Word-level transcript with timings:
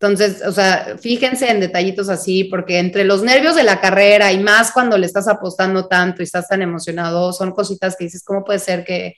Entonces, 0.00 0.42
o 0.46 0.52
sea, 0.52 0.96
fíjense 0.98 1.50
en 1.50 1.60
detallitos 1.60 2.08
así, 2.08 2.44
porque 2.44 2.78
entre 2.78 3.04
los 3.04 3.22
nervios 3.22 3.54
de 3.54 3.64
la 3.64 3.82
carrera 3.82 4.32
y 4.32 4.38
más 4.38 4.72
cuando 4.72 4.96
le 4.96 5.04
estás 5.04 5.28
apostando 5.28 5.88
tanto 5.88 6.22
y 6.22 6.24
estás 6.24 6.48
tan 6.48 6.62
emocionado, 6.62 7.34
son 7.34 7.52
cositas 7.52 7.96
que 7.96 8.04
dices, 8.04 8.24
¿cómo 8.24 8.42
puede 8.42 8.60
ser 8.60 8.82
que, 8.82 9.16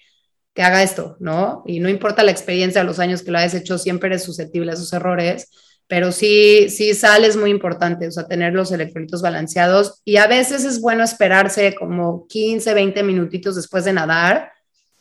que 0.53 0.63
haga 0.63 0.83
esto? 0.83 1.17
¿No? 1.21 1.63
Y 1.67 1.79
no 1.79 1.89
importa 1.89 2.25
la 2.25 2.33
experiencia, 2.33 2.83
los 2.83 2.99
años 2.99 3.23
que 3.23 3.31
lo 3.31 3.39
hayas 3.39 3.55
hecho, 3.55 3.79
siempre 3.79 4.09
eres 4.09 4.25
susceptible 4.25 4.73
a 4.73 4.75
esos 4.75 4.93
errores, 4.93 5.51
pero 5.87 6.11
sí, 6.11 6.69
sí, 6.69 6.95
sal 6.95 7.25
es 7.25 7.37
muy 7.37 7.51
importante, 7.51 8.09
o 8.09 8.11
sea, 8.11 8.27
tener 8.27 8.53
los 8.53 8.73
electrolitos 8.73 9.23
balanceados 9.23 10.01
y 10.05 10.17
a 10.17 10.27
veces 10.27 10.65
es 10.65 10.81
bueno 10.81 11.05
esperarse 11.05 11.77
como 11.77 12.27
15, 12.27 12.75
20 12.75 13.05
minutitos 13.05 13.55
después 13.55 13.85
de 13.85 13.93
nadar 13.93 14.51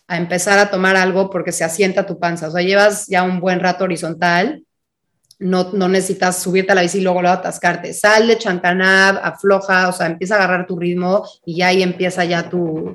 a 0.07 0.18
empezar 0.18 0.59
a 0.59 0.70
tomar 0.70 0.95
algo 0.95 1.32
porque 1.32 1.52
se 1.52 1.63
asienta 1.63 2.05
tu 2.05 2.20
panza, 2.20 2.50
o 2.50 2.52
sea, 2.52 2.61
llevas 2.61 3.07
ya 3.07 3.23
un 3.23 3.39
buen 3.39 3.59
rato 3.61 3.86
horizontal 3.86 4.63
no, 5.41 5.71
no, 5.73 5.87
necesitas 5.87 6.41
subirte 6.41 6.71
a 6.71 6.75
la 6.75 6.83
bici 6.83 6.99
y 6.99 7.01
luego, 7.01 7.21
luego 7.21 7.37
atascarte. 7.37 7.93
Sal 7.93 8.27
de 8.27 8.38
Chancanab, 8.38 9.20
afloja, 9.23 9.89
o 9.89 9.91
sea, 9.91 10.05
empieza 10.05 10.35
a 10.35 10.38
agarrar 10.38 10.67
tu 10.67 10.79
ritmo 10.79 11.27
y 11.45 11.57
ya 11.57 11.67
ahí 11.67 11.81
empieza 11.81 12.23
ya 12.23 12.49
tu, 12.49 12.93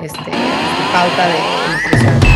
este, 0.00 0.30
pauta 0.92 1.28
de 1.28 2.31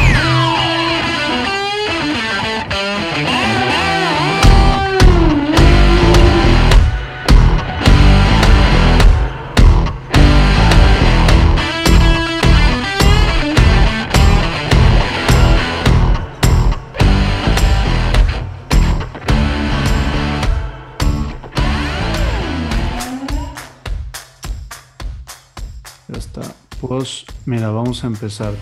Pues 26.80 27.24
mira, 27.46 27.70
vamos 27.70 28.04
a 28.04 28.06
empezar. 28.06 28.54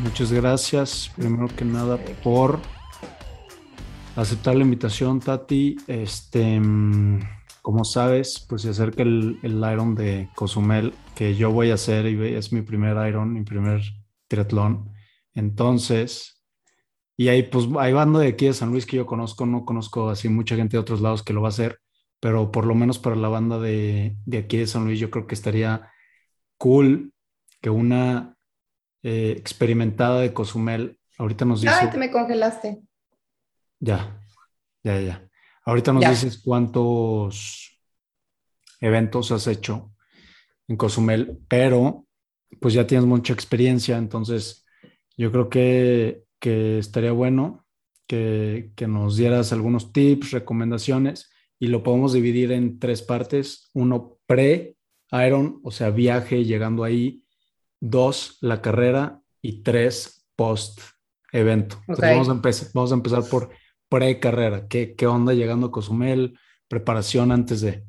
Muchas 0.00 0.32
gracias, 0.32 1.12
primero 1.16 1.46
que 1.46 1.64
nada, 1.64 1.98
por 2.22 2.58
aceptar 4.16 4.56
la 4.56 4.64
invitación, 4.64 5.20
Tati. 5.20 5.76
Este, 5.86 6.60
como 7.62 7.84
sabes, 7.84 8.44
pues 8.48 8.62
se 8.62 8.70
acerca 8.70 9.02
el, 9.04 9.38
el 9.42 9.58
Iron 9.72 9.94
de 9.94 10.28
Cozumel, 10.34 10.94
que 11.14 11.36
yo 11.36 11.52
voy 11.52 11.70
a 11.70 11.74
hacer 11.74 12.06
y 12.06 12.34
es 12.34 12.52
mi 12.52 12.62
primer 12.62 12.96
Iron, 13.08 13.32
mi 13.32 13.44
primer 13.44 13.82
triatlón. 14.26 14.90
Entonces, 15.32 16.42
y 17.16 17.28
ahí 17.28 17.44
pues 17.44 17.66
hay 17.78 17.92
banda 17.92 18.20
de 18.20 18.28
aquí 18.28 18.46
de 18.46 18.52
San 18.54 18.70
Luis 18.70 18.86
que 18.86 18.96
yo 18.96 19.06
conozco, 19.06 19.46
no 19.46 19.64
conozco 19.64 20.10
así 20.10 20.28
mucha 20.28 20.56
gente 20.56 20.76
de 20.76 20.80
otros 20.80 21.00
lados 21.00 21.22
que 21.22 21.32
lo 21.32 21.42
va 21.42 21.48
a 21.48 21.50
hacer, 21.50 21.78
pero 22.20 22.50
por 22.50 22.66
lo 22.66 22.74
menos 22.74 22.98
para 22.98 23.16
la 23.16 23.28
banda 23.28 23.60
de, 23.60 24.16
de 24.26 24.38
aquí 24.38 24.58
de 24.58 24.66
San 24.66 24.84
Luis 24.84 24.98
yo 24.98 25.10
creo 25.10 25.26
que 25.28 25.34
estaría 25.34 25.88
cool 26.58 27.13
que 27.64 27.70
una 27.70 28.36
eh, 29.02 29.34
experimentada 29.38 30.20
de 30.20 30.34
Cozumel 30.34 30.98
ahorita 31.16 31.46
nos 31.46 31.62
dice... 31.62 31.74
Ay, 31.74 31.88
te 31.88 31.96
me 31.96 32.10
congelaste. 32.10 32.82
Ya, 33.80 34.20
ya, 34.82 35.00
ya. 35.00 35.30
Ahorita 35.64 35.94
nos 35.94 36.06
dices 36.06 36.42
cuántos 36.44 37.80
eventos 38.82 39.32
has 39.32 39.46
hecho 39.46 39.94
en 40.68 40.76
Cozumel, 40.76 41.38
pero 41.48 42.06
pues 42.60 42.74
ya 42.74 42.86
tienes 42.86 43.06
mucha 43.06 43.32
experiencia, 43.32 43.96
entonces 43.96 44.66
yo 45.16 45.32
creo 45.32 45.48
que, 45.48 46.24
que 46.38 46.76
estaría 46.76 47.12
bueno 47.12 47.64
que, 48.06 48.72
que, 48.76 48.86
nos 48.86 49.16
dieras 49.16 49.54
algunos 49.54 49.90
tips, 49.90 50.32
recomendaciones 50.32 51.30
y 51.58 51.68
lo 51.68 51.82
podemos 51.82 52.12
dividir 52.12 52.52
en 52.52 52.78
tres 52.78 53.00
partes. 53.00 53.70
Uno 53.72 54.18
pre-Iron, 54.26 55.60
o 55.64 55.70
sea, 55.70 55.88
viaje, 55.88 56.44
llegando 56.44 56.84
ahí, 56.84 57.23
dos, 57.84 58.38
la 58.40 58.62
carrera 58.62 59.20
y 59.42 59.62
tres, 59.62 60.26
post 60.36 60.80
evento. 61.32 61.82
vamos, 61.86 62.28
a 62.28 62.32
empezar, 62.32 62.68
vamos 62.72 62.92
a 62.92 62.94
empezar 62.94 63.22
por 63.24 63.50
pre-carrera. 63.88 64.66
¿Qué, 64.68 64.94
¿Qué 64.94 65.06
onda 65.06 65.34
llegando 65.34 65.66
a 65.66 65.70
Cozumel? 65.70 66.38
Preparación 66.66 67.30
antes 67.30 67.60
de... 67.60 67.84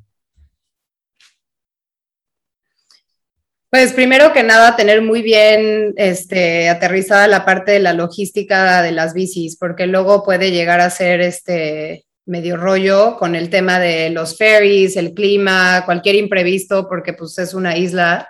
Pues 3.69 3.94
primero 3.94 4.31
que 4.34 4.44
nada, 4.44 4.75
tener 4.75 5.02
muy 5.02 5.22
bien 5.22 5.94
este, 5.98 6.69
aterrizada 6.69 7.28
la 7.28 7.46
parte 7.46 7.72
de 7.72 7.80
la 7.80 7.94
logística 7.94 8.81
de 8.81 8.92
las 8.92 9.14
bicis, 9.14 9.58
porque 9.58 9.88
luego 9.88 10.24
puede 10.24 10.52
llegar 10.52 10.80
a 10.81 10.90
ser 10.90 11.22
este 11.22 12.06
medio 12.25 12.58
rollo 12.58 13.18
con 13.18 13.36
el 13.36 13.50
tema 13.50 13.80
de 13.80 14.09
los 14.09 14.38
ferries, 14.38 14.96
el 14.98 15.14
clima, 15.14 15.84
cualquier 15.86 16.16
imprevisto, 16.16 16.88
porque 16.88 17.14
pues 17.14 17.38
es 17.38 17.53
una 17.53 17.78
isla 17.78 18.30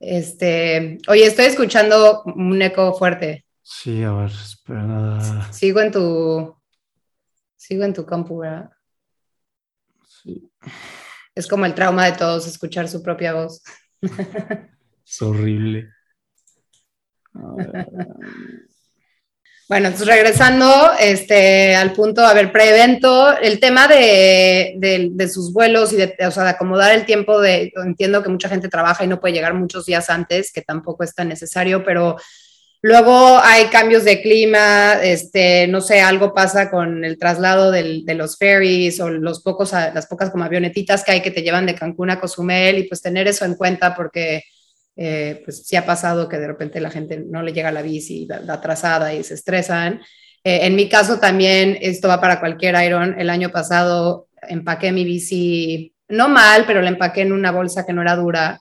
este, 0.00 0.98
oye, 1.08 1.26
estoy 1.26 1.44
escuchando 1.44 2.22
un 2.24 2.60
eco 2.62 2.94
fuerte. 2.94 3.44
Sí, 3.62 4.02
a 4.02 4.12
ver, 4.12 4.30
espera. 4.30 5.52
Sigo 5.52 5.80
en 5.80 5.92
tu. 5.92 6.56
Sigo 7.54 7.84
en 7.84 7.92
tu 7.92 8.06
campo, 8.06 8.38
¿verdad? 8.38 8.70
Sí. 10.08 10.50
Es 11.34 11.46
como 11.46 11.66
el 11.66 11.74
trauma 11.74 12.06
de 12.06 12.12
todos 12.12 12.46
escuchar 12.46 12.88
su 12.88 13.02
propia 13.02 13.34
voz. 13.34 13.62
Es 15.06 15.22
horrible. 15.22 15.90
Bueno, 19.70 19.86
entonces 19.86 20.08
regresando 20.08 20.66
este, 20.98 21.76
al 21.76 21.92
punto, 21.92 22.26
a 22.26 22.34
ver, 22.34 22.50
pre-evento, 22.50 23.38
el 23.38 23.60
tema 23.60 23.86
de, 23.86 24.74
de, 24.76 25.28
sus 25.28 25.52
vuelos 25.52 25.92
y 25.92 25.96
de, 25.96 26.16
o 26.26 26.30
sea, 26.32 26.42
de 26.42 26.50
acomodar 26.50 26.90
el 26.90 27.04
tiempo 27.04 27.40
de, 27.40 27.72
entiendo 27.76 28.20
que 28.20 28.30
mucha 28.30 28.48
gente 28.48 28.68
trabaja 28.68 29.04
y 29.04 29.06
no 29.06 29.20
puede 29.20 29.34
llegar 29.34 29.54
muchos 29.54 29.86
días 29.86 30.10
antes, 30.10 30.52
que 30.52 30.62
tampoco 30.62 31.04
es 31.04 31.14
tan 31.14 31.28
necesario, 31.28 31.84
pero 31.84 32.16
luego 32.82 33.38
hay 33.44 33.66
cambios 33.66 34.02
de 34.02 34.20
clima, 34.20 34.94
este, 35.04 35.68
no 35.68 35.80
sé, 35.80 36.00
algo 36.00 36.34
pasa 36.34 36.68
con 36.68 37.04
el 37.04 37.16
traslado 37.16 37.70
del, 37.70 38.04
de 38.04 38.14
los 38.16 38.38
ferries 38.38 38.98
o 38.98 39.08
los 39.08 39.40
pocos, 39.40 39.70
las 39.70 40.08
pocas 40.08 40.30
como 40.30 40.42
avionetitas 40.42 41.04
que 41.04 41.12
hay 41.12 41.20
que 41.22 41.30
te 41.30 41.42
llevan 41.42 41.66
de 41.66 41.76
Cancún 41.76 42.10
a 42.10 42.18
Cozumel 42.18 42.76
y 42.78 42.88
pues 42.88 43.02
tener 43.02 43.28
eso 43.28 43.44
en 43.44 43.54
cuenta 43.54 43.94
porque 43.94 44.42
eh, 45.02 45.40
pues 45.46 45.66
sí 45.66 45.76
ha 45.76 45.86
pasado 45.86 46.28
que 46.28 46.36
de 46.36 46.46
repente 46.46 46.78
la 46.78 46.90
gente 46.90 47.24
no 47.26 47.42
le 47.42 47.54
llega 47.54 47.72
la 47.72 47.80
bici, 47.80 48.26
la, 48.26 48.52
atrasada 48.52 49.14
y 49.14 49.24
se 49.24 49.32
estresan. 49.32 50.02
Eh, 50.44 50.66
en 50.66 50.76
mi 50.76 50.90
caso 50.90 51.18
también, 51.18 51.78
esto 51.80 52.06
va 52.06 52.20
para 52.20 52.38
cualquier 52.38 52.74
Iron. 52.84 53.18
El 53.18 53.30
año 53.30 53.48
pasado 53.48 54.28
empaqué 54.42 54.92
mi 54.92 55.04
bici, 55.04 55.94
no 56.08 56.28
mal, 56.28 56.64
pero 56.66 56.82
la 56.82 56.90
empaqué 56.90 57.22
en 57.22 57.32
una 57.32 57.50
bolsa 57.50 57.86
que 57.86 57.94
no 57.94 58.02
era 58.02 58.14
dura 58.14 58.60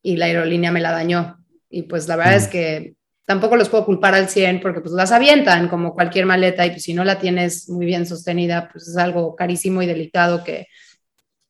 y 0.00 0.16
la 0.16 0.26
aerolínea 0.26 0.70
me 0.70 0.80
la 0.80 0.92
dañó. 0.92 1.38
Y 1.68 1.82
pues 1.82 2.06
la 2.06 2.14
verdad 2.14 2.36
es 2.36 2.46
mm. 2.46 2.50
que 2.50 2.94
tampoco 3.24 3.56
los 3.56 3.68
puedo 3.68 3.84
culpar 3.84 4.14
al 4.14 4.28
100 4.28 4.60
porque 4.60 4.82
pues 4.82 4.92
las 4.92 5.10
avientan 5.10 5.66
como 5.66 5.94
cualquier 5.94 6.24
maleta 6.24 6.64
y 6.66 6.70
pues 6.70 6.84
si 6.84 6.94
no 6.94 7.02
la 7.02 7.18
tienes 7.18 7.68
muy 7.68 7.84
bien 7.84 8.06
sostenida, 8.06 8.68
pues 8.70 8.86
es 8.86 8.96
algo 8.96 9.34
carísimo 9.34 9.82
y 9.82 9.86
delicado 9.86 10.44
que 10.44 10.68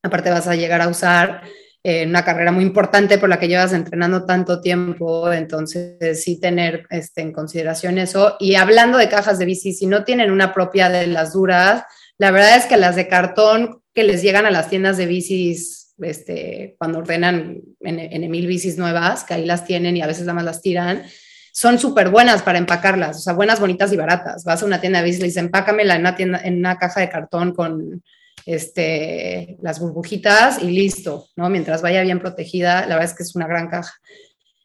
aparte 0.02 0.30
vas 0.30 0.48
a 0.48 0.56
llegar 0.56 0.80
a 0.80 0.88
usar 0.88 1.42
una 1.82 2.24
carrera 2.24 2.52
muy 2.52 2.64
importante 2.64 3.16
por 3.16 3.28
la 3.28 3.38
que 3.38 3.48
llevas 3.48 3.72
entrenando 3.72 4.26
tanto 4.26 4.60
tiempo, 4.60 5.32
entonces 5.32 6.22
sí 6.22 6.38
tener 6.38 6.86
este, 6.90 7.22
en 7.22 7.32
consideración 7.32 7.98
eso. 7.98 8.36
Y 8.38 8.56
hablando 8.56 8.98
de 8.98 9.08
cajas 9.08 9.38
de 9.38 9.46
bici, 9.46 9.72
si 9.72 9.86
no 9.86 10.04
tienen 10.04 10.30
una 10.30 10.52
propia 10.52 10.90
de 10.90 11.06
las 11.06 11.32
duras, 11.32 11.84
la 12.18 12.30
verdad 12.30 12.56
es 12.56 12.66
que 12.66 12.76
las 12.76 12.96
de 12.96 13.08
cartón 13.08 13.80
que 13.94 14.04
les 14.04 14.22
llegan 14.22 14.44
a 14.44 14.50
las 14.50 14.68
tiendas 14.68 14.98
de 14.98 15.06
bicis, 15.06 15.94
este, 16.02 16.76
cuando 16.78 16.98
ordenan 16.98 17.60
en, 17.80 17.98
en 17.98 18.30
mil 18.30 18.46
bicis 18.46 18.76
nuevas, 18.76 19.24
que 19.24 19.34
ahí 19.34 19.46
las 19.46 19.64
tienen 19.64 19.96
y 19.96 20.02
a 20.02 20.06
veces 20.06 20.26
nada 20.26 20.34
más 20.34 20.44
las 20.44 20.60
tiran, 20.60 21.02
son 21.52 21.78
súper 21.78 22.10
buenas 22.10 22.42
para 22.42 22.58
empacarlas, 22.58 23.16
o 23.16 23.20
sea, 23.20 23.32
buenas, 23.32 23.58
bonitas 23.58 23.92
y 23.92 23.96
baratas. 23.96 24.44
Vas 24.44 24.62
a 24.62 24.66
una 24.66 24.80
tienda 24.80 24.98
de 24.98 25.06
bicis 25.06 25.20
y 25.20 25.24
dices, 25.24 25.42
empácamela 25.42 25.94
en 25.94 26.02
una, 26.02 26.14
tienda, 26.14 26.40
en 26.44 26.58
una 26.58 26.76
caja 26.78 27.00
de 27.00 27.08
cartón 27.08 27.54
con 27.54 28.02
este, 28.46 29.56
las 29.62 29.80
burbujitas 29.80 30.62
y 30.62 30.70
listo, 30.70 31.28
¿no? 31.36 31.48
Mientras 31.48 31.82
vaya 31.82 32.02
bien 32.02 32.20
protegida, 32.20 32.82
la 32.86 32.96
verdad 32.96 33.10
es 33.10 33.16
que 33.16 33.22
es 33.22 33.36
una 33.36 33.46
gran 33.46 33.68
caja. 33.68 33.92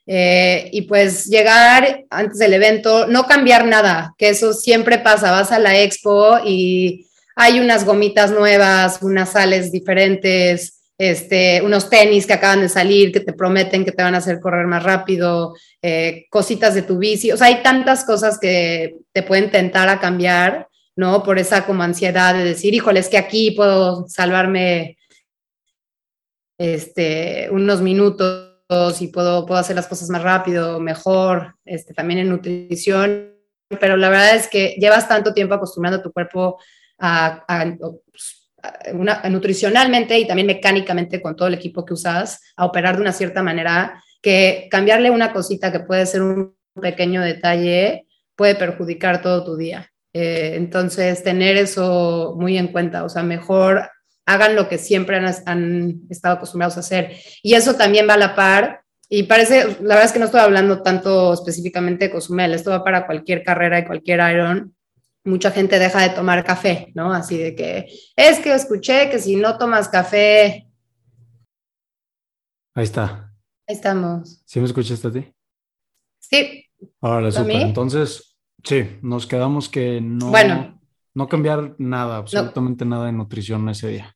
Eh, 0.08 0.70
y 0.72 0.84
pues 0.84 1.26
llegar 1.26 2.06
antes 2.12 2.38
del 2.38 2.54
evento, 2.54 3.08
no 3.08 3.26
cambiar 3.26 3.66
nada, 3.66 4.14
que 4.18 4.30
eso 4.30 4.54
siempre 4.54 5.00
pasa, 5.00 5.32
vas 5.32 5.52
a 5.52 5.60
la 5.60 5.80
expo 5.82 6.38
y 6.46 7.08
hay 7.36 7.60
unas 7.60 7.86
gomitas 7.86 8.32
nuevas, 8.32 9.00
unas 9.02 9.32
sales 9.32 9.72
diferentes, 9.72 10.84
este, 10.98 11.62
unos 11.62 11.90
tenis 11.90 12.26
que 12.26 12.34
acaban 12.34 12.62
de 12.62 12.70
salir 12.70 13.12
que 13.12 13.20
te 13.20 13.34
prometen 13.34 13.84
que 13.84 13.92
te 13.92 14.04
van 14.04 14.16
a 14.16 14.20
hacer 14.20 14.40
correr 14.40 14.68
más 14.68 14.84
rápido, 14.84 15.56
eh, 15.82 16.26
cositas 16.30 16.76
de 16.76 16.84
tu 16.84 16.98
bici, 16.98 17.32
o 17.32 17.38
sea, 17.38 17.48
hay 17.48 17.64
tantas 17.64 18.06
cosas 18.06 18.38
que 18.40 18.96
te 19.12 19.24
pueden 19.24 19.50
tentar 19.50 19.90
a 19.90 20.00
cambiar 20.00 20.68
¿no? 20.96 21.24
Por 21.24 21.40
esa 21.40 21.66
como 21.66 21.84
ansiedad 21.84 22.34
de 22.34 22.44
decir, 22.44 22.74
híjole, 22.74 23.00
es 23.00 23.10
que 23.10 23.18
aquí 23.18 23.52
puedo 23.52 24.08
salvarme 24.08 24.98
este, 26.58 27.50
unos 27.52 27.82
minutos 27.82 29.02
y 29.02 29.08
puedo, 29.08 29.46
puedo 29.46 29.60
hacer 29.60 29.76
las 29.76 29.88
cosas 29.88 30.10
más 30.10 30.24
rápido, 30.24 30.80
mejor, 30.80 31.56
este, 31.66 31.94
también 31.94 32.20
en 32.20 32.30
nutrición, 32.30 33.36
pero 33.80 33.98
la 33.98 34.10
verdad 34.10 34.36
es 34.36 34.48
que 34.48 34.76
llevas 34.80 35.08
tanto 35.08 35.34
tiempo 35.34 35.54
acostumbrando 35.54 36.00
a 36.00 36.04
tu 36.04 36.12
cuerpo 36.12 36.60
a, 36.98 37.66
nutricionalmente 39.30 40.18
y 40.18 40.26
también 40.26 40.48
mecánicamente 40.48 41.22
con 41.22 41.36
todo 41.36 41.50
el 41.50 41.54
equipo 41.54 41.86
que 41.86 41.94
usas 41.94 42.42
a 42.56 42.66
operar 42.66 42.96
de 42.96 43.02
una 43.02 43.12
cierta 43.12 43.44
manera 43.44 44.02
que 44.22 44.68
cambiarle 44.72 45.12
una 45.12 45.32
cosita 45.32 45.72
que 45.72 45.82
puede 45.82 46.06
ser 46.08 46.24
un 46.24 46.56
pequeño 46.82 47.22
detalle 47.22 48.08
puede 48.36 48.56
perjudicar 48.56 49.22
todo 49.22 49.44
tu 49.44 49.56
día. 49.56 49.92
Eh, 50.18 50.56
entonces, 50.56 51.24
tener 51.24 51.58
eso 51.58 52.36
muy 52.40 52.58
en 52.58 52.70
cuenta, 52.70 53.04
o 53.04 53.10
sea, 53.10 53.22
mejor 53.22 53.90
hagan 54.26 54.56
lo 54.56 54.70
que 54.70 54.78
siempre 54.78 55.18
han, 55.18 55.26
han, 55.46 56.04
estado 56.10 56.36
acostumbrados 56.36 56.78
a 56.78 56.80
hacer. 56.80 57.18
Y 57.44 57.54
eso 57.54 57.76
también 57.76 58.08
va 58.08 58.14
a 58.14 58.18
la 58.18 58.34
par. 58.34 58.86
Y 59.10 59.24
parece, 59.24 59.76
la 59.82 59.96
verdad 59.96 60.06
es 60.06 60.14
que 60.14 60.20
no 60.20 60.26
estoy 60.26 60.40
hablando 60.40 60.82
tanto 60.82 61.34
específicamente 61.34 62.06
de 62.06 62.12
Cozumel, 62.12 62.54
esto 62.54 62.72
va 62.72 62.82
para 62.82 63.06
cualquier 63.06 63.44
carrera 63.44 63.80
y 63.80 63.86
cualquier 63.86 64.22
Iron, 64.32 64.74
mucha 65.26 65.52
gente 65.52 65.80
deja 65.80 66.02
de 66.02 66.16
tomar 66.16 66.46
café, 66.46 66.94
¿no? 66.96 67.14
Así 67.14 67.38
de 67.38 67.54
que 67.54 67.86
es 68.16 68.40
que 68.40 68.54
escuché 68.54 69.10
que 69.10 69.20
si 69.20 69.36
no 69.36 69.58
tomas 69.58 69.90
café. 69.90 70.66
Ahí 72.74 72.86
está. 72.86 73.34
Ahí 73.68 73.76
estamos. 73.76 74.42
¿Sí 74.46 74.62
me 74.62 74.66
escuchaste 74.66 75.10
a 75.10 75.12
ti? 75.12 75.34
Sí. 76.20 76.66
Ahora, 77.02 77.32
súper. 77.32 77.58
Entonces, 77.58 78.35
sí, 78.66 78.98
nos 79.02 79.26
quedamos 79.28 79.70
que 79.70 80.02
no, 80.02 80.28
bueno, 80.28 80.80
no 81.14 81.28
cambiar 81.30 81.76
nada, 81.78 82.18
absolutamente 82.18 82.86
nada 82.86 83.06
de 83.06 83.14
nutrición 83.14 83.68
ese 83.70 83.88
día. 83.88 84.16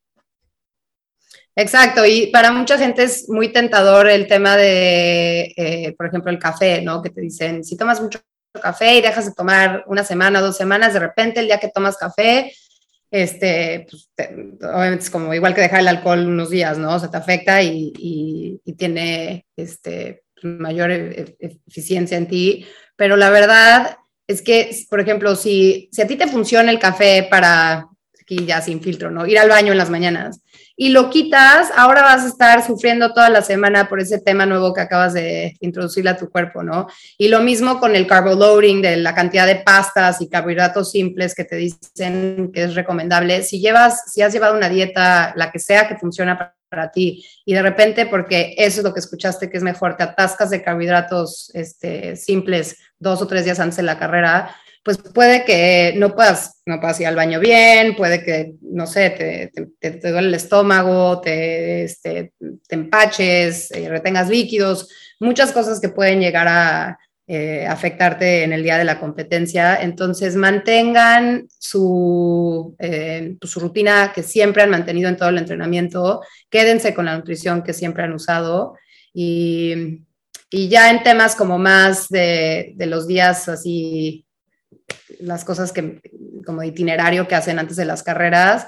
Exacto, 1.55 2.05
y 2.05 2.27
para 2.27 2.51
mucha 2.51 2.77
gente 2.77 3.03
es 3.03 3.27
muy 3.27 3.49
tentador 3.49 4.09
el 4.09 4.27
tema 4.27 4.55
de, 4.55 5.53
eh, 5.57 5.95
por 5.97 6.07
ejemplo, 6.07 6.31
el 6.31 6.39
café, 6.39 6.81
¿no? 6.81 7.01
Que 7.01 7.09
te 7.09 7.21
dicen, 7.21 7.63
si 7.63 7.75
tomas 7.75 8.01
mucho 8.01 8.19
café 8.61 8.95
y 8.95 9.01
dejas 9.01 9.25
de 9.25 9.33
tomar 9.33 9.83
una 9.87 10.03
semana, 10.03 10.41
dos 10.41 10.57
semanas, 10.57 10.93
de 10.93 10.99
repente 10.99 11.39
el 11.39 11.47
día 11.47 11.59
que 11.59 11.69
tomas 11.69 11.97
café, 11.97 12.53
este, 13.11 13.87
pues, 13.89 14.09
obviamente 14.61 15.03
es 15.03 15.09
como 15.09 15.33
igual 15.33 15.53
que 15.53 15.61
dejar 15.61 15.81
el 15.81 15.87
alcohol 15.87 16.27
unos 16.27 16.49
días, 16.49 16.77
¿no? 16.77 16.95
O 16.95 16.99
sea, 16.99 17.09
te 17.09 17.17
afecta 17.17 17.61
y, 17.61 17.91
y, 17.97 18.73
tiene 18.73 19.45
este, 19.57 20.23
mayor 20.43 20.91
e, 20.91 21.35
e, 21.39 21.59
eficiencia 21.67 22.17
en 22.17 22.27
ti, 22.27 22.65
pero 22.95 23.17
la 23.17 23.29
verdad 23.29 23.97
es 24.29 24.43
que, 24.43 24.69
por 24.91 24.99
ejemplo, 24.99 25.35
si, 25.35 25.89
si 25.91 26.03
a 26.03 26.07
ti 26.07 26.15
te 26.15 26.27
funciona 26.27 26.69
el 26.69 26.77
café 26.77 27.27
para, 27.31 27.87
aquí 28.21 28.45
ya 28.45 28.61
sin 28.61 28.79
filtro, 28.79 29.09
¿no? 29.09 29.25
Ir 29.25 29.39
al 29.39 29.49
baño 29.49 29.71
en 29.71 29.77
las 29.79 29.89
mañanas, 29.89 30.41
y 30.75 30.89
lo 30.89 31.09
quitas, 31.09 31.71
ahora 31.75 32.03
vas 32.03 32.23
a 32.23 32.27
estar 32.27 32.65
sufriendo 32.65 33.11
toda 33.11 33.31
la 33.31 33.41
semana 33.41 33.89
por 33.89 33.99
ese 33.99 34.19
tema 34.19 34.45
nuevo 34.45 34.71
que 34.71 34.81
acabas 34.81 35.15
de 35.15 35.57
introducirle 35.61 36.11
a 36.11 36.17
tu 36.17 36.29
cuerpo, 36.29 36.61
¿no? 36.61 36.85
Y 37.17 37.29
lo 37.29 37.41
mismo 37.41 37.79
con 37.79 37.95
el 37.95 38.05
carbo 38.05 38.35
loading, 38.35 38.83
de 38.83 38.97
la 38.97 39.15
cantidad 39.15 39.47
de 39.47 39.55
pastas 39.55 40.21
y 40.21 40.29
carbohidratos 40.29 40.91
simples 40.91 41.33
que 41.33 41.45
te 41.45 41.55
dicen 41.55 42.51
que 42.53 42.65
es 42.65 42.75
recomendable. 42.75 43.41
Si 43.41 43.59
llevas, 43.59 44.13
si 44.13 44.21
has 44.21 44.31
llevado 44.31 44.55
una 44.55 44.69
dieta, 44.69 45.33
la 45.35 45.51
que 45.51 45.57
sea 45.57 45.87
que 45.87 45.97
funciona 45.97 46.53
para, 46.69 46.91
ti, 46.91 47.25
y 47.45 47.53
de 47.55 47.63
repente, 47.63 48.05
porque 48.05 48.53
eso 48.55 48.81
es 48.81 48.83
lo 48.83 48.93
que 48.93 48.99
escuchaste 48.99 49.49
que 49.49 49.57
es 49.57 49.63
mejor, 49.63 49.97
te 49.97 50.03
atascas 50.03 50.51
de 50.51 50.61
carbohidratos 50.61 51.49
este, 51.55 52.15
simples 52.15 52.77
dos 52.99 53.21
o 53.21 53.27
tres 53.27 53.45
días 53.45 53.59
antes 53.59 53.77
de 53.77 53.83
la 53.83 53.97
carrera, 53.97 54.55
pues 54.83 54.97
puede 54.97 55.45
que 55.45 55.93
no 55.97 56.15
puedas, 56.15 56.61
no 56.65 56.79
puedas 56.79 56.99
ir 56.99 57.07
al 57.07 57.15
baño 57.15 57.39
bien, 57.39 57.95
puede 57.95 58.23
que, 58.23 58.53
no 58.61 58.87
sé, 58.87 59.09
te, 59.11 59.51
te, 59.79 60.11
duele 60.11 60.29
el 60.29 60.35
estómago, 60.35 61.19
te, 61.21 61.83
este, 61.83 62.33
te 62.39 62.75
empaches, 62.75 63.71
eh, 63.71 63.89
retengas 63.89 64.29
líquidos, 64.29 64.89
muchas 65.19 65.51
cosas 65.51 65.79
que 65.79 65.89
pueden 65.89 66.21
llegar 66.21 66.47
a 66.47 66.97
eh, 67.31 67.67
afectarte 67.67 68.43
en 68.43 68.53
el 68.53 68.63
día 68.63 68.79
de 68.79 68.85
la 68.85 68.99
competencia. 68.99 69.79
Entonces, 69.79 70.35
mantengan 70.35 71.47
su, 71.59 72.75
eh, 72.79 73.35
pues, 73.39 73.51
su 73.51 73.59
rutina 73.59 74.11
que 74.15 74.23
siempre 74.23 74.63
han 74.63 74.71
mantenido 74.71 75.09
en 75.09 75.17
todo 75.17 75.29
el 75.29 75.37
entrenamiento, 75.37 76.21
quédense 76.49 76.95
con 76.95 77.05
la 77.05 77.15
nutrición 77.15 77.61
que 77.61 77.73
siempre 77.73 78.01
han 78.01 78.13
usado 78.13 78.75
y, 79.13 80.01
y 80.49 80.67
ya 80.69 80.89
en 80.89 81.03
temas 81.03 81.35
como 81.35 81.57
más 81.57 82.09
de, 82.09 82.73
de 82.75 82.85
los 82.85 83.07
días 83.07 83.47
así 83.49 84.25
las 85.19 85.43
cosas 85.43 85.71
que, 85.71 86.01
como 86.45 86.63
itinerario 86.63 87.27
que 87.27 87.35
hacen 87.35 87.59
antes 87.59 87.77
de 87.77 87.85
las 87.85 88.03
carreras. 88.03 88.67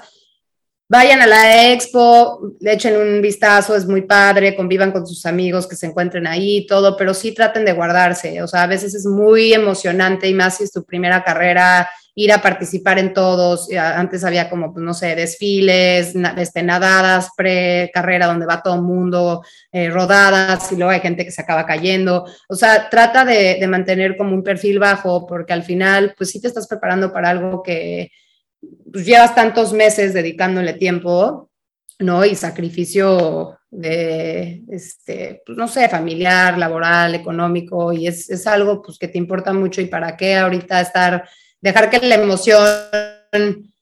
Vayan 0.88 1.22
a 1.22 1.26
la 1.26 1.72
expo, 1.72 2.54
le 2.60 2.74
echen 2.74 2.96
un 2.96 3.22
vistazo, 3.22 3.74
es 3.74 3.86
muy 3.86 4.02
padre, 4.02 4.54
convivan 4.54 4.92
con 4.92 5.06
sus 5.06 5.24
amigos 5.24 5.66
que 5.66 5.76
se 5.76 5.86
encuentren 5.86 6.26
ahí, 6.26 6.66
todo, 6.66 6.96
pero 6.98 7.14
sí 7.14 7.32
traten 7.32 7.64
de 7.64 7.72
guardarse. 7.72 8.42
O 8.42 8.46
sea, 8.46 8.64
a 8.64 8.66
veces 8.66 8.94
es 8.94 9.06
muy 9.06 9.54
emocionante 9.54 10.28
y 10.28 10.34
más 10.34 10.58
si 10.58 10.64
es 10.64 10.72
tu 10.72 10.84
primera 10.84 11.24
carrera, 11.24 11.88
ir 12.14 12.32
a 12.32 12.42
participar 12.42 12.98
en 12.98 13.14
todos. 13.14 13.70
Antes 13.72 14.24
había 14.24 14.50
como, 14.50 14.72
pues, 14.72 14.84
no 14.84 14.94
sé, 14.94 15.14
desfiles, 15.14 16.14
este, 16.36 16.62
nadadas 16.62 17.30
pre-carrera 17.36 18.26
donde 18.26 18.46
va 18.46 18.62
todo 18.62 18.74
el 18.74 18.82
mundo, 18.82 19.42
eh, 19.70 19.88
rodadas 19.88 20.70
y 20.72 20.76
luego 20.76 20.90
hay 20.90 21.00
gente 21.00 21.24
que 21.24 21.30
se 21.30 21.42
acaba 21.42 21.66
cayendo. 21.66 22.26
O 22.48 22.54
sea, 22.54 22.88
trata 22.90 23.24
de, 23.24 23.56
de, 23.58 23.66
mantener 23.66 24.16
como 24.16 24.34
un 24.34 24.42
perfil 24.42 24.78
bajo 24.78 25.26
porque 25.26 25.52
al 25.52 25.62
final, 25.62 26.14
pues 26.16 26.30
sí 26.30 26.40
te 26.40 26.48
estás 26.48 26.66
preparando 26.66 27.12
para 27.12 27.30
algo 27.30 27.62
que 27.62 28.10
pues, 28.92 29.06
llevas 29.06 29.34
tantos 29.34 29.72
meses 29.72 30.12
dedicándole 30.12 30.74
tiempo, 30.74 31.50
¿no? 31.98 32.24
Y 32.24 32.34
sacrificio 32.34 33.58
de, 33.70 34.62
este, 34.68 35.42
pues, 35.46 35.56
no 35.56 35.66
sé, 35.66 35.88
familiar, 35.88 36.58
laboral, 36.58 37.14
económico, 37.14 37.90
y 37.92 38.06
es, 38.06 38.28
es 38.28 38.46
algo 38.46 38.82
pues 38.82 38.98
que 38.98 39.08
te 39.08 39.16
importa 39.16 39.54
mucho 39.54 39.80
y 39.80 39.86
para 39.86 40.14
qué 40.16 40.36
ahorita 40.36 40.80
estar 40.80 41.24
dejar 41.62 41.88
que 41.88 42.06
la 42.06 42.16
emoción 42.16 42.68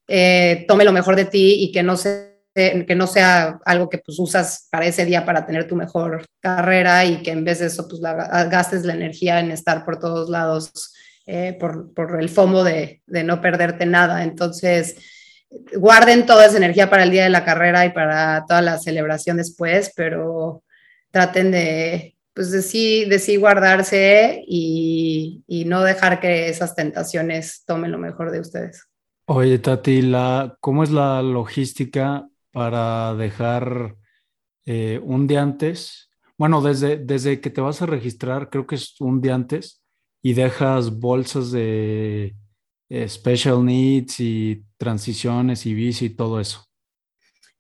eh, 0.07 0.65
tome 0.69 0.85
lo 0.85 0.93
mejor 0.93 1.17
de 1.17 1.25
ti 1.25 1.57
y 1.65 1.73
que 1.73 1.83
no, 1.83 1.97
sea 1.97 3.59
algo 3.65 3.89
que 3.89 3.99
pues 3.99 4.19
usas 4.19 4.69
para 4.71 4.87
ese 4.87 5.05
día 5.05 5.25
para 5.25 5.47
tener 5.47 5.67
tu 5.67 5.75
mejor 5.75 6.25
carrera 6.41 7.05
y 7.05 7.23
que 7.23 7.33
en 7.33 7.45
vez 7.45 7.59
de 7.59 7.67
eso 7.67 7.89
pues 7.89 8.01
gastes 8.01 8.85
la 8.85 8.95
energía 8.95 9.41
en 9.41 9.51
estar 9.51 9.85
por 9.85 9.99
todos 9.99 10.29
lados 10.29 10.95
eh, 11.27 11.57
por, 11.59 11.93
por, 11.95 12.21
el 12.21 12.29
FOMO 12.29 12.65
de, 12.65 13.03
de, 13.07 13.23
no 13.23 13.41
perderte 13.41 13.87
nada. 13.87 14.25
Entonces, 14.25 14.97
guarden 15.77 16.27
toda 16.27 16.47
esa 16.47 16.57
energía 16.57 16.91
para 16.91 17.05
el 17.05 17.11
día 17.11 17.25
de 17.25 17.31
la 17.31 17.45
carrera 17.45 17.87
y 17.87 17.91
para 17.91 18.45
toda 18.49 18.63
la 18.63 18.79
celebración 18.79 19.37
después, 19.37 19.93
pero 19.95 20.65
traten 21.13 21.53
de, 21.53 22.17
pues 22.35 22.51
de 22.51 22.63
sí, 22.63 23.05
de 23.05 23.19
sí 23.19 23.37
guardarse 23.37 24.43
y, 24.47 25.43
y, 25.47 25.65
no 25.65 25.83
dejar 25.83 26.21
que 26.21 26.49
esas 26.49 26.75
tentaciones 26.75 27.65
tomen 27.67 27.93
lo 27.93 27.99
mejor 27.99 28.31
de 28.31 28.41
ustedes. 28.41 28.87
Oye, 29.27 29.59
Tati, 29.59 30.03
la, 30.03 30.57
¿cómo 30.61 30.83
es 30.83 30.91
la 30.91 31.23
logística 31.23 32.27
para 32.53 33.15
dejar 33.15 33.97
eh, 34.67 35.01
un 35.03 35.27
día 35.27 35.43
antes? 35.43 36.11
Bueno, 36.37 36.63
desde, 36.63 36.97
desde 36.97 37.41
que 37.41 37.51
te 37.51 37.61
vas 37.61 37.83
a 37.83 37.87
registrar, 37.87 38.49
creo 38.51 38.67
que 38.67 38.77
es 38.77 39.01
un 39.01 39.21
día 39.21 39.35
antes, 39.35 39.83
y 40.23 40.35
dejas 40.35 40.99
bolsas 40.99 41.51
de 41.53 42.35
eh, 42.89 43.09
special 43.09 43.65
needs 43.65 44.21
y 44.21 44.65
transiciones 44.77 45.65
y 45.67 45.75
bici 45.75 46.07
y 46.07 46.11
todo 46.11 46.41
eso. 46.41 46.67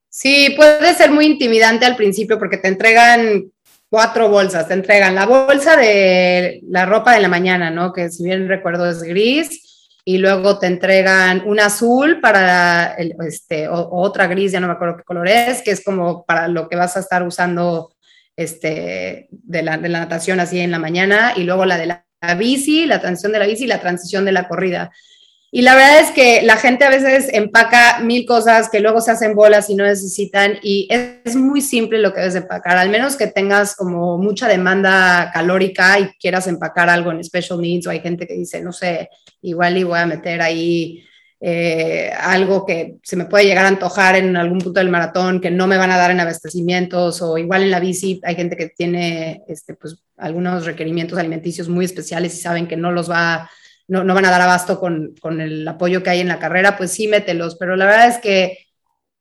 Sí, 0.08 0.54
puede 0.56 0.92
ser 0.94 1.12
muy 1.12 1.26
intimidante 1.26 1.86
al 1.86 1.94
principio 1.94 2.38
porque 2.38 2.56
te 2.56 2.66
entregan 2.66 3.52
cuatro 3.90 4.28
bolsas, 4.28 4.68
te 4.68 4.74
entregan 4.74 5.14
la 5.14 5.26
bolsa 5.26 5.76
de 5.76 6.60
la 6.68 6.86
ropa 6.86 7.12
de 7.12 7.20
la 7.20 7.28
mañana, 7.28 7.70
¿no? 7.70 7.92
Que 7.92 8.08
si 8.08 8.24
bien 8.24 8.48
recuerdo 8.48 8.88
es 8.88 9.02
gris, 9.02 9.66
y 10.04 10.18
luego 10.18 10.58
te 10.58 10.66
entregan 10.66 11.42
un 11.46 11.60
azul 11.60 12.20
para 12.20 12.94
el, 12.94 13.14
este, 13.26 13.68
otra 13.68 14.26
gris, 14.28 14.52
ya 14.52 14.60
no 14.60 14.66
me 14.66 14.72
acuerdo 14.72 14.96
qué 14.96 15.02
color 15.02 15.28
es, 15.28 15.62
que 15.62 15.72
es 15.72 15.84
como 15.84 16.24
para 16.24 16.48
lo 16.48 16.68
que 16.68 16.76
vas 16.76 16.96
a 16.96 17.00
estar 17.00 17.22
usando 17.22 17.92
este, 18.36 19.28
de, 19.30 19.62
la, 19.62 19.76
de 19.76 19.88
la 19.88 20.00
natación 20.00 20.40
así 20.40 20.60
en 20.60 20.70
la 20.70 20.78
mañana, 20.78 21.34
y 21.36 21.42
luego 21.42 21.66
la 21.66 21.76
de 21.76 21.86
la, 21.86 22.06
la 22.22 22.34
bici, 22.34 22.86
la 22.86 23.00
transición 23.00 23.32
de 23.32 23.38
la 23.40 23.46
bici 23.46 23.64
y 23.64 23.68
la 23.68 23.80
transición 23.80 24.24
de 24.24 24.32
la 24.32 24.48
corrida. 24.48 24.90
Y 25.52 25.62
la 25.62 25.74
verdad 25.74 26.00
es 26.00 26.12
que 26.12 26.42
la 26.42 26.56
gente 26.56 26.84
a 26.84 26.90
veces 26.90 27.28
empaca 27.32 28.00
mil 28.00 28.24
cosas 28.24 28.68
que 28.70 28.78
luego 28.78 29.00
se 29.00 29.10
hacen 29.10 29.34
bolas 29.34 29.68
y 29.68 29.74
no 29.74 29.84
necesitan 29.84 30.58
y 30.62 30.86
es, 30.90 31.34
muy 31.34 31.60
simple 31.60 31.98
lo 31.98 32.12
que 32.12 32.20
debes 32.20 32.36
empacar, 32.36 32.78
al 32.78 32.88
menos 32.88 33.16
que 33.16 33.26
tengas 33.26 33.74
como 33.74 34.16
mucha 34.16 34.46
demanda 34.46 35.30
calórica 35.32 35.98
y 35.98 36.08
quieras 36.20 36.46
empacar 36.46 36.88
algo 36.88 37.10
en 37.10 37.24
special 37.24 37.60
needs 37.60 37.86
o 37.86 37.90
hay 37.90 38.00
gente 38.00 38.28
que 38.28 38.34
dice, 38.34 38.62
no 38.62 38.72
sé, 38.72 39.08
igual 39.42 39.76
y 39.76 39.82
voy 39.82 39.98
a 39.98 40.06
meter 40.06 40.40
ahí 40.40 41.02
eh, 41.40 42.12
algo 42.20 42.64
que 42.64 42.98
se 43.02 43.16
me 43.16 43.24
puede 43.24 43.44
llegar 43.44 43.64
a 43.64 43.68
antojar 43.68 44.14
en 44.16 44.36
algún 44.36 44.58
punto 44.58 44.78
del 44.78 44.90
maratón 44.90 45.40
que 45.40 45.50
no 45.50 45.66
me 45.66 45.78
van 45.78 45.90
a 45.90 45.96
dar 45.96 46.12
en 46.12 46.20
abastecimientos 46.20 47.22
o 47.22 47.38
igual 47.38 47.62
en 47.62 47.70
la 47.70 47.80
bici 47.80 48.20
hay 48.22 48.36
gente 48.36 48.56
que 48.56 48.68
tiene 48.68 49.42
este, 49.48 49.74
pues, 49.74 49.96
algunos 50.16 50.64
requerimientos 50.64 51.18
alimenticios 51.18 51.68
muy 51.68 51.86
especiales 51.86 52.34
y 52.34 52.40
saben 52.40 52.68
que 52.68 52.76
no 52.76 52.92
los 52.92 53.10
va 53.10 53.34
a 53.34 53.50
no, 53.90 54.04
no 54.04 54.14
van 54.14 54.24
a 54.24 54.30
dar 54.30 54.40
abasto 54.40 54.78
con, 54.78 55.14
con, 55.20 55.40
el 55.40 55.66
apoyo 55.66 56.02
que 56.02 56.10
hay 56.10 56.20
en 56.20 56.28
la 56.28 56.38
carrera, 56.38 56.76
pues 56.76 56.92
sí, 56.92 57.08
mételos. 57.08 57.56
Pero 57.56 57.74
la 57.74 57.86
verdad 57.86 58.06
es 58.06 58.18
que 58.18 58.58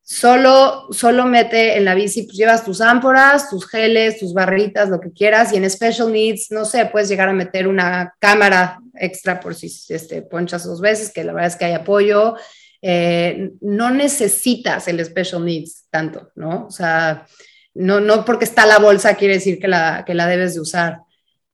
solo, 0.00 0.86
solo 0.92 1.26
mete 1.26 1.76
en 1.76 1.84
la 1.84 1.96
bici, 1.96 2.22
pues 2.22 2.36
llevas 2.36 2.64
tus 2.64 2.80
ámporas, 2.80 3.50
tus 3.50 3.68
geles, 3.68 4.20
tus 4.20 4.32
barritas, 4.32 4.88
lo 4.88 5.00
que 5.00 5.12
quieras. 5.12 5.52
Y 5.52 5.56
en 5.56 5.68
Special 5.68 6.12
Needs, 6.12 6.52
no 6.52 6.64
sé, 6.64 6.86
puedes 6.86 7.08
llegar 7.08 7.28
a 7.28 7.32
meter 7.32 7.66
una 7.66 8.14
cámara 8.20 8.78
extra 8.94 9.40
por 9.40 9.56
si 9.56 9.66
este, 9.66 10.22
ponchas 10.22 10.64
dos 10.64 10.80
veces, 10.80 11.12
que 11.12 11.24
la 11.24 11.32
verdad 11.32 11.48
es 11.48 11.56
que 11.56 11.64
hay 11.64 11.72
apoyo. 11.72 12.36
eh, 12.80 13.50
no 13.60 13.90
necesitas 13.90 14.88
el 14.88 15.04
special 15.04 15.44
needs 15.44 15.84
tanto, 15.90 16.30
¿no? 16.36 16.66
O 16.66 16.70
sea, 16.70 17.26
no, 17.74 18.00
no 18.00 18.24
porque 18.24 18.44
está 18.44 18.64
la 18.66 18.78
bolsa 18.78 19.16
quiere 19.16 19.34
decir 19.34 19.58
que 19.58 19.68
la, 19.68 20.04
que 20.06 20.14
la 20.14 20.26
debes 20.26 20.54
de 20.54 20.60
usar. 20.60 21.00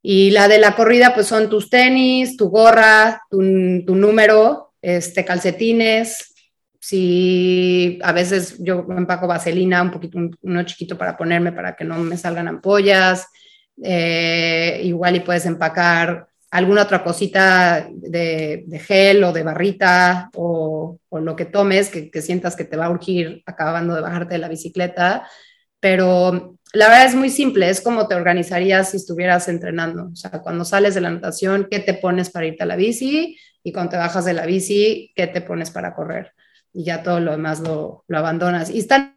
Y 0.08 0.30
la 0.30 0.46
de 0.46 0.58
la 0.58 0.76
corrida, 0.76 1.14
pues 1.14 1.26
son 1.26 1.50
tus 1.50 1.68
tenis, 1.68 2.36
tu 2.36 2.48
gorra, 2.48 3.22
tu, 3.28 3.38
tu 3.84 3.96
número, 3.96 4.72
este, 4.80 5.24
calcetines. 5.24 6.32
Si 6.78 7.98
a 8.04 8.12
veces 8.12 8.54
yo 8.60 8.86
empaco 8.96 9.26
vaselina, 9.26 9.82
un 9.82 9.90
poquito, 9.90 10.16
uno 10.42 10.62
chiquito 10.62 10.96
para 10.96 11.16
ponerme 11.16 11.50
para 11.50 11.74
que 11.74 11.84
no 11.84 11.98
me 11.98 12.16
salgan 12.16 12.46
ampollas. 12.46 13.26
Eh, 13.82 14.80
igual 14.84 15.16
y 15.16 15.20
puedes 15.20 15.44
empacar 15.44 16.28
alguna 16.52 16.82
otra 16.82 17.02
cosita 17.02 17.88
de, 17.92 18.64
gel 18.86 19.24
o 19.24 19.32
de 19.32 19.42
barrita 19.42 20.30
o, 20.36 21.00
lo 21.10 21.34
que 21.34 21.46
tomes 21.46 21.88
que, 21.88 22.12
que, 22.12 22.22
sientas 22.22 22.54
que 22.54 22.64
te 22.64 22.76
va 22.76 22.86
a 22.86 22.90
urgir 22.90 23.42
acabando 23.44 23.92
de 23.96 24.02
bajarte 24.02 24.34
de 24.34 24.38
la 24.38 24.48
bicicleta. 24.48 25.28
Pero 25.80 26.58
la 26.76 26.88
verdad 26.88 27.06
es 27.06 27.14
muy 27.14 27.30
simple, 27.30 27.70
es 27.70 27.80
como 27.80 28.06
te 28.06 28.14
organizarías 28.14 28.90
si 28.90 28.98
estuvieras 28.98 29.48
entrenando. 29.48 30.10
O 30.12 30.16
sea, 30.16 30.30
cuando 30.30 30.64
sales 30.64 30.94
de 30.94 31.00
la 31.00 31.10
natación, 31.10 31.68
¿qué 31.70 31.80
te 31.80 31.94
pones 31.94 32.30
para 32.30 32.46
irte 32.46 32.64
a 32.64 32.66
la 32.66 32.76
bici? 32.76 33.38
Y 33.62 33.72
cuando 33.72 33.92
te 33.92 33.96
bajas 33.96 34.24
de 34.26 34.34
la 34.34 34.44
bici, 34.44 35.12
¿qué 35.16 35.26
te 35.26 35.40
pones 35.40 35.70
para 35.70 35.94
correr? 35.94 36.32
Y 36.72 36.84
ya 36.84 37.02
todo 37.02 37.20
lo 37.20 37.32
demás 37.32 37.60
lo, 37.60 38.04
lo 38.06 38.18
abandonas. 38.18 38.70
Y 38.70 38.78
están 38.80 39.16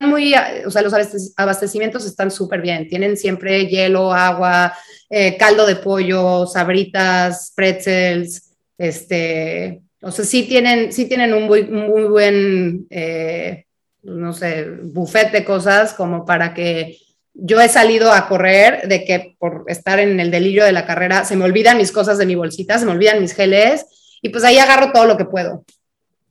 muy, 0.00 0.34
o 0.66 0.70
sea, 0.70 0.82
los 0.82 0.94
abastecimientos 1.36 2.04
están 2.04 2.30
súper 2.30 2.60
bien. 2.60 2.88
Tienen 2.88 3.16
siempre 3.16 3.66
hielo, 3.66 4.12
agua, 4.12 4.74
eh, 5.08 5.36
caldo 5.38 5.64
de 5.66 5.76
pollo, 5.76 6.46
sabritas, 6.46 7.52
pretzels, 7.56 8.54
este, 8.76 9.82
o 10.02 10.10
sea, 10.10 10.24
sí 10.24 10.42
tienen, 10.42 10.92
sí 10.92 11.06
tienen 11.06 11.32
un 11.32 11.44
muy, 11.44 11.64
muy 11.64 12.04
buen 12.04 12.86
eh, 12.90 13.64
no 14.02 14.32
sé, 14.32 14.68
buffet 14.82 15.30
de 15.30 15.44
cosas 15.44 15.94
como 15.94 16.24
para 16.24 16.54
que 16.54 16.98
yo 17.34 17.60
he 17.60 17.68
salido 17.68 18.12
a 18.12 18.28
correr 18.28 18.88
de 18.88 19.04
que 19.04 19.36
por 19.38 19.64
estar 19.68 19.98
en 19.98 20.20
el 20.20 20.30
delirio 20.30 20.64
de 20.64 20.72
la 20.72 20.84
carrera 20.84 21.24
se 21.24 21.36
me 21.36 21.44
olvidan 21.44 21.78
mis 21.78 21.92
cosas 21.92 22.18
de 22.18 22.26
mi 22.26 22.34
bolsita, 22.34 22.78
se 22.78 22.84
me 22.84 22.92
olvidan 22.92 23.20
mis 23.20 23.34
geles 23.34 23.86
y 24.20 24.28
pues 24.28 24.44
ahí 24.44 24.58
agarro 24.58 24.92
todo 24.92 25.06
lo 25.06 25.16
que 25.16 25.24
puedo. 25.24 25.64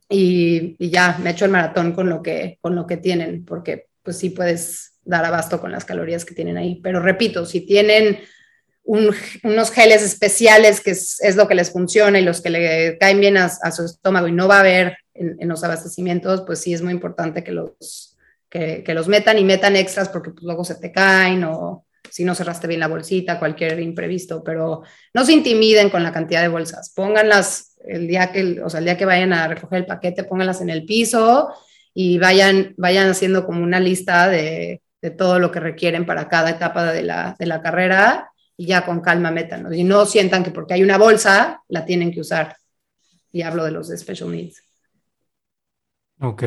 Y, 0.08 0.76
ya 0.90 1.18
me 1.22 1.30
echo 1.30 1.46
el 1.46 1.50
maratón 1.50 1.92
con 1.92 2.08
lo 2.08 2.22
que 2.22 2.58
con 2.60 2.74
lo 2.74 2.86
que 2.86 2.98
tienen, 2.98 3.44
porque 3.44 3.86
pues 4.02 4.18
sí 4.18 4.30
puedes 4.30 4.92
dar 5.04 5.24
abasto 5.24 5.60
con 5.60 5.72
las 5.72 5.84
calorías 5.84 6.24
que 6.24 6.34
tienen 6.34 6.56
ahí. 6.56 6.80
Pero 6.82 7.00
repito, 7.00 7.46
si 7.46 7.62
tienen 7.62 8.18
unos 8.84 9.70
geles 9.70 10.02
especiales 10.02 10.80
que 10.80 10.90
es, 10.90 11.36
lo 11.36 11.46
que 11.46 11.54
les 11.54 11.70
funciona 11.70 12.18
y 12.18 12.24
los 12.24 12.40
que 12.40 12.50
le 12.50 12.98
caen 12.98 13.20
bien 13.20 13.36
a, 13.36 13.48
su 13.48 13.84
estómago 13.84 14.28
y 14.28 14.32
no 14.32 14.48
va 14.48 14.56
a 14.56 14.60
haber 14.60 14.96
en, 15.14 15.48
los 15.48 15.62
abastecimientos, 15.62 16.42
pues 16.42 16.60
sí 16.60 16.74
es 16.74 16.82
muy 16.82 16.92
importante 16.92 17.44
que 17.44 17.52
los, 17.52 18.16
que, 18.48 18.84
los 18.88 19.08
metan 19.08 19.38
y 19.38 19.44
metan 19.44 19.76
extras 19.76 20.08
porque 20.08 20.30
pues, 20.30 20.42
luego 20.42 20.64
se 20.64 20.74
te 20.74 20.90
caen 20.90 21.44
o 21.44 21.86
si 22.10 22.24
no 22.24 22.34
cerraste 22.34 22.66
bien 22.66 22.80
la 22.80 22.88
bolsita, 22.88 23.38
cualquier 23.38 23.80
imprevisto, 23.80 24.42
pero 24.42 24.82
no 25.14 25.24
se 25.24 25.32
intimiden 25.32 25.88
con 25.88 26.02
la 26.02 26.12
cantidad 26.12 26.42
de 26.42 26.48
bolsas, 26.48 26.92
pónganlas 26.94 27.76
el 27.86 28.06
día 28.06 28.32
que, 28.32 28.60
o 28.62 28.68
sea, 28.68 28.78
el 28.78 28.84
día 28.84 28.98
que 28.98 29.06
vayan 29.06 29.32
a 29.32 29.48
recoger 29.48 29.80
el 29.80 29.86
paquete, 29.86 30.24
pónganlas 30.24 30.60
en 30.60 30.70
el 30.70 30.84
piso 30.84 31.50
y 31.94 32.18
vayan, 32.18 32.74
vayan 32.76 33.08
haciendo 33.08 33.46
como 33.46 33.62
una 33.62 33.80
lista 33.80 34.28
de, 34.28 34.82
de 35.00 35.10
todo 35.10 35.38
lo 35.38 35.50
que 35.50 35.60
requieren 35.60 36.04
para 36.04 36.28
cada 36.28 36.50
etapa 36.50 36.92
de 36.92 37.02
la, 37.02 37.36
de 37.38 37.46
la 37.46 37.62
carrera 37.62 38.31
y 38.56 38.66
ya 38.66 38.84
con 38.84 39.00
calma 39.00 39.30
métanos. 39.30 39.74
Y 39.74 39.84
no 39.84 40.06
sientan 40.06 40.44
que 40.44 40.50
porque 40.50 40.74
hay 40.74 40.82
una 40.82 40.98
bolsa 40.98 41.62
la 41.68 41.84
tienen 41.84 42.12
que 42.12 42.20
usar. 42.20 42.56
Y 43.32 43.42
hablo 43.42 43.64
de 43.64 43.70
los 43.70 43.88
de 43.88 43.96
special 43.96 44.30
needs. 44.30 44.62
Ok. 46.20 46.44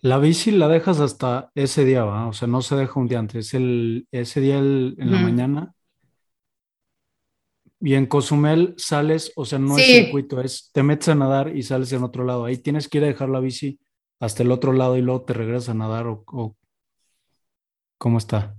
La 0.00 0.18
bici 0.18 0.50
la 0.50 0.68
dejas 0.68 1.00
hasta 1.00 1.50
ese 1.54 1.84
día, 1.84 2.04
¿va? 2.04 2.28
O 2.28 2.32
sea, 2.32 2.46
no 2.46 2.62
se 2.62 2.76
deja 2.76 3.00
un 3.00 3.08
día 3.08 3.18
antes. 3.18 3.54
El, 3.54 4.06
ese 4.12 4.40
día 4.40 4.58
en 4.58 4.94
la 4.98 5.18
mañana. 5.18 5.74
Y 7.80 7.94
en 7.94 8.06
Cozumel 8.06 8.74
sales, 8.76 9.32
o 9.36 9.44
sea, 9.44 9.58
no 9.58 9.76
es 9.76 9.84
circuito, 9.84 10.40
es 10.40 10.70
te 10.72 10.82
metes 10.82 11.08
a 11.08 11.14
nadar 11.14 11.54
y 11.54 11.62
sales 11.62 11.92
en 11.92 12.04
otro 12.04 12.24
lado. 12.24 12.44
Ahí 12.44 12.56
tienes 12.56 12.88
que 12.88 12.98
ir 12.98 13.04
a 13.04 13.08
dejar 13.08 13.28
la 13.28 13.40
bici 13.40 13.78
hasta 14.18 14.42
el 14.42 14.50
otro 14.50 14.72
lado 14.72 14.96
y 14.96 15.02
luego 15.02 15.22
te 15.22 15.34
regresas 15.34 15.70
a 15.70 15.74
nadar 15.74 16.06
o, 16.06 16.24
o 16.26 16.56
¿cómo 17.98 18.18
está? 18.18 18.56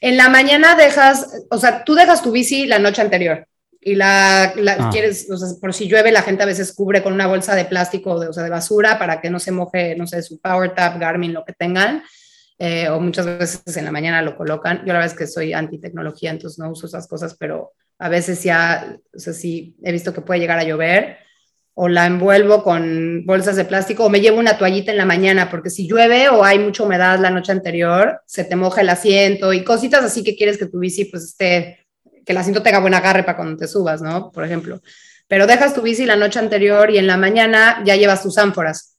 En 0.00 0.16
la 0.16 0.28
mañana 0.28 0.74
dejas, 0.74 1.44
o 1.50 1.58
sea, 1.58 1.84
tú 1.84 1.94
dejas 1.94 2.22
tu 2.22 2.32
bici 2.32 2.66
la 2.66 2.78
noche 2.78 3.02
anterior 3.02 3.46
y 3.80 3.94
la, 3.94 4.44
ah. 4.44 4.88
quieres, 4.90 5.30
o 5.30 5.36
sea, 5.36 5.48
por 5.60 5.72
si 5.72 5.86
llueve, 5.88 6.10
la 6.10 6.22
gente 6.22 6.42
a 6.42 6.46
veces 6.46 6.72
cubre 6.72 7.02
con 7.02 7.12
una 7.12 7.28
bolsa 7.28 7.54
de 7.54 7.64
plástico, 7.64 8.18
de, 8.18 8.28
o 8.28 8.32
sea, 8.32 8.42
de 8.42 8.50
basura 8.50 8.98
para 8.98 9.20
que 9.20 9.30
no 9.30 9.38
se 9.38 9.52
moje, 9.52 9.94
no 9.96 10.06
sé, 10.06 10.22
su 10.22 10.40
Power 10.40 10.74
Tap, 10.74 10.98
Garmin, 10.98 11.32
lo 11.32 11.44
que 11.44 11.52
tengan. 11.52 12.02
Eh, 12.58 12.88
o 12.88 12.98
muchas 12.98 13.26
veces 13.26 13.76
en 13.76 13.84
la 13.84 13.92
mañana 13.92 14.22
lo 14.22 14.36
colocan. 14.36 14.78
Yo 14.78 14.86
la 14.86 14.94
verdad 14.94 15.12
es 15.12 15.18
que 15.18 15.26
soy 15.26 15.52
anti 15.52 15.78
tecnología, 15.78 16.30
entonces 16.30 16.58
no 16.58 16.70
uso 16.70 16.86
esas 16.86 17.06
cosas, 17.06 17.36
pero 17.38 17.74
a 17.98 18.08
veces 18.08 18.42
ya, 18.42 18.96
o 19.14 19.18
sea, 19.18 19.32
sí 19.32 19.76
he 19.84 19.92
visto 19.92 20.12
que 20.12 20.22
puede 20.22 20.40
llegar 20.40 20.58
a 20.58 20.64
llover 20.64 21.18
o 21.78 21.88
la 21.88 22.06
envuelvo 22.06 22.64
con 22.64 23.26
bolsas 23.26 23.54
de 23.56 23.66
plástico 23.66 24.06
o 24.06 24.08
me 24.08 24.22
llevo 24.22 24.38
una 24.38 24.56
toallita 24.56 24.90
en 24.92 24.96
la 24.96 25.04
mañana, 25.04 25.50
porque 25.50 25.68
si 25.68 25.86
llueve 25.86 26.30
o 26.30 26.42
hay 26.42 26.58
mucha 26.58 26.82
humedad 26.82 27.18
la 27.18 27.28
noche 27.28 27.52
anterior, 27.52 28.22
se 28.24 28.44
te 28.44 28.56
moja 28.56 28.80
el 28.80 28.88
asiento 28.88 29.52
y 29.52 29.62
cositas 29.62 30.02
así 30.02 30.24
que 30.24 30.36
quieres 30.36 30.56
que 30.56 30.64
tu 30.64 30.78
bici 30.78 31.04
pues 31.04 31.24
esté, 31.24 31.86
que 32.24 32.32
el 32.32 32.38
asiento 32.38 32.62
tenga 32.62 32.78
buen 32.78 32.94
agarre 32.94 33.24
para 33.24 33.36
cuando 33.36 33.58
te 33.58 33.68
subas, 33.68 34.00
¿no? 34.00 34.32
Por 34.32 34.42
ejemplo. 34.42 34.80
Pero 35.28 35.46
dejas 35.46 35.74
tu 35.74 35.82
bici 35.82 36.06
la 36.06 36.16
noche 36.16 36.38
anterior 36.38 36.90
y 36.90 36.96
en 36.96 37.06
la 37.06 37.18
mañana 37.18 37.82
ya 37.84 37.94
llevas 37.94 38.22
tus 38.22 38.38
ánforas. 38.38 38.96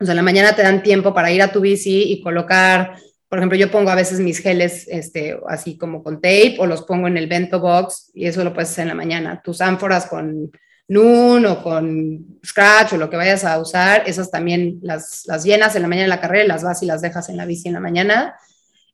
O 0.00 0.04
sea, 0.04 0.12
en 0.12 0.16
la 0.16 0.22
mañana 0.22 0.56
te 0.56 0.62
dan 0.62 0.82
tiempo 0.82 1.14
para 1.14 1.30
ir 1.30 1.42
a 1.42 1.52
tu 1.52 1.60
bici 1.60 2.10
y 2.10 2.22
colocar, 2.22 2.96
por 3.28 3.38
ejemplo, 3.38 3.56
yo 3.56 3.70
pongo 3.70 3.90
a 3.90 3.94
veces 3.94 4.18
mis 4.18 4.40
geles 4.40 4.88
este, 4.88 5.38
así 5.48 5.78
como 5.78 6.02
con 6.02 6.16
tape 6.16 6.56
o 6.58 6.66
los 6.66 6.82
pongo 6.82 7.06
en 7.06 7.18
el 7.18 7.28
bento 7.28 7.60
box 7.60 8.10
y 8.14 8.26
eso 8.26 8.42
lo 8.42 8.52
puedes 8.52 8.70
hacer 8.70 8.82
en 8.82 8.88
la 8.88 8.94
mañana. 8.96 9.40
Tus 9.44 9.60
ánforas 9.60 10.06
con 10.06 10.50
Noon 10.88 11.46
o 11.46 11.62
con 11.62 12.38
Scratch 12.44 12.92
o 12.92 12.96
lo 12.96 13.10
que 13.10 13.16
vayas 13.16 13.44
a 13.44 13.58
usar, 13.58 14.04
esas 14.06 14.30
también 14.30 14.78
las, 14.82 15.24
las 15.26 15.44
llenas 15.44 15.74
en 15.74 15.82
la 15.82 15.88
mañana 15.88 16.04
en 16.04 16.10
la 16.10 16.20
carrera, 16.20 16.46
las 16.46 16.62
vas 16.62 16.82
y 16.82 16.86
las 16.86 17.02
dejas 17.02 17.28
en 17.28 17.36
la 17.36 17.44
bici 17.44 17.68
en 17.68 17.74
la 17.74 17.80
mañana. 17.80 18.36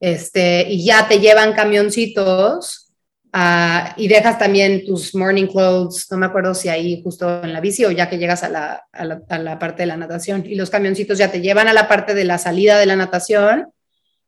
Este, 0.01 0.67
y 0.69 0.85
ya 0.85 1.07
te 1.07 1.21
llevan 1.21 1.53
camioncitos 1.53 2.93
uh, 3.35 3.93
y 3.97 4.09
dejas 4.09 4.39
también 4.39 4.85
tus 4.85 5.15
morning 5.15 5.47
clothes, 5.47 6.07
no 6.11 6.17
me 6.17 6.27
acuerdo 6.27 6.55
si 6.55 6.69
ahí 6.69 7.03
justo 7.05 7.45
en 7.45 7.53
la 7.53 7.61
bici 7.61 7.85
o 7.85 7.91
ya 7.91 8.09
que 8.09 8.19
llegas 8.19 8.43
a 8.43 8.49
la, 8.49 8.85
a 8.91 9.05
la, 9.05 9.23
a 9.29 9.39
la 9.39 9.59
parte 9.59 9.83
de 9.83 9.87
la 9.87 9.97
natación. 9.97 10.45
Y 10.47 10.55
los 10.55 10.71
camioncitos 10.71 11.19
ya 11.19 11.31
te 11.31 11.41
llevan 11.41 11.69
a 11.69 11.73
la 11.73 11.89
parte 11.89 12.15
de 12.15 12.25
la 12.25 12.39
salida 12.39 12.79
de 12.79 12.87
la 12.87 12.97
natación 12.97 13.73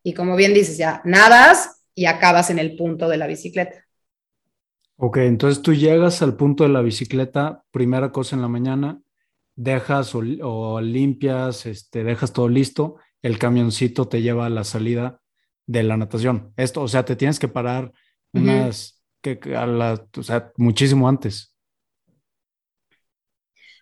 y 0.02 0.12
como 0.12 0.36
bien 0.36 0.52
dices, 0.52 0.76
ya 0.76 1.00
nadas 1.04 1.82
y 1.94 2.04
acabas 2.04 2.50
en 2.50 2.58
el 2.58 2.76
punto 2.76 3.08
de 3.08 3.16
la 3.16 3.26
bicicleta. 3.26 3.83
Ok, 4.96 5.16
entonces 5.18 5.60
tú 5.60 5.74
llegas 5.74 6.22
al 6.22 6.36
punto 6.36 6.62
de 6.64 6.70
la 6.70 6.80
bicicleta, 6.80 7.64
primera 7.72 8.12
cosa 8.12 8.36
en 8.36 8.42
la 8.42 8.48
mañana, 8.48 9.00
dejas 9.56 10.14
o, 10.14 10.80
limpias, 10.80 11.66
este, 11.66 12.04
dejas 12.04 12.32
todo 12.32 12.48
listo, 12.48 12.96
el 13.20 13.38
camioncito 13.38 14.06
te 14.06 14.22
lleva 14.22 14.46
a 14.46 14.50
la 14.50 14.64
salida 14.64 15.20
de 15.66 15.82
la 15.82 15.96
natación. 15.96 16.52
Esto, 16.56 16.82
o 16.82 16.88
sea, 16.88 17.04
te 17.04 17.16
tienes 17.16 17.38
que 17.38 17.48
parar 17.48 17.92
unas, 18.32 19.02
que, 19.20 19.40
a 19.56 19.66
la, 19.66 20.06
o 20.16 20.22
sea, 20.22 20.52
muchísimo 20.56 21.08
antes. 21.08 21.54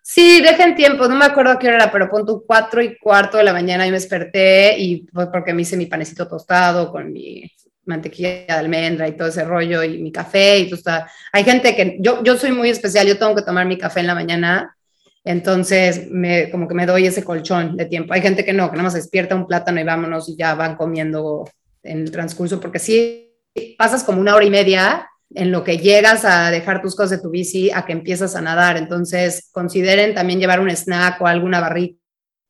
Sí, 0.01 0.41
dejen 0.41 0.75
tiempo, 0.75 1.07
no 1.07 1.15
me 1.15 1.25
acuerdo 1.25 1.51
a 1.51 1.59
qué 1.59 1.67
hora 1.67 1.77
era, 1.77 1.91
pero 1.91 2.09
pon 2.09 2.25
tu 2.25 2.43
cuatro 2.45 2.81
y 2.81 2.97
cuarto 2.97 3.37
de 3.37 3.43
la 3.43 3.53
mañana 3.53 3.87
y 3.87 3.89
me 3.89 3.97
desperté 3.97 4.77
y 4.77 5.07
fue 5.13 5.31
porque 5.31 5.53
me 5.53 5.61
hice 5.61 5.77
mi 5.77 5.85
panecito 5.85 6.27
tostado 6.27 6.91
con 6.91 7.11
mi 7.11 7.49
mantequilla 7.85 8.45
de 8.47 8.53
almendra 8.53 9.07
y 9.07 9.17
todo 9.17 9.27
ese 9.27 9.43
rollo 9.43 9.83
y 9.83 10.01
mi 10.01 10.11
café 10.11 10.59
y 10.59 10.65
todo 10.65 10.77
está. 10.77 11.11
Hay 11.31 11.43
gente 11.43 11.75
que 11.75 11.97
yo, 11.99 12.23
yo 12.23 12.37
soy 12.37 12.51
muy 12.51 12.69
especial, 12.69 13.07
yo 13.07 13.17
tengo 13.17 13.35
que 13.35 13.41
tomar 13.41 13.65
mi 13.65 13.77
café 13.77 13.99
en 13.99 14.07
la 14.07 14.15
mañana, 14.15 14.75
entonces 15.23 16.09
me, 16.09 16.49
como 16.51 16.67
que 16.67 16.75
me 16.75 16.85
doy 16.85 17.05
ese 17.05 17.23
colchón 17.23 17.77
de 17.77 17.85
tiempo. 17.85 18.13
Hay 18.13 18.21
gente 18.21 18.43
que 18.43 18.53
no, 18.53 18.69
que 18.69 18.77
nada 18.77 18.83
más 18.83 18.93
despierta 18.93 19.35
un 19.35 19.47
plátano 19.47 19.79
y 19.79 19.83
vámonos 19.83 20.29
y 20.29 20.35
ya 20.35 20.55
van 20.55 20.75
comiendo 20.75 21.49
en 21.81 21.99
el 21.99 22.11
transcurso, 22.11 22.59
porque 22.59 22.79
si 22.79 23.31
pasas 23.77 24.03
como 24.03 24.19
una 24.19 24.35
hora 24.35 24.45
y 24.45 24.49
media 24.49 25.07
en 25.35 25.51
lo 25.51 25.63
que 25.63 25.77
llegas 25.77 26.25
a 26.25 26.51
dejar 26.51 26.81
tus 26.81 26.95
cosas 26.95 27.11
de 27.11 27.23
tu 27.23 27.29
bici 27.29 27.71
a 27.71 27.85
que 27.85 27.93
empiezas 27.93 28.35
a 28.35 28.41
nadar. 28.41 28.77
Entonces, 28.77 29.49
consideren 29.51 30.13
también 30.13 30.39
llevar 30.39 30.59
un 30.59 30.69
snack 30.69 31.21
o 31.21 31.27
alguna 31.27 31.59
barrita, 31.59 31.97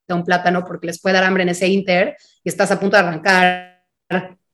un 0.09 0.25
plátano, 0.25 0.63
porque 0.65 0.87
les 0.87 1.01
puede 1.01 1.15
dar 1.15 1.23
hambre 1.23 1.43
en 1.43 1.49
ese 1.49 1.67
inter 1.67 2.15
y 2.43 2.49
estás 2.49 2.71
a 2.71 2.79
punto 2.79 2.97
de 2.97 3.03
arrancar 3.03 3.87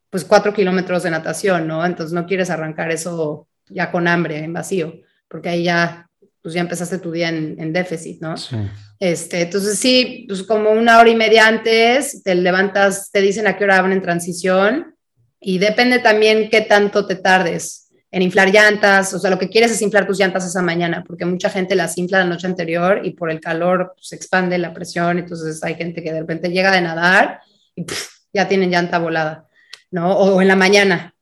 pues 0.10 0.26
cuatro 0.26 0.54
kilómetros 0.54 1.04
de 1.04 1.12
natación, 1.12 1.68
¿no? 1.68 1.86
Entonces 1.86 2.14
no 2.14 2.26
quieres 2.26 2.50
arrancar 2.50 2.92
eso 2.92 3.48
ya 3.70 3.92
con 3.92 4.08
hambre, 4.08 4.40
en 4.40 4.54
vacío, 4.54 4.94
porque 5.28 5.50
ahí 5.50 5.64
ya, 5.64 6.10
pues 6.42 6.54
ya 6.54 6.62
empezaste 6.62 6.98
tu 6.98 7.12
día 7.12 7.30
en, 7.30 7.74
déficit, 7.74 8.22
¿no? 8.22 8.36
Sí. 8.38 8.56
Este, 9.00 9.42
entonces 9.42 9.78
sí, 9.78 10.26
pues 10.28 10.44
como 10.44 10.72
una 10.72 11.00
hora 11.00 11.10
y 11.10 11.16
media 11.16 11.48
antes, 11.48 12.24
te 12.24 12.36
levantas, 12.36 13.12
te 13.12 13.22
dicen 13.22 13.48
a 13.48 13.58
qué 13.58 13.64
hora 13.64 13.82
van 13.82 13.94
en 13.94 14.02
transición 14.02 14.96
y 15.40 15.58
depende 15.58 16.00
también 16.00 16.50
qué 16.50 16.62
tanto 16.62 17.06
te 17.06 17.16
tardes. 17.16 17.86
en 18.12 18.24
inflar 18.24 18.52
llantas, 18.52 19.14
o 19.14 19.20
sea, 19.20 19.30
lo 19.30 19.38
que 19.38 19.50
quieres 19.50 19.72
es 19.72 19.84
inflar 19.84 20.08
tus 20.08 20.18
llantas 20.18 20.44
esa 20.44 20.64
mañana, 20.64 21.04
porque 21.06 21.26
mucha 21.26 21.48
gente 21.48 21.76
las 21.76 21.96
infla 21.96 22.18
la 22.18 22.26
noche 22.26 22.48
anterior 22.48 23.02
y 23.04 23.12
por 23.12 23.30
el 23.30 23.40
calor 23.40 23.92
pues, 23.94 24.08
se 24.08 24.16
expande 24.16 24.58
la 24.58 24.74
presión, 24.74 25.20
entonces 25.20 25.64
hay 25.64 25.76
gente 25.76 26.02
que 26.02 26.12
de 26.12 26.22
repente 26.22 26.50
llega 26.50 26.72
de 26.72 26.82
nadar 26.82 27.42
y 27.76 27.86
ya 28.34 28.48
tienen 28.48 28.72
llanta 28.72 28.98
volada, 28.98 29.48
¿no? 29.92 30.14
O, 30.14 30.42
en 30.42 30.48
la 30.48 30.56
mañana, 30.56 31.14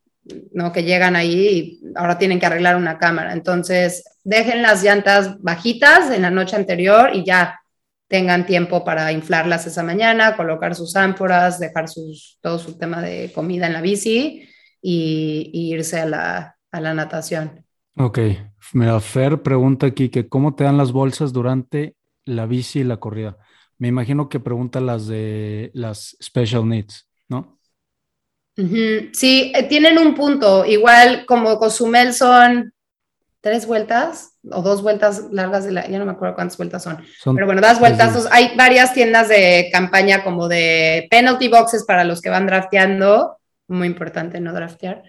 ¿no? 0.54 0.72
Que 0.72 0.84
llegan 0.84 1.16
ahí 1.16 1.80
y 1.84 1.94
ahora 1.96 2.18
tienen 2.18 2.40
que 2.40 2.46
arreglar 2.46 2.76
una 2.76 2.98
cámara. 2.98 3.34
Entonces, 3.34 4.04
dejen 4.24 4.62
las 4.62 4.84
llantas 4.84 5.42
bajitas 5.42 6.12
en 6.12 6.22
la 6.22 6.32
noche 6.32 6.56
anterior 6.56 7.12
y 7.14 7.24
ya 7.24 7.60
tengan 8.08 8.46
tiempo 8.46 8.86
para 8.86 9.12
inflarlas 9.12 9.68
esa 9.68 9.84
mañana, 9.84 10.36
colocar 10.36 10.76
sus 10.76 10.96
ámporas, 10.96 11.60
dejar 11.60 11.90
sus, 11.90 12.40
todo 12.42 12.58
su 12.58 12.78
tema 12.78 13.02
de 13.02 13.32
comida 13.34 13.68
en 13.68 13.74
la 13.74 13.82
bici 13.82 14.48
y 14.82 15.52
irse 15.54 16.00
a 16.00 16.06
la, 16.06 16.58
a 16.72 16.82
la 16.82 16.94
natación. 16.94 17.66
Ok, 17.96 18.20
mira, 18.74 19.00
Fer 19.00 19.42
pregunta 19.42 19.88
aquí 19.88 20.10
que 20.10 20.28
cómo 20.30 20.56
te 20.56 20.64
dan 20.64 20.78
las 20.78 20.92
bolsas 20.92 21.34
durante 21.34 21.96
la 22.26 22.46
bici 22.46 22.80
y 22.80 22.84
la 22.84 22.98
corrida. 22.98 23.38
Me 23.80 23.88
imagino 23.88 24.30
que 24.30 24.40
pregunta 24.40 24.80
las 24.80 25.08
de 25.08 25.72
las 25.74 26.16
special 26.22 26.68
needs, 26.68 27.10
¿no? 27.28 27.57
Sí, 29.14 29.52
eh, 29.56 29.64
tienen 29.64 30.00
un 30.00 30.16
punto. 30.16 30.66
Igual 30.66 31.26
como 31.26 31.60
Cozumel 31.60 32.14
son 32.14 32.74
tres 33.42 33.68
vueltas 33.68 34.34
o 34.52 34.62
dos 34.62 34.82
vueltas 34.82 35.26
largas 35.32 35.66
de 35.66 35.72
la, 35.72 35.88
ya 35.88 36.00
no 36.00 36.06
me 36.06 36.12
acuerdo 36.12 36.36
cuántas 36.36 36.58
vueltas 36.58 36.84
son, 36.84 36.98
pero 37.36 37.46
bueno, 37.46 37.62
das 37.62 37.80
vueltas. 37.80 38.28
hay 38.32 38.56
varias 38.56 38.94
tiendas 38.94 39.30
de 39.30 39.70
campaña 39.72 40.24
como 40.24 40.48
de 40.48 41.08
penalty 41.12 41.48
boxes 41.48 41.84
para 41.86 42.04
los 42.04 42.22
que 42.22 42.30
van 42.30 42.48
drafteando, 42.48 43.38
muy 43.68 43.88
importante 43.88 44.40
no 44.40 44.54
draftear. 44.54 45.04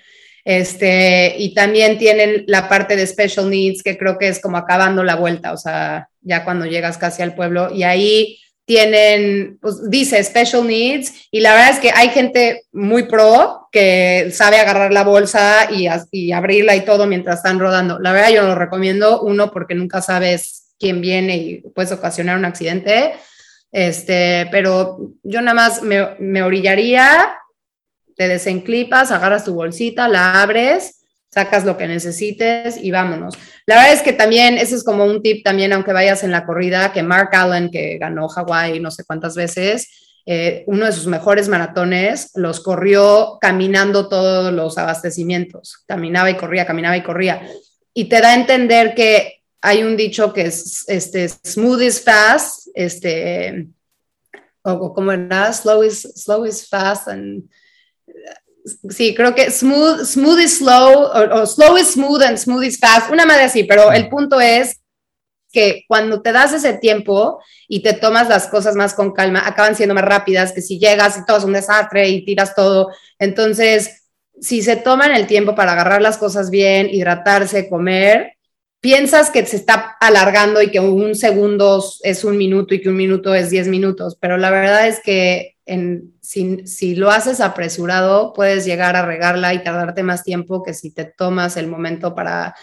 Este, 0.44 1.34
y 1.36 1.52
también 1.52 1.98
tienen 1.98 2.44
la 2.46 2.68
parte 2.68 2.96
de 2.96 3.06
special 3.06 3.50
needs, 3.50 3.82
que 3.82 3.98
creo 3.98 4.18
que 4.18 4.28
es 4.28 4.40
como 4.40 4.56
acabando 4.56 5.04
la 5.04 5.16
vuelta, 5.16 5.52
o 5.52 5.56
sea, 5.56 6.08
ya 6.20 6.44
cuando 6.44 6.64
llegas 6.64 6.96
casi 6.96 7.22
al 7.22 7.34
pueblo, 7.34 7.70
y 7.72 7.82
ahí 7.82 8.38
tienen, 8.68 9.58
pues 9.62 9.88
dice 9.88 10.22
special 10.22 10.66
needs, 10.66 11.28
y 11.30 11.40
la 11.40 11.54
verdad 11.54 11.70
es 11.70 11.78
que 11.78 11.90
hay 11.90 12.10
gente 12.10 12.64
muy 12.70 13.04
pro 13.04 13.66
que 13.72 14.28
sabe 14.30 14.60
agarrar 14.60 14.92
la 14.92 15.04
bolsa 15.04 15.70
y, 15.70 15.88
y 16.12 16.32
abrirla 16.32 16.76
y 16.76 16.84
todo 16.84 17.06
mientras 17.06 17.38
están 17.38 17.58
rodando. 17.58 17.98
La 17.98 18.12
verdad 18.12 18.30
yo 18.30 18.42
lo 18.42 18.54
recomiendo, 18.54 19.22
uno, 19.22 19.50
porque 19.50 19.74
nunca 19.74 20.02
sabes 20.02 20.74
quién 20.78 21.00
viene 21.00 21.36
y 21.38 21.60
puedes 21.74 21.92
ocasionar 21.92 22.36
un 22.36 22.44
accidente, 22.44 23.14
este, 23.72 24.46
pero 24.50 25.12
yo 25.22 25.40
nada 25.40 25.54
más 25.54 25.82
me, 25.82 26.16
me 26.18 26.42
orillaría 26.42 27.34
te 28.18 28.26
desenclipas, 28.28 29.12
agarras 29.12 29.44
tu 29.44 29.54
bolsita, 29.54 30.08
la 30.08 30.42
abres, 30.42 30.97
sacas 31.30 31.64
lo 31.64 31.76
que 31.76 31.86
necesites 31.86 32.76
y 32.82 32.90
vámonos. 32.90 33.34
La 33.66 33.76
verdad 33.76 33.92
es 33.92 34.02
que 34.02 34.12
también, 34.12 34.58
ese 34.58 34.74
es 34.74 34.84
como 34.84 35.04
un 35.04 35.22
tip 35.22 35.44
también, 35.44 35.72
aunque 35.72 35.92
vayas 35.92 36.24
en 36.24 36.30
la 36.30 36.46
corrida, 36.46 36.92
que 36.92 37.02
Mark 37.02 37.30
Allen, 37.32 37.70
que 37.70 37.98
ganó 37.98 38.28
Hawái 38.28 38.80
no 38.80 38.90
sé 38.90 39.04
cuántas 39.04 39.34
veces, 39.34 40.22
eh, 40.26 40.64
uno 40.66 40.86
de 40.86 40.92
sus 40.92 41.06
mejores 41.06 41.48
maratones, 41.48 42.32
los 42.34 42.60
corrió 42.60 43.38
caminando 43.40 44.08
todos 44.08 44.52
los 44.52 44.76
abastecimientos. 44.78 45.84
Caminaba 45.86 46.30
y 46.30 46.36
corría, 46.36 46.66
caminaba 46.66 46.96
y 46.96 47.02
corría. 47.02 47.42
Y 47.94 48.08
te 48.08 48.20
da 48.20 48.30
a 48.30 48.34
entender 48.34 48.94
que 48.94 49.42
hay 49.60 49.82
un 49.82 49.96
dicho 49.96 50.32
que 50.32 50.42
es 50.42 50.84
este, 50.88 51.28
smooth 51.28 51.82
is 51.82 52.02
fast, 52.02 52.68
este, 52.74 53.68
o, 54.62 54.92
como 54.94 55.12
era, 55.12 55.52
slow 55.52 55.82
is, 55.82 56.02
slow 56.02 56.44
is 56.44 56.68
fast, 56.68 57.08
and 57.08 57.48
sí, 58.88 59.14
creo 59.14 59.34
que 59.34 59.50
smooth, 59.50 60.04
smooth 60.04 60.40
is 60.40 60.58
slow, 60.58 61.10
o, 61.12 61.46
slow 61.46 61.76
is 61.76 61.92
smooth 61.92 62.22
and 62.22 62.38
smooth 62.38 62.64
is 62.64 62.78
fast, 62.78 63.10
una 63.10 63.26
madre 63.26 63.44
así, 63.44 63.64
pero 63.64 63.92
el 63.92 64.08
punto 64.08 64.40
es 64.40 64.80
que 65.50 65.84
cuando 65.88 66.20
te 66.20 66.32
das 66.32 66.52
ese 66.52 66.74
tiempo 66.74 67.40
y 67.68 67.82
te 67.82 67.94
tomas 67.94 68.28
las 68.28 68.48
cosas 68.48 68.74
más 68.74 68.94
con 68.94 69.12
calma, 69.12 69.42
acaban 69.46 69.74
siendo 69.74 69.94
más 69.94 70.04
rápidas 70.04 70.52
que 70.52 70.62
si 70.62 70.78
llegas 70.78 71.18
y 71.18 71.24
todo 71.24 71.38
es 71.38 71.44
un 71.44 71.52
desastre 71.54 72.08
y 72.08 72.24
tiras 72.24 72.54
todo. 72.54 72.90
Entonces, 73.18 74.08
si 74.40 74.62
se 74.62 74.76
toman 74.76 75.12
el 75.12 75.26
tiempo 75.26 75.54
para 75.54 75.72
agarrar 75.72 76.02
las 76.02 76.18
cosas 76.18 76.50
bien, 76.50 76.88
hidratarse, 76.90 77.68
comer, 77.68 78.37
piensas 78.80 79.30
que 79.30 79.44
se 79.44 79.56
está 79.56 79.96
alargando 80.00 80.62
y 80.62 80.70
que 80.70 80.80
un 80.80 81.14
segundo 81.14 81.84
es 82.02 82.24
un 82.24 82.36
minuto 82.36 82.74
y 82.74 82.80
que 82.80 82.88
un 82.88 82.96
minuto 82.96 83.34
es 83.34 83.50
diez 83.50 83.68
minutos, 83.68 84.16
pero 84.20 84.36
la 84.36 84.50
verdad 84.50 84.86
es 84.86 85.00
que 85.00 85.56
si, 86.22 86.94
lo 86.94 87.10
haces 87.10 87.40
apresurado, 87.40 88.32
puedes 88.32 88.64
llegar 88.64 88.96
a 88.96 89.04
regarla 89.04 89.54
y 89.54 89.62
tardarte 89.62 90.02
más 90.02 90.24
tiempo 90.24 90.62
que 90.62 90.74
si 90.74 90.92
te 90.92 91.04
tomas 91.04 91.56
el 91.56 91.66
momento 91.66 92.14
para 92.14 92.54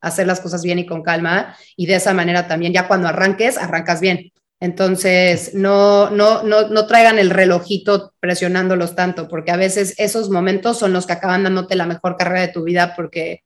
hacer 0.00 0.26
las 0.26 0.40
cosas 0.40 0.62
bien 0.62 0.78
y 0.80 0.86
con 0.86 1.02
calma. 1.02 1.56
Y 1.76 1.86
de 1.86 1.96
esa 1.96 2.12
manera 2.12 2.48
también, 2.48 2.72
ya 2.72 2.88
cuando 2.88 3.08
arranques, 3.08 3.56
arrancas 3.56 4.00
bien. 4.00 4.32
Entonces, 4.58 5.54
no, 5.54 6.10
no, 6.10 6.42
no, 6.42 6.68
no 6.68 6.86
traigan 6.86 7.18
el 7.18 7.30
relojito 7.30 8.14
presionándolos 8.20 8.94
tanto, 8.94 9.28
porque 9.28 9.50
a 9.50 9.56
veces 9.56 9.94
esos 9.98 10.30
momentos 10.30 10.78
son 10.78 10.92
los 10.92 11.06
que 11.06 11.14
acaban 11.14 11.44
dándote 11.44 11.76
la 11.76 11.86
mejor 11.86 12.16
carrera 12.16 12.42
de 12.42 12.52
tu 12.52 12.64
vida 12.64 12.94
porque 12.96 13.42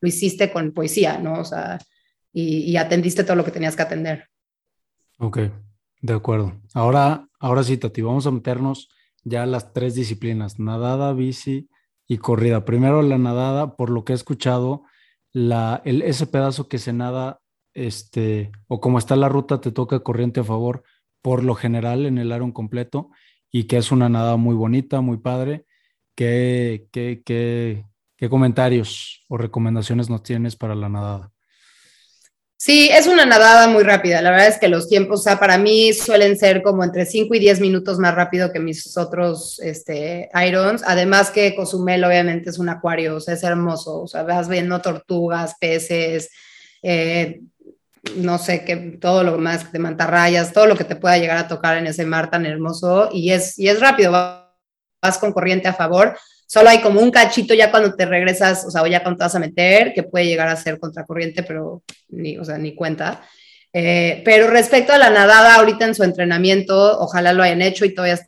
lo 0.00 0.08
hiciste 0.08 0.52
con 0.52 0.72
poesía, 0.72 1.18
¿no? 1.18 1.40
O 1.40 1.44
sea, 1.44 1.78
y, 2.32 2.76
atendiste 2.76 3.24
todo 3.24 3.36
lo 3.36 3.44
que 3.44 3.50
tenías 3.50 3.76
que 3.76 3.82
atender. 3.82 4.28
Ok, 5.18 5.38
de 6.00 6.12
acuerdo. 6.14 6.60
Ahora, 6.74 7.28
ahora 7.38 7.62
sí, 7.62 7.76
Tati, 7.76 8.00
vamos 8.02 8.26
a 8.26 8.30
meternos 8.30 8.88
ya 9.24 9.42
a 9.42 9.46
las 9.46 9.72
tres 9.72 9.94
disciplinas, 9.94 10.58
nadada, 10.58 11.12
bici 11.12 11.68
y 12.08 12.18
corrida. 12.18 12.64
Primero 12.64 13.02
la 13.02 13.18
nadada, 13.18 13.76
por 13.76 13.90
lo 13.90 14.04
que 14.04 14.12
he 14.12 14.16
escuchado, 14.16 14.84
la, 15.32 15.82
el, 15.84 16.02
ese 16.02 16.26
pedazo 16.26 16.68
que 16.68 16.78
se 16.78 16.92
nada, 16.92 17.40
este, 17.74 18.50
o 18.66 18.80
como 18.80 18.98
está 18.98 19.16
la 19.16 19.28
ruta, 19.28 19.60
te 19.60 19.70
toca 19.70 20.00
corriente 20.00 20.40
a 20.40 20.44
favor, 20.44 20.82
por 21.20 21.44
lo 21.44 21.54
general 21.54 22.06
en 22.06 22.18
el 22.18 22.32
Iron 22.32 22.52
completo, 22.52 23.10
y 23.50 23.64
que 23.64 23.76
es 23.76 23.92
una 23.92 24.08
nadada 24.08 24.36
muy 24.36 24.54
bonita, 24.54 25.00
muy 25.00 25.18
padre. 25.18 25.66
¿Qué, 26.14 26.88
qué, 26.92 27.22
qué, 27.24 27.86
qué 28.22 28.30
comentarios 28.30 29.24
o 29.28 29.36
recomendaciones 29.36 30.08
nos 30.08 30.22
tienes 30.22 30.54
para 30.54 30.76
la 30.76 30.88
nadada? 30.88 31.32
Sí, 32.56 32.88
es 32.88 33.08
una 33.08 33.26
nadada 33.26 33.66
muy 33.66 33.82
rápida. 33.82 34.22
La 34.22 34.30
verdad 34.30 34.46
es 34.46 34.58
que 34.58 34.68
los 34.68 34.88
tiempos, 34.88 35.18
o 35.18 35.22
sea, 35.24 35.40
para 35.40 35.58
mí 35.58 35.92
suelen 35.92 36.38
ser 36.38 36.62
como 36.62 36.84
entre 36.84 37.04
5 37.04 37.34
y 37.34 37.40
10 37.40 37.58
minutos 37.58 37.98
más 37.98 38.14
rápido 38.14 38.52
que 38.52 38.60
mis 38.60 38.96
otros 38.96 39.58
este, 39.58 40.30
Irons. 40.46 40.84
Además 40.86 41.32
que 41.32 41.56
Cozumel 41.56 42.04
obviamente 42.04 42.50
es 42.50 42.60
un 42.60 42.68
acuario, 42.68 43.16
o 43.16 43.20
sea, 43.20 43.34
es 43.34 43.42
hermoso. 43.42 44.02
O 44.02 44.06
sea, 44.06 44.22
vas 44.22 44.48
viendo 44.48 44.80
tortugas, 44.80 45.56
peces, 45.58 46.30
eh, 46.80 47.40
no 48.14 48.38
sé, 48.38 48.64
qué, 48.64 48.76
todo 49.00 49.24
lo 49.24 49.36
más 49.38 49.72
de 49.72 49.80
mantarrayas, 49.80 50.52
todo 50.52 50.66
lo 50.66 50.76
que 50.76 50.84
te 50.84 50.94
pueda 50.94 51.18
llegar 51.18 51.38
a 51.38 51.48
tocar 51.48 51.76
en 51.76 51.88
ese 51.88 52.06
mar 52.06 52.30
tan 52.30 52.46
hermoso. 52.46 53.08
Y 53.12 53.32
es, 53.32 53.58
y 53.58 53.68
es 53.68 53.80
rápido, 53.80 54.12
vas 54.12 55.18
con 55.18 55.32
corriente 55.32 55.66
a 55.66 55.74
favor 55.74 56.16
Solo 56.46 56.68
hay 56.68 56.80
como 56.80 57.00
un 57.00 57.10
cachito 57.10 57.54
ya 57.54 57.70
cuando 57.70 57.94
te 57.94 58.04
regresas, 58.04 58.64
o 58.66 58.70
sea, 58.70 58.82
o 58.82 58.86
ya 58.86 59.02
cuando 59.02 59.18
te 59.18 59.24
vas 59.24 59.34
a 59.34 59.40
meter, 59.40 59.92
que 59.94 60.02
puede 60.02 60.26
llegar 60.26 60.48
a 60.48 60.56
ser 60.56 60.78
contracorriente, 60.78 61.42
pero 61.42 61.82
ni, 62.08 62.36
o 62.36 62.44
sea, 62.44 62.58
ni 62.58 62.74
cuenta. 62.74 63.22
Eh, 63.72 64.20
pero 64.24 64.48
respecto 64.48 64.92
a 64.92 64.98
la 64.98 65.10
nadada, 65.10 65.54
ahorita 65.54 65.86
en 65.86 65.94
su 65.94 66.04
entrenamiento, 66.04 66.98
ojalá 67.00 67.32
lo 67.32 67.42
hayan 67.42 67.62
hecho 67.62 67.84
y 67.84 67.94
todavía 67.94 68.18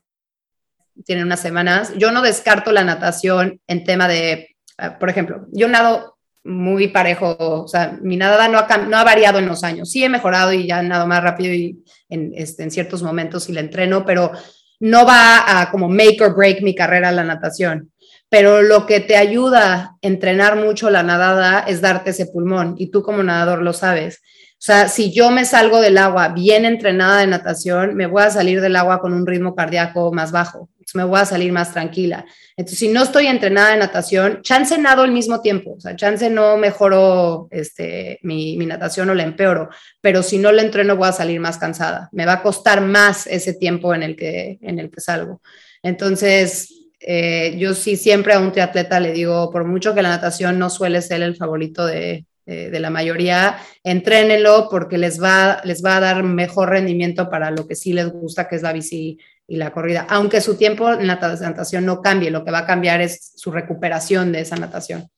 tienen 1.04 1.26
unas 1.26 1.40
semanas. 1.40 1.92
Yo 1.98 2.12
no 2.12 2.22
descarto 2.22 2.72
la 2.72 2.84
natación 2.84 3.60
en 3.66 3.84
tema 3.84 4.08
de, 4.08 4.56
ah, 4.78 4.98
por 4.98 5.10
ejemplo, 5.10 5.46
yo 5.52 5.68
nado 5.68 6.14
muy 6.44 6.88
parejo, 6.88 7.36
o 7.38 7.68
sea, 7.68 7.98
mi 8.02 8.16
nadada 8.16 8.48
no 8.48 8.58
ha, 8.58 8.76
no 8.78 8.96
ha 8.96 9.04
variado 9.04 9.38
en 9.38 9.46
los 9.46 9.64
años. 9.64 9.90
Sí 9.90 10.04
he 10.04 10.08
mejorado 10.08 10.52
y 10.52 10.66
ya 10.66 10.82
nado 10.82 11.06
más 11.06 11.22
rápido 11.22 11.52
y 11.54 11.84
en, 12.08 12.32
este, 12.34 12.62
en 12.62 12.70
ciertos 12.70 13.02
momentos 13.02 13.48
y 13.48 13.52
la 13.52 13.60
entreno, 13.60 14.04
pero 14.04 14.32
no 14.80 15.06
va 15.06 15.60
a 15.60 15.70
como 15.70 15.88
make 15.88 16.18
or 16.20 16.34
break 16.34 16.62
mi 16.62 16.74
carrera 16.74 17.12
la 17.12 17.24
natación 17.24 17.90
pero 18.34 18.62
lo 18.62 18.84
que 18.84 18.98
te 18.98 19.16
ayuda 19.16 19.74
a 19.74 19.96
entrenar 20.02 20.56
mucho 20.56 20.90
la 20.90 21.04
nadada 21.04 21.60
es 21.60 21.80
darte 21.80 22.10
ese 22.10 22.26
pulmón 22.26 22.74
y 22.76 22.88
tú 22.90 23.00
como 23.04 23.22
nadador 23.22 23.62
lo 23.62 23.72
sabes. 23.72 24.22
O 24.54 24.58
sea, 24.58 24.88
si 24.88 25.12
yo 25.12 25.30
me 25.30 25.44
salgo 25.44 25.80
del 25.80 25.96
agua 25.98 26.30
bien 26.30 26.64
entrenada 26.64 27.20
de 27.20 27.28
natación, 27.28 27.94
me 27.94 28.08
voy 28.08 28.24
a 28.24 28.30
salir 28.30 28.60
del 28.60 28.74
agua 28.74 28.98
con 28.98 29.12
un 29.12 29.24
ritmo 29.24 29.54
cardíaco 29.54 30.12
más 30.12 30.32
bajo, 30.32 30.68
me 30.94 31.04
voy 31.04 31.20
a 31.20 31.26
salir 31.26 31.52
más 31.52 31.72
tranquila. 31.72 32.26
Entonces, 32.56 32.80
si 32.80 32.88
no 32.88 33.04
estoy 33.04 33.28
entrenada 33.28 33.70
de 33.70 33.76
natación, 33.76 34.42
chance 34.42 34.76
nado 34.78 35.02
al 35.02 35.12
mismo 35.12 35.40
tiempo, 35.40 35.74
o 35.76 35.80
sea, 35.80 35.94
chance 35.94 36.28
no 36.28 36.56
mejoro 36.56 37.46
este, 37.52 38.18
mi, 38.22 38.56
mi 38.56 38.66
natación 38.66 39.10
o 39.10 39.14
la 39.14 39.22
empeoro, 39.22 39.68
pero 40.00 40.24
si 40.24 40.38
no 40.38 40.50
la 40.50 40.62
entreno 40.62 40.96
voy 40.96 41.06
a 41.06 41.12
salir 41.12 41.38
más 41.38 41.58
cansada, 41.58 42.08
me 42.10 42.26
va 42.26 42.32
a 42.32 42.42
costar 42.42 42.80
más 42.80 43.28
ese 43.28 43.54
tiempo 43.54 43.94
en 43.94 44.02
el 44.02 44.16
que, 44.16 44.58
en 44.60 44.80
el 44.80 44.90
que 44.90 45.00
salgo. 45.00 45.40
Entonces, 45.84 46.83
eh, 47.06 47.54
yo 47.58 47.74
sí 47.74 47.96
siempre 47.96 48.32
a 48.32 48.38
un 48.38 48.50
triatleta 48.50 48.98
le 48.98 49.12
digo, 49.12 49.50
por 49.50 49.66
mucho 49.66 49.94
que 49.94 50.00
la 50.00 50.08
natación 50.08 50.58
no 50.58 50.70
suele 50.70 51.02
ser 51.02 51.20
el 51.20 51.36
favorito 51.36 51.84
de, 51.84 52.24
la 52.46 52.90
mayoría, 52.90 53.56
entrénenlo 53.82 54.68
porque 54.70 54.98
les 54.98 55.22
va, 55.22 55.62
les 55.64 55.82
va 55.82 55.96
a 55.96 56.00
dar 56.00 56.22
mejor 56.22 56.70
rendimiento 56.70 57.30
para 57.30 57.50
lo 57.50 57.66
que 57.66 57.74
sí 57.74 57.94
les 57.94 58.10
gusta, 58.10 58.48
que 58.48 58.56
es 58.56 58.62
la 58.62 58.72
bici 58.72 59.18
y 59.46 59.56
la 59.56 59.72
corrida. 59.72 60.06
Aunque 60.10 60.42
su 60.42 60.56
tiempo 60.56 60.92
en 60.92 61.06
la 61.06 61.16
natación 61.16 61.86
no 61.86 62.02
cambie, 62.02 62.30
lo 62.30 62.44
que 62.44 62.50
va 62.50 62.60
a 62.60 62.66
cambiar 62.66 63.00
es 63.00 63.32
su 63.36 63.50
recuperación 63.50 64.32
de 64.32 64.40
esa 64.40 64.56
natación. 64.56 65.08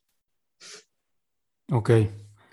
Ok. 1.71 1.91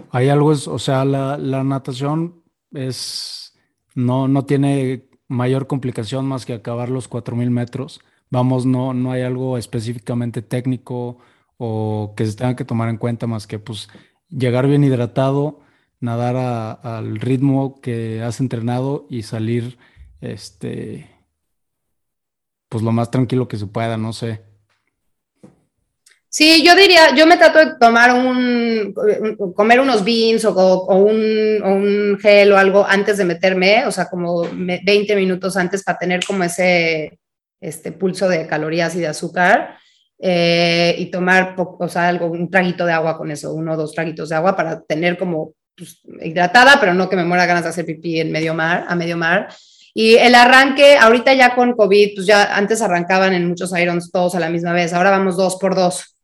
Hay 0.09 0.29
algo, 0.29 0.49
o 0.49 0.79
sea, 0.79 1.05
la, 1.05 1.37
natación 1.37 2.43
es, 2.71 3.53
no, 3.93 4.27
no 4.27 4.45
tiene 4.45 5.05
mayor 5.27 5.67
complicación 5.67 6.25
más 6.25 6.45
que 6.45 6.53
acabar 6.53 6.89
los 6.89 7.09
4.000 7.09 7.49
metros. 7.49 7.99
Vamos, 8.33 8.65
no, 8.65 8.95
no 8.95 9.11
hay 9.11 9.21
algo 9.21 9.59
específicamente 9.59 10.41
técnico 10.41 11.19
o 11.57 12.15
que 12.17 12.25
se 12.25 12.35
tenga 12.35 12.55
que 12.55 12.65
tomar 12.65 12.89
en 12.89 12.97
cuenta 12.97 13.27
más 13.27 13.45
que 13.45 13.59
pues 13.59 13.89
llegar 14.27 14.65
bien 14.65 14.83
hidratado, 14.83 15.59
nadar 15.99 16.79
al 16.81 17.19
ritmo 17.19 17.79
que 17.79 18.23
has 18.23 18.39
entrenado 18.39 19.05
y 19.07 19.21
salir 19.21 19.77
este 20.19 21.07
pues 22.69 22.83
lo 22.83 22.91
más 22.91 23.11
tranquilo 23.11 23.47
que 23.47 23.57
se 23.57 23.67
pueda, 23.67 23.97
no 23.97 24.13
sé. 24.13 24.41
Sí, 26.27 26.63
yo 26.65 26.75
diría, 26.75 27.15
yo 27.15 27.27
me 27.27 27.37
trato 27.37 27.59
de 27.59 27.75
tomar 27.79 28.15
un, 28.15 28.95
comer 29.55 29.79
unos 29.79 30.03
beans 30.03 30.43
o, 30.43 30.85
un, 30.87 32.17
gel 32.19 32.51
o 32.51 32.57
algo 32.57 32.83
antes 32.83 33.19
de 33.19 33.25
meterme, 33.25 33.85
o 33.85 33.91
sea, 33.91 34.09
como 34.09 34.41
20 34.41 35.15
minutos 35.15 35.55
antes 35.55 35.83
para 35.83 35.99
tener 35.99 36.25
como 36.25 36.43
ese 36.43 37.19
este, 37.63 37.91
pulso 37.91 38.27
de 38.27 38.45
calorías 38.45 38.95
y 38.95 38.99
de 38.99 39.07
azúcar. 39.07 39.77
Eh, 40.25 40.95
y 40.99 41.07
tomar, 41.07 41.55
o 41.57 41.89
sea, 41.89 42.07
algo, 42.07 42.27
un 42.27 42.49
traguito 42.49 42.85
de 42.85 42.93
agua 42.93 43.17
con 43.17 43.29
eso, 43.31 43.53
uno 43.53 43.73
o 43.73 43.75
dos 43.75 43.93
traguitos 43.93 44.29
de 44.29 44.35
agua 44.35 44.55
para 44.55 44.81
tener 44.81 45.17
como 45.17 45.53
pues, 45.75 45.99
hidratada, 46.21 46.79
pero 46.79 46.93
no 46.93 47.09
que 47.09 47.17
me 47.17 47.25
muera 47.25 47.45
ganas 47.45 47.63
de 47.63 47.69
hacer 47.71 47.85
pipí 47.85 48.21
en 48.21 48.31
medio 48.31 48.53
mar, 48.53 48.85
a 48.87 48.95
medio 48.95 49.17
mar. 49.17 49.49
Y 49.93 50.15
el 50.15 50.33
arranque, 50.35 50.97
ahorita 50.97 51.33
ya 51.33 51.55
con 51.55 51.73
COVID, 51.73 52.15
pues 52.15 52.25
ya 52.25 52.55
antes 52.55 52.81
arrancaban 52.81 53.33
en 53.33 53.47
muchos 53.47 53.77
irons 53.77 54.11
todos 54.11 54.35
a 54.35 54.39
la 54.39 54.49
misma 54.49 54.71
vez, 54.71 54.93
ahora 54.93 55.09
vamos 55.09 55.35
dos 55.35 55.57
por 55.57 55.75
dos. 55.75 56.15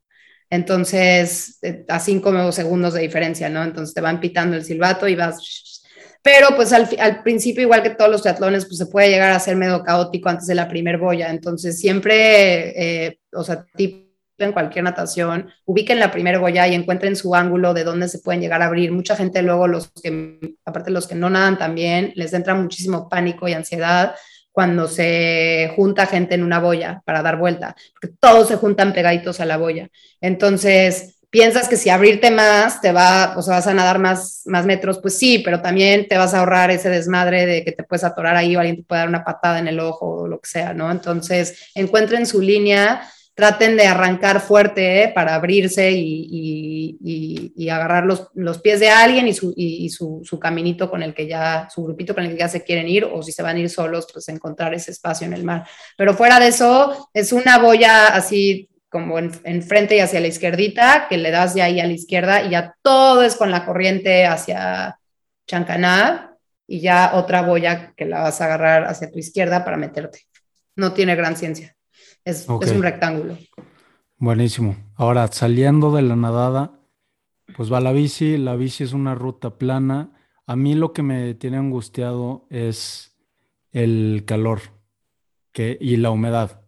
Entonces, 0.50 1.60
eh, 1.62 1.86
a 1.90 2.00
cinco 2.00 2.52
segundos 2.52 2.94
de 2.94 3.02
diferencia, 3.02 3.50
¿no? 3.50 3.64
Entonces 3.64 3.94
te 3.94 4.02
van 4.02 4.20
pitando 4.20 4.56
el 4.56 4.64
silbato 4.64 5.08
y 5.08 5.16
vas... 5.16 5.79
Pero 6.22 6.50
pues 6.56 6.74
al, 6.74 7.24
principio, 7.24 7.64
igual 7.64 7.82
que 7.82 7.92
todos 7.92 8.12
los 8.12 8.22
triatlones, 8.22 8.66
pues 8.66 8.78
se 8.78 8.88
puede 8.88 9.10
llegar 9.10 9.32
a 9.32 9.40
ser 9.40 9.56
medio 9.56 9.84
caótico 9.84 10.30
antes 10.30 10.48
de 10.48 10.56
la 10.56 10.68
primer 10.68 10.98
boya. 10.98 11.30
Entonces, 11.30 11.80
siempre, 11.80 13.06
eh, 13.06 13.20
o 13.32 13.44
sea, 13.44 13.66
tipo 13.76 14.10
en 14.38 14.54
cualquier 14.54 14.84
natación, 14.84 15.50
ubiquen 15.66 16.00
la 16.00 16.12
primera 16.12 16.40
boya 16.40 16.68
y 16.68 16.74
encuentren 16.74 17.16
su 17.16 17.36
ángulo 17.36 17.74
de 17.74 17.84
dónde 17.84 18.08
se 18.08 18.20
pueden 18.20 18.42
llegar 18.42 18.62
a 18.62 18.66
abrir. 18.66 18.92
Mucha 18.92 19.16
gente 19.16 19.42
luego, 19.42 19.68
los 19.68 19.92
que, 19.92 20.56
aparte 20.66 20.92
los 20.92 21.08
que 21.08 21.16
no 21.16 21.30
nadan 21.30 21.58
también, 21.58 22.14
les 22.16 22.34
entra 22.34 22.56
muchísimo 22.56 23.10
pánico 23.10 23.48
y 23.48 23.54
ansiedad 23.54 24.16
cuando 24.52 24.88
se 24.88 25.72
junta 25.76 26.06
gente 26.06 26.36
en 26.36 26.44
una 26.44 26.60
boya 26.60 27.02
para 27.06 27.22
dar 27.22 27.38
vuelta, 27.38 27.76
porque 27.94 28.16
todos 28.20 28.48
se 28.48 28.56
juntan 28.56 28.94
pegaditos 28.94 29.40
a 29.40 29.46
la 29.46 29.58
boya. 29.58 29.90
Entonces, 30.22 31.19
piensas 31.30 31.68
que 31.70 31.78
si 31.78 31.90
abrirte 31.90 32.32
más 32.32 32.82
te 32.82 32.92
va, 32.92 33.36
o 33.38 33.42
sea, 33.42 33.56
vas 33.56 33.68
a 33.68 33.74
nadar 33.74 34.00
más, 34.00 34.42
más 34.46 34.66
metros, 34.66 35.00
pues 35.00 35.18
sí, 35.18 35.40
pero 35.40 35.62
también 35.62 36.08
te 36.08 36.18
vas 36.18 36.34
a 36.34 36.40
ahorrar 36.40 36.72
ese 36.72 36.90
desmadre 36.90 37.46
de 37.46 37.64
que 37.64 37.72
te 37.72 37.84
puedes 37.84 38.04
atorar 38.04 38.36
ahí 38.36 38.56
o 38.56 38.60
alguien 38.60 38.78
te 38.78 38.84
puede 38.84 39.02
dar 39.02 39.10
una 39.10 39.24
patada 39.24 39.60
en 39.60 39.68
el 39.68 39.80
ojo 39.80 40.22
o 40.22 40.28
lo 40.28 40.40
que 40.40 40.50
sea, 40.50 40.74
¿no? 40.74 40.92
Entonces, 40.92 41.70
encuentren 41.76 42.26
su 42.26 42.42
línea 42.42 43.02
traten 43.40 43.78
de 43.78 43.88
arrancar 43.88 44.42
fuerte 44.42 45.04
¿eh? 45.04 45.12
para 45.16 45.34
abrirse 45.34 45.92
y, 45.94 46.98
agarrar 47.72 48.04
los, 48.06 48.58
pies 48.60 48.82
de 48.82 48.90
alguien 48.90 49.28
y, 49.28 49.34
su, 49.90 50.22
su, 50.24 50.40
caminito 50.40 50.90
con 50.90 51.02
el 51.02 51.14
que 51.14 51.26
ya, 51.26 51.70
su 51.74 51.84
grupito 51.84 52.14
con 52.14 52.26
el 52.26 52.32
que 52.32 52.38
ya 52.38 52.50
se 52.50 52.64
quieren 52.64 52.90
ir, 52.90 53.06
o 53.06 53.24
si 53.24 53.32
se 53.32 53.42
van 53.42 53.56
a 53.56 53.60
ir 53.60 53.70
solos, 53.70 54.08
pues 54.12 54.28
encontrar 54.28 54.74
ese 54.74 54.92
espacio 54.92 55.26
en 55.26 55.34
el 55.34 55.46
mar. 55.46 55.66
Pero 55.96 56.14
fuera 56.16 56.40
de 56.40 56.48
eso, 56.48 57.10
es 57.14 57.32
una 57.32 57.60
boya 57.60 58.08
así 58.08 58.70
como 58.90 59.20
en, 59.20 59.64
frente 59.64 59.96
y 59.96 60.00
hacia 60.00 60.20
la 60.20 60.28
izquierdita, 60.28 61.08
que 61.08 61.18
le 61.18 61.32
das 61.32 61.54
de 61.54 61.62
ahí 61.62 61.80
a 61.80 61.86
la 61.86 61.94
izquierda 61.94 62.44
y 62.44 62.52
ya 62.52 62.76
todo 62.82 63.22
es 63.22 63.36
con 63.36 63.52
la 63.52 63.66
corriente 63.66 64.26
hacia 64.26 65.00
Chancaná 65.48 66.36
y 66.68 66.82
ya 66.82 67.12
otra 67.14 67.44
boya 67.44 67.94
que 67.96 68.06
la 68.06 68.22
vas 68.22 68.42
a 68.42 68.46
agarrar 68.46 68.86
hacia 68.86 69.12
tu 69.12 69.20
izquierda 69.20 69.64
para 69.64 69.78
meterte. 69.78 70.22
No 70.76 70.94
tiene 70.94 71.16
gran 71.16 71.36
ciencia. 71.36 71.76
Es, 72.26 72.48
un 72.48 72.84
rectángulo. 72.84 73.38
Buenísimo. 74.18 74.76
Ahora, 74.96 75.28
saliendo 75.28 75.92
de 75.92 76.02
la 76.02 76.16
nadada, 76.16 76.80
pues 77.56 77.72
va 77.72 77.80
la 77.80 77.92
bici. 77.92 78.38
La 78.38 78.56
bici 78.56 78.84
es 78.84 78.94
una 78.94 79.16
ruta 79.16 79.58
plana. 79.58 80.12
A 80.46 80.56
mí 80.56 80.76
lo 80.76 80.94
que 80.94 81.04
me 81.04 81.34
tiene 81.36 81.58
angustiado 81.58 82.46
es 82.50 83.18
el 83.72 84.24
calor 84.26 84.62
que, 85.52 85.78
y 85.80 85.98
la 85.98 86.12
humedad. 86.12 86.62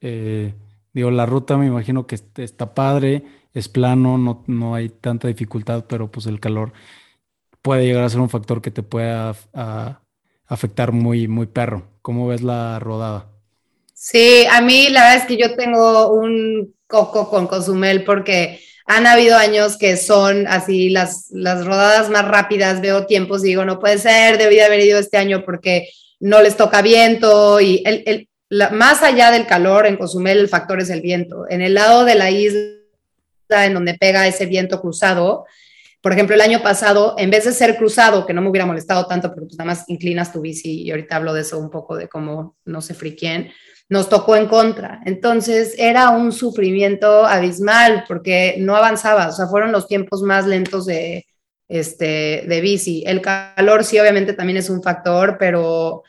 Eh, 0.00 0.54
digo, 0.92 1.10
la 1.10 1.26
ruta 1.26 1.56
me 1.56 1.66
imagino 1.66 2.06
que 2.06 2.18
está 2.36 2.74
padre, 2.74 3.24
es 3.54 3.68
plano, 3.68 4.18
no, 4.18 4.44
no, 4.46 4.74
hay 4.74 4.88
tanta 4.88 5.28
dificultad, 5.28 5.84
pero 5.88 6.10
pues 6.10 6.26
el 6.26 6.40
calor 6.40 6.72
puede 7.62 7.86
llegar 7.86 8.04
a 8.04 8.10
ser 8.10 8.20
un 8.20 8.30
factor 8.30 8.62
que 8.62 8.70
te 8.70 8.82
pueda 8.82 9.34
afectar 10.46 10.92
muy, 10.92 11.28
muy 11.28 11.46
perro. 11.46 11.88
¿Cómo 12.02 12.26
ves 12.26 12.42
la 12.42 12.78
rodada? 12.78 13.30
Sí, 13.92 14.46
a 14.50 14.60
mí 14.60 14.88
la 14.90 15.02
verdad 15.02 15.16
es 15.16 15.24
que 15.26 15.36
yo 15.36 15.56
tengo 15.56 16.12
un 16.12 16.74
coco 16.86 17.28
con 17.28 17.46
Cozumel 17.46 18.04
porque 18.04 18.60
han 18.86 19.06
habido 19.06 19.36
años 19.36 19.76
que 19.76 19.96
son 19.96 20.46
así 20.46 20.88
las, 20.88 21.26
las 21.30 21.66
rodadas 21.66 22.08
más 22.08 22.26
rápidas, 22.26 22.80
veo 22.80 23.06
tiempos 23.06 23.44
y 23.44 23.48
digo, 23.48 23.64
no 23.64 23.78
puede 23.78 23.98
ser, 23.98 24.38
debí 24.38 24.60
haber 24.60 24.80
ido 24.80 24.98
este 24.98 25.18
año 25.18 25.44
porque 25.44 25.90
no 26.20 26.40
les 26.40 26.56
toca 26.56 26.80
viento 26.80 27.60
y 27.60 27.82
el, 27.84 28.02
el, 28.06 28.27
más 28.50 29.02
allá 29.02 29.30
del 29.30 29.46
calor 29.46 29.86
en 29.86 29.96
Cozumel 29.96 30.38
el 30.38 30.48
factor 30.48 30.80
es 30.80 30.90
el 30.90 31.00
viento. 31.00 31.46
En 31.48 31.60
el 31.60 31.74
lado 31.74 32.04
de 32.04 32.14
la 32.14 32.30
isla 32.30 32.68
en 33.50 33.74
donde 33.74 33.94
pega 33.94 34.26
ese 34.26 34.46
viento 34.46 34.80
cruzado, 34.80 35.46
por 36.00 36.12
ejemplo, 36.12 36.34
el 36.34 36.40
año 36.40 36.62
pasado, 36.62 37.16
en 37.18 37.30
vez 37.30 37.44
de 37.44 37.52
ser 37.52 37.76
cruzado, 37.76 38.24
que 38.24 38.32
no 38.32 38.40
me 38.40 38.48
hubiera 38.48 38.66
molestado 38.66 39.06
tanto, 39.06 39.28
porque 39.28 39.46
pues 39.46 39.58
nada 39.58 39.72
más 39.72 39.84
inclinas 39.88 40.32
tu 40.32 40.40
bici 40.40 40.82
y 40.82 40.90
ahorita 40.90 41.16
hablo 41.16 41.34
de 41.34 41.40
eso 41.40 41.58
un 41.58 41.70
poco, 41.70 41.96
de 41.96 42.08
cómo 42.08 42.56
no 42.64 42.80
se 42.80 42.94
friquien, 42.94 43.50
nos 43.88 44.08
tocó 44.08 44.36
en 44.36 44.46
contra. 44.46 45.00
Entonces 45.06 45.74
era 45.76 46.10
un 46.10 46.30
sufrimiento 46.30 47.26
abismal 47.26 48.04
porque 48.06 48.56
no 48.58 48.76
avanzaba, 48.76 49.28
o 49.28 49.32
sea, 49.32 49.48
fueron 49.48 49.72
los 49.72 49.88
tiempos 49.88 50.22
más 50.22 50.46
lentos 50.46 50.86
de, 50.86 51.26
este, 51.68 52.44
de 52.46 52.60
bici. 52.60 53.02
El 53.04 53.20
calor 53.20 53.84
sí, 53.84 53.98
obviamente 53.98 54.34
también 54.34 54.58
es 54.58 54.70
un 54.70 54.82
factor, 54.82 55.36
pero 55.38 56.04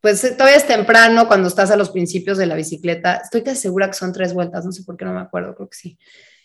pues 0.00 0.22
todavía 0.36 0.56
es 0.56 0.66
temprano 0.66 1.26
cuando 1.26 1.48
estás 1.48 1.70
a 1.70 1.76
los 1.76 1.90
principios 1.90 2.38
de 2.38 2.46
la 2.46 2.54
bicicleta. 2.54 3.20
Estoy 3.22 3.42
casi 3.42 3.60
segura 3.60 3.88
que 3.88 3.94
son 3.94 4.12
tres 4.12 4.32
vueltas, 4.32 4.64
no 4.64 4.72
sé 4.72 4.82
por 4.84 4.96
qué 4.96 5.04
no 5.04 5.12
me 5.12 5.20
acuerdo, 5.20 5.54
creo 5.54 5.68
que 5.68 5.76
sí. 5.76 5.98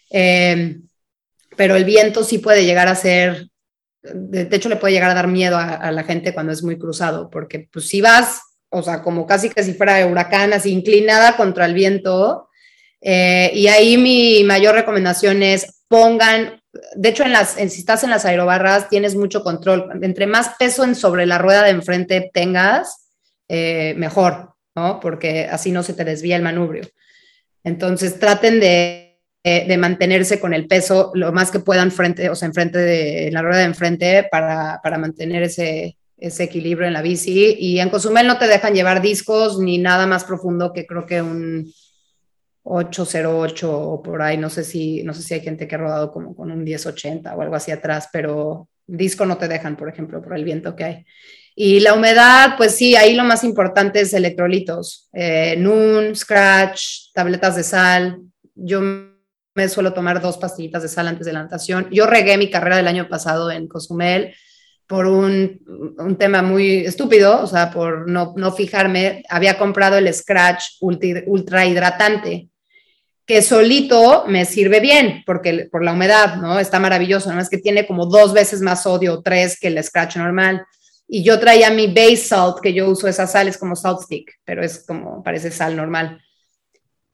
Em, 0.10 0.88
pero 1.56 1.76
el 1.76 1.86
viento 1.86 2.24
sí 2.24 2.40
puede 2.40 2.66
llegar 2.66 2.88
a 2.88 2.96
ser, 2.96 3.50
de, 4.02 4.48
hecho 4.52 4.70
le 4.70 4.78
puede 4.78 4.94
llegar 4.94 5.12
a 5.12 5.16
dar 5.16 5.28
miedo 5.28 5.58
a, 5.58 5.92
la 5.92 6.04
gente 6.04 6.34
cuando 6.34 6.54
es 6.54 6.64
muy 6.64 6.78
cruzado, 6.78 7.30
porque 7.30 7.68
pues 7.72 7.88
si 7.88 8.02
vas 8.02 8.42
o 8.70 8.84
sea, 8.84 9.02
como 9.02 9.26
casi 9.26 9.50
que 9.50 9.64
si 9.64 9.74
fuera 9.74 10.06
huracán, 10.06 10.54
así 10.54 10.72
inclinada 10.72 11.36
contra 11.36 11.66
el 11.66 11.74
viento. 11.74 12.50
Eh, 13.02 13.52
y 13.54 13.68
ahí 13.68 13.98
mi 13.98 14.44
mayor 14.44 14.76
recomendación 14.76 15.42
es 15.42 15.84
pongan, 15.88 16.62
de 16.96 17.10
hecho, 17.10 17.24
en 17.24 17.32
las, 17.32 17.54
si 17.54 17.64
estás 17.64 18.04
en 18.04 18.12
las 18.12 18.26
aerobarras, 18.26 18.90
tienes 18.90 19.16
mucho 19.16 19.44
control. 19.44 19.90
Entre 20.04 20.28
más 20.28 20.52
peso 20.60 20.84
en 20.84 20.96
sobre 20.96 21.26
la 21.26 21.40
rueda 21.40 21.64
de 21.64 21.72
enfrente 21.72 22.30
tengas, 22.32 23.09
eh, 23.50 23.94
mejor, 23.98 24.54
¿no? 24.76 25.00
Porque 25.02 25.48
así 25.52 25.72
no 25.72 25.84
se 25.84 25.94
te 25.94 26.06
desvía 26.06 26.38
el 26.38 26.44
manubrio. 26.44 26.88
Entonces, 27.64 28.20
traten 28.20 28.62
de, 28.62 29.20
de, 29.44 29.78
mantenerse 29.78 30.40
con 30.40 30.54
el 30.54 30.68
peso 30.68 31.12
lo 31.14 31.34
más 31.34 31.52
que 31.52 31.60
puedan 31.60 31.92
frente, 31.92 32.30
o 32.30 32.36
sea, 32.36 32.48
enfrente 32.48 32.80
de 32.80 33.30
la 33.32 33.42
rueda 33.42 33.60
de 33.60 33.66
enfrente 33.66 34.28
para, 34.32 34.80
para 34.82 34.98
mantener 34.98 35.44
ese, 35.44 35.98
ese 36.18 36.44
equilibrio 36.44 36.88
en 36.88 36.94
la 36.94 37.02
bici. 37.02 37.56
Y 37.60 37.80
en 37.80 37.90
Cozumel 37.90 38.28
no 38.28 38.38
te 38.38 38.48
dejan 38.48 38.74
llevar 38.74 39.02
discos 39.02 39.60
ni 39.60 39.78
nada 39.78 40.06
más 40.08 40.24
profundo 40.24 40.74
que 40.74 40.86
creo 40.86 41.06
que 41.06 41.22
un 41.22 41.72
808 42.64 43.80
o 43.80 44.02
por 44.02 44.22
ahí. 44.22 44.38
No 44.38 44.50
sé 44.50 44.64
si, 44.64 45.04
no 45.04 45.14
sé 45.14 45.24
si 45.24 45.34
hay 45.34 45.42
gente 45.42 45.68
que 45.68 45.76
ha 45.76 45.80
rodado 45.80 46.12
como 46.12 46.36
con 46.36 46.52
un 46.52 46.64
1080 46.64 47.36
o 47.36 47.42
algo 47.42 47.56
así 47.56 47.72
atrás, 47.72 48.10
pero 48.12 48.68
disco 48.86 49.26
no 49.26 49.38
te 49.38 49.48
dejan, 49.48 49.76
por 49.76 49.90
ejemplo, 49.90 50.22
por 50.22 50.36
el 50.36 50.44
viento 50.44 50.76
que 50.76 50.84
hay. 50.84 51.06
Y 51.62 51.82
la 51.82 51.94
humedad, 51.94 52.56
pues 52.56 52.76
sí, 52.76 52.96
ahí 52.96 53.16
lo 53.16 53.26
más 53.26 53.44
importante 53.44 54.00
es 54.00 54.14
electrolitos. 54.14 55.10
Eh, 55.12 55.58
Noon, 55.58 56.16
Scratch, 56.16 57.12
tabletas 57.14 57.58
de 57.58 57.64
sal. 57.64 58.22
Yo 58.56 58.80
me 58.80 59.68
suelo 59.68 59.92
tomar 59.92 60.22
dos 60.22 60.38
pastillitas 60.38 60.84
de 60.84 60.88
sal 60.88 61.10
antes 61.10 61.26
de 61.26 61.34
la 61.34 61.44
natación. 61.44 61.90
Yo 61.92 62.06
regué 62.06 62.38
mi 62.38 62.50
carrera 62.50 62.78
del 62.78 62.88
año 62.88 63.10
pasado 63.10 63.52
en 63.52 63.68
Cozumel 63.68 64.34
por 64.88 65.06
un, 65.06 65.60
un, 65.98 66.16
tema 66.16 66.42
muy 66.42 66.86
estúpido, 66.86 67.44
o 67.44 67.48
sea, 67.48 67.72
por 67.72 68.10
no, 68.10 68.34
no 68.38 68.54
fijarme, 68.54 69.24
había 69.28 69.58
comprado 69.58 69.98
el 69.98 70.14
Scratch 70.14 70.78
ultra, 70.80 71.66
hidratante, 71.66 72.48
que 73.26 73.42
solito 73.42 74.24
me 74.28 74.46
sirve 74.46 74.80
bien, 74.80 75.24
porque 75.26 75.68
por 75.70 75.84
la 75.84 75.92
humedad, 75.92 76.38
¿no? 76.38 76.58
Está 76.58 76.80
maravilloso, 76.80 77.34
¿no? 77.34 77.42
Es 77.42 77.50
que 77.50 77.58
tiene 77.58 77.86
como 77.86 78.06
dos 78.06 78.32
veces 78.32 78.62
más 78.62 78.84
sodio, 78.84 79.22
tres 79.22 79.60
que 79.60 79.68
el 79.68 79.84
Scratch 79.84 80.16
normal. 80.16 80.66
Y 81.12 81.24
yo 81.24 81.40
traía 81.40 81.72
mi 81.72 81.88
base 81.88 82.18
salt, 82.18 82.60
que 82.62 82.72
yo 82.72 82.88
uso 82.88 83.08
esa 83.08 83.26
sal, 83.26 83.48
es 83.48 83.58
como 83.58 83.76
salt 83.76 84.02
stick, 84.02 84.40
pero 84.46 84.64
es 84.64 84.86
como, 84.86 85.24
parece 85.24 85.50
sal 85.50 85.76
normal. 85.76 86.22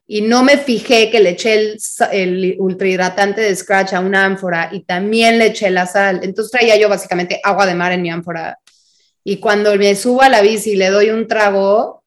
y 0.07 0.21
no 0.21 0.43
me 0.43 0.57
fijé 0.57 1.09
que 1.09 1.19
le 1.19 1.31
eché 1.31 1.53
el, 1.53 1.79
el 2.11 2.55
ultrahidratante 2.59 3.41
de 3.41 3.55
Scratch 3.55 3.93
a 3.93 4.01
una 4.01 4.25
ánfora 4.25 4.69
y 4.71 4.83
también 4.83 5.39
le 5.39 5.47
eché 5.47 5.71
la 5.71 5.87
sal. 5.87 6.19
Entonces 6.23 6.51
traía 6.51 6.77
yo 6.77 6.89
básicamente 6.89 7.39
agua 7.43 7.65
de 7.65 7.73
mar 7.73 7.91
en 7.91 8.01
mi 8.03 8.11
ánfora. 8.11 8.59
Y 9.23 9.37
cuando 9.37 9.75
me 9.77 9.95
subo 9.95 10.21
a 10.21 10.29
la 10.29 10.41
bici 10.41 10.71
y 10.73 10.75
le 10.75 10.89
doy 10.89 11.09
un 11.09 11.27
trago, 11.27 12.03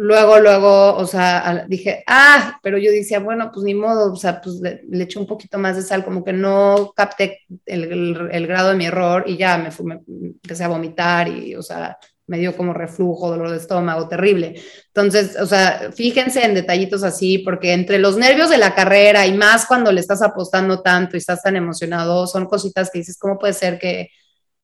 luego, 0.00 0.40
luego, 0.40 0.96
o 0.96 1.06
sea, 1.06 1.66
dije, 1.68 2.02
ah, 2.06 2.58
pero 2.62 2.78
yo 2.78 2.90
decía, 2.90 3.20
bueno, 3.20 3.50
pues 3.52 3.64
ni 3.64 3.74
modo, 3.74 4.12
o 4.12 4.16
sea, 4.16 4.40
pues 4.40 4.56
le, 4.56 4.80
eché 5.02 5.18
un 5.18 5.26
poquito 5.26 5.58
más 5.58 5.76
de 5.76 5.82
sal, 5.82 6.04
como 6.04 6.24
que 6.24 6.32
no 6.32 6.92
capté 6.96 7.40
el, 7.66 8.46
grado 8.46 8.70
de 8.70 8.76
mi 8.76 8.86
error 8.86 9.24
y 9.26 9.36
ya 9.36 9.58
me, 9.58 9.70
fui, 9.70 9.92
empecé 10.08 10.64
a 10.64 10.68
vomitar 10.68 11.28
y, 11.28 11.54
o 11.54 11.62
sea, 11.62 11.98
me 12.26 12.38
dio 12.38 12.56
como 12.56 12.72
reflujo, 12.72 13.28
dolor 13.28 13.50
de 13.50 13.58
estómago, 13.58 14.08
terrible. 14.08 14.54
Entonces, 14.86 15.36
o 15.38 15.46
sea, 15.46 15.90
fíjense 15.94 16.44
en 16.46 16.54
detallitos 16.54 17.02
así, 17.02 17.38
porque 17.38 17.74
entre 17.74 17.98
los 17.98 18.16
nervios 18.16 18.48
de 18.48 18.56
la 18.56 18.74
carrera 18.74 19.26
y 19.26 19.36
más 19.36 19.66
cuando 19.66 19.92
le 19.92 20.00
estás 20.00 20.22
apostando 20.22 20.80
tanto 20.80 21.16
y 21.16 21.18
estás 21.18 21.42
tan 21.42 21.56
emocionado, 21.56 22.26
son 22.26 22.46
cositas 22.46 22.90
que 22.90 23.00
dices, 23.00 23.18
¿cómo 23.18 23.38
puede 23.38 23.52
ser 23.52 23.78
que, 23.78 24.08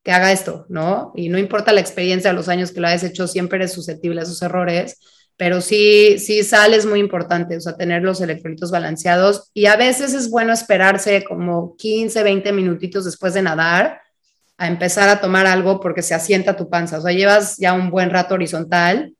que 0.01 0.11
haga 0.11 0.31
esto? 0.31 0.65
¿No? 0.69 1.11
Y 1.15 1.29
no 1.29 1.37
importa 1.37 1.73
la 1.73 1.81
experiencia, 1.81 2.33
los 2.33 2.49
años 2.49 2.71
que 2.71 2.81
lo 2.81 2.87
hayas 2.87 3.03
hecho, 3.03 3.27
siempre 3.27 3.57
eres 3.57 3.73
susceptible 3.73 4.21
a 4.21 4.23
esos 4.23 4.41
errores, 4.41 4.97
pero 5.37 5.61
sí, 5.61 6.17
sí, 6.17 6.43
sal 6.43 6.73
es 6.73 6.87
muy 6.87 6.99
importante, 6.99 7.55
o 7.55 7.61
sea, 7.61 7.77
tener 7.77 8.01
los 8.01 8.19
electrolitos 8.21 8.71
balanceados 8.71 9.51
y 9.53 9.67
a 9.67 9.75
veces 9.75 10.15
es 10.15 10.31
bueno 10.31 10.51
esperarse 10.51 11.23
como 11.23 11.75
15, 11.77 12.23
20 12.23 12.51
minutitos 12.53 13.05
después 13.05 13.35
de 13.35 13.43
nadar 13.43 14.01
a 14.57 14.67
empezar 14.67 15.07
a 15.09 15.21
tomar 15.21 15.45
algo 15.45 15.79
porque 15.79 16.01
se 16.01 16.15
asienta 16.15 16.57
tu 16.57 16.69
panza. 16.69 16.97
O 16.97 17.01
sea, 17.01 17.13
llevas 17.13 17.57
ya 17.57 17.73
un 17.73 17.91
buen 17.91 18.09
rato 18.09 18.33
horizontal, 18.33 19.13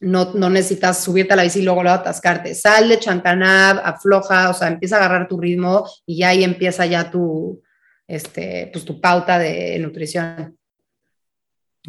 no, 0.00 0.34
no 0.34 0.50
necesitas 0.50 1.02
subirte 1.02 1.32
a 1.32 1.36
la 1.36 1.44
bici 1.44 1.60
y 1.60 1.62
luego, 1.62 1.82
luego 1.82 1.98
atascarte. 1.98 2.54
Sal 2.54 2.86
de 2.90 2.98
chancanab, 2.98 3.80
afloja, 3.82 4.50
o 4.50 4.54
sea, 4.54 4.68
empieza 4.68 4.96
a 4.96 4.98
agarrar 4.98 5.28
tu 5.28 5.40
ritmo 5.40 5.88
y 6.04 6.18
ya 6.18 6.28
ahí 6.28 6.44
empieza 6.44 6.84
ya 6.84 7.10
tu, 7.10 7.62
este, 8.06 8.68
pues, 8.70 8.84
tu 8.84 9.00
pauta 9.00 9.38
de 9.38 9.78
nutrición. 9.78 10.57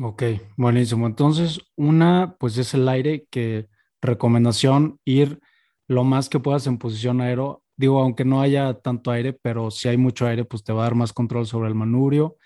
Ok, 0.02 0.24
buenísimo. 0.56 1.08
Entonces, 1.08 1.60
una, 1.76 2.36
pues 2.40 2.58
es 2.58 2.74
el 2.74 2.88
aire 2.88 3.26
que 3.30 3.68
recomendación 4.02 5.00
ir 5.04 5.42
lo 5.88 6.04
más 6.04 6.30
que 6.30 6.40
puedas 6.40 6.68
en 6.68 6.78
posición 6.78 7.20
aero. 7.20 7.64
Digo, 7.76 8.02
aunque 8.02 8.24
no 8.24 8.42
haya 8.42 8.76
tanto 8.76 9.12
aire, 9.12 9.34
pero 9.34 9.72
si 9.72 9.90
hay 9.90 9.98
mucho 9.98 10.26
aire, 10.26 10.46
pues 10.46 10.64
te 10.64 10.72
va 10.72 10.82
a 10.82 10.84
dar 10.84 10.96
más 10.96 11.12
control 11.12 11.48
sobre 11.48 11.68
el 11.68 11.76
manubrio 11.76 12.38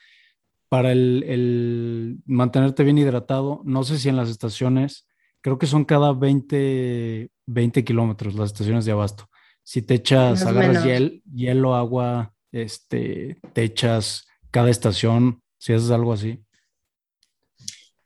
para 0.73 0.91
el, 0.91 2.17
mantenerte 2.25 2.83
bien 2.83 2.97
hidratado, 2.97 3.61
no 3.63 3.83
sé 3.83 3.99
si 3.99 4.09
en 4.09 4.15
las 4.15 4.27
estaciones, 4.27 5.07
creo 5.41 5.59
que 5.59 5.67
son 5.67 5.85
cada 5.85 6.13
20, 6.13 7.29
20 7.45 7.83
kilómetros 7.83 8.33
las 8.33 8.47
estaciones 8.47 8.83
de 8.85 8.91
abasto. 8.91 9.29
Si 9.61 9.83
te 9.83 9.93
echas, 9.93 10.43
agarras 10.47 10.83
hiel, 10.83 11.21
hielo, 11.31 11.75
agua, 11.75 12.33
este, 12.51 13.37
te 13.53 13.63
echas 13.63 14.25
cada 14.49 14.71
estación, 14.71 15.43
si 15.59 15.73
haces 15.73 15.91
algo 15.91 16.11
así. 16.11 16.43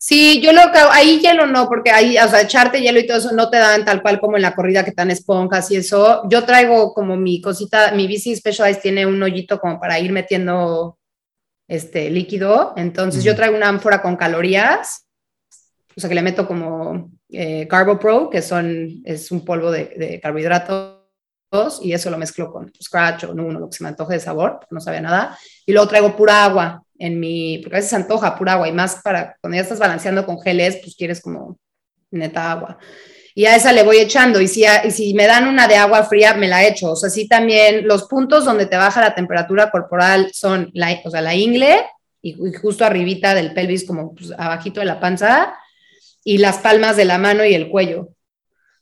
Sí, 0.08 0.39
yo 0.41 0.54
lo 0.54 0.72
que 0.72 0.80
ahí 0.80 1.20
hielo 1.20 1.48
no, 1.48 1.67
porque 1.67 1.91
ahí, 1.91 2.17
o 2.17 2.28
sea, 2.30 2.39
echarte 2.39 2.80
hielo 2.80 2.98
y 2.98 3.06
todo 3.06 3.17
eso 3.17 3.34
no 3.34 3.50
te 3.50 3.58
dan 3.58 3.84
tal 3.84 4.02
cual 4.02 4.22
como 4.22 4.38
en 4.38 4.41
la 4.41 4.56
corrida 4.56 4.86
que 4.86 4.93
tan 4.93 5.12
esponjas 5.12 5.70
y 5.70 5.76
eso. 5.76 6.22
Yo 6.30 6.46
traigo 6.46 6.93
como 6.93 7.17
mi 7.17 7.41
cosita, 7.41 7.91
mi 7.91 8.08
bici 8.08 8.34
Specialized 8.34 8.82
tiene 8.82 9.06
un 9.06 9.22
hoyito 9.22 9.60
como 9.60 9.82
para 9.82 10.00
ir 10.00 10.13
metiendo 10.13 10.98
este, 11.67 12.10
líquido. 12.10 12.74
Entonces 12.78 13.22
yo 13.22 13.36
traigo 13.36 13.58
una 13.58 13.67
ánfora 13.67 14.02
con 14.02 14.15
calorías, 14.15 15.06
o 15.93 16.00
sea 16.00 16.08
que 16.08 16.15
le 16.15 16.22
meto 16.22 16.48
como 16.48 17.12
eh, 17.28 17.67
CarboPro, 17.67 18.30
que 18.30 18.41
son, 18.41 19.02
es 19.04 19.30
un 19.30 19.43
polvo 19.43 19.72
de, 19.72 20.22
carbohidratos, 20.24 21.02
y 21.82 21.91
eso 21.91 22.10
lo 22.10 22.17
mezclo 22.17 22.50
con 22.50 22.72
Scratch 22.82 23.26
o 23.26 23.32
uno, 23.32 23.60
lo 23.60 23.70
que 23.70 23.76
se 23.76 23.84
me 23.84 23.89
antoje 23.89 24.13
de 24.13 24.20
sabor, 24.22 24.62
no 24.70 24.80
sabía 24.80 25.02
nada. 25.02 25.38
Y 25.65 25.74
luego 25.74 25.89
traigo 25.89 26.15
pura 26.15 26.46
agua 26.46 26.82
en 27.00 27.20
mi, 27.20 27.60
porque 27.60 27.76
a 27.76 27.80
veces 27.80 27.94
antoja 27.94 28.36
pura 28.36 28.54
agua, 28.54 28.68
y 28.68 28.72
más 28.72 29.02
para 29.04 29.38
cuando 29.42 29.56
ya 29.56 29.62
estás 29.62 29.80
balanceando 29.80 30.26
con 30.26 30.42
geles, 30.42 30.78
pues 30.84 30.96
quieres 30.96 31.22
como 31.22 31.58
neta 32.12 32.52
agua 32.52 32.80
y 33.38 33.46
a 33.46 33.56
esa 33.56 33.72
le 33.72 33.84
voy 33.84 33.98
echando. 33.98 34.42
Y 34.42 34.48
si, 34.48 34.66
si 34.90 35.14
me 35.14 35.28
dan 35.28 35.48
una 35.48 35.68
de 35.68 35.76
agua 35.76 36.04
fría, 36.06 36.34
me 36.34 36.48
la 36.48 36.66
echo. 36.66 36.94
O 36.94 36.96
sea, 36.96 37.12
sí 37.12 37.28
también 37.28 37.88
los 37.88 38.08
puntos 38.08 38.46
donde 38.46 38.66
te 38.66 38.78
baja 38.78 39.00
la 39.00 39.14
temperatura 39.14 39.70
corporal 39.70 40.32
son 40.34 40.72
la, 40.74 41.00
o 41.06 41.12
sea, 41.12 41.22
la 41.22 41.36
ingle 41.36 41.86
y, 42.20 42.34
justo 42.60 42.84
arribita 42.84 43.36
del 43.36 43.54
pelvis, 43.54 43.86
como 43.86 44.16
pues, 44.16 44.34
abajito 44.36 44.80
de 44.80 44.88
la 44.88 45.00
panza, 45.00 45.54
y 46.24 46.40
las 46.40 46.58
palmas 46.58 46.98
de 46.98 47.06
la 47.06 47.20
mano 47.20 47.46
y 47.46 47.54
el 47.54 47.70
cuello. 47.70 48.10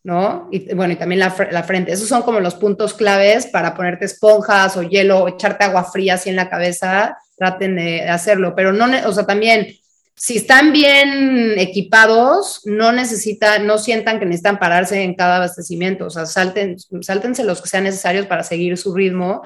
¿no? 0.04 0.47
Y 0.54 0.73
bueno, 0.73 0.93
y 0.93 0.95
también 0.95 1.19
la, 1.19 1.36
la, 1.51 1.63
frente. 1.63 1.91
Esos 1.91 2.08
son 2.08 2.21
como 2.21 2.39
los 2.39 2.56
puntos 2.56 2.93
claves 2.93 3.47
para 3.47 3.75
ponerte 3.75 4.06
esponjas 4.06 4.78
o 4.78 4.84
hielo 4.84 5.28
echarte 5.28 5.65
agua 5.65 5.84
fría 5.84 6.13
así 6.13 6.30
en 6.30 6.38
la 6.38 6.49
cabeza. 6.49 7.17
Traten 7.36 7.76
de 7.76 8.10
hacerlo, 8.10 8.54
pero 8.56 8.71
no, 8.71 8.86
o 9.08 9.12
sea, 9.13 9.26
también 9.26 9.67
si 10.15 10.38
están 10.38 10.71
bien 10.71 11.60
equipados, 11.60 12.62
no 12.63 12.93
necesitan, 12.93 13.67
no 13.67 13.78
sientan 13.78 14.17
que 14.17 14.26
necesitan 14.26 14.60
pararse 14.60 15.04
en 15.04 15.13
cada 15.15 15.38
abastecimiento, 15.38 16.06
o 16.06 16.10
sea, 16.10 16.26
salten, 16.26 16.78
sáltense 17.02 17.43
los 17.43 17.62
que 17.62 17.67
sean 17.67 17.84
necesarios 17.84 18.26
para 18.26 18.43
seguir 18.43 18.78
su 18.78 18.95
ritmo 18.95 19.41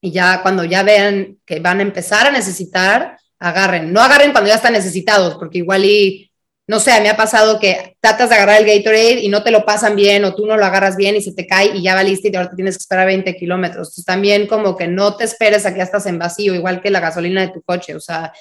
y 0.00 0.10
ya 0.10 0.42
cuando 0.42 0.64
ya 0.64 0.82
vean 0.82 1.38
que 1.44 1.60
van 1.60 1.78
a 1.78 1.82
empezar 1.82 2.26
a 2.26 2.32
necesitar, 2.32 3.18
agarren. 3.38 3.92
No 3.92 4.00
agarren 4.00 4.32
cuando 4.32 4.48
ya 4.48 4.56
están 4.56 4.72
necesitados, 4.72 5.36
porque 5.36 5.58
igual 5.58 5.84
y, 5.84 6.31
no 6.72 6.80
sé, 6.80 6.98
me 7.02 7.10
ha 7.10 7.16
pasado 7.18 7.60
que 7.60 7.98
tratas 8.00 8.30
de 8.30 8.34
agarrar 8.34 8.62
el 8.62 8.66
Gatorade 8.66 9.20
y 9.20 9.28
no 9.28 9.42
te 9.42 9.50
lo 9.50 9.66
pasan 9.66 9.94
bien 9.94 10.24
o 10.24 10.34
tú 10.34 10.46
no 10.46 10.56
lo 10.56 10.64
agarras 10.64 10.96
bien 10.96 11.14
y 11.14 11.20
se 11.20 11.34
te 11.34 11.46
cae 11.46 11.66
y 11.76 11.82
ya 11.82 11.94
va 11.94 12.02
listo 12.02 12.28
y 12.28 12.34
ahora 12.34 12.48
te 12.48 12.56
tienes 12.56 12.78
que 12.78 12.80
esperar 12.80 13.06
20 13.08 13.36
kilómetros. 13.36 13.88
Entonces 13.88 14.06
también 14.06 14.46
como 14.46 14.74
que 14.74 14.88
no 14.88 15.14
te 15.14 15.24
esperes 15.24 15.66
a 15.66 15.72
que 15.72 15.80
ya 15.80 15.84
estás 15.84 16.06
en 16.06 16.18
vacío, 16.18 16.54
igual 16.54 16.80
que 16.80 16.88
la 16.88 17.00
gasolina 17.00 17.42
de 17.42 17.52
tu 17.52 17.60
coche, 17.60 17.94
o 17.94 18.00
sea, 18.00 18.32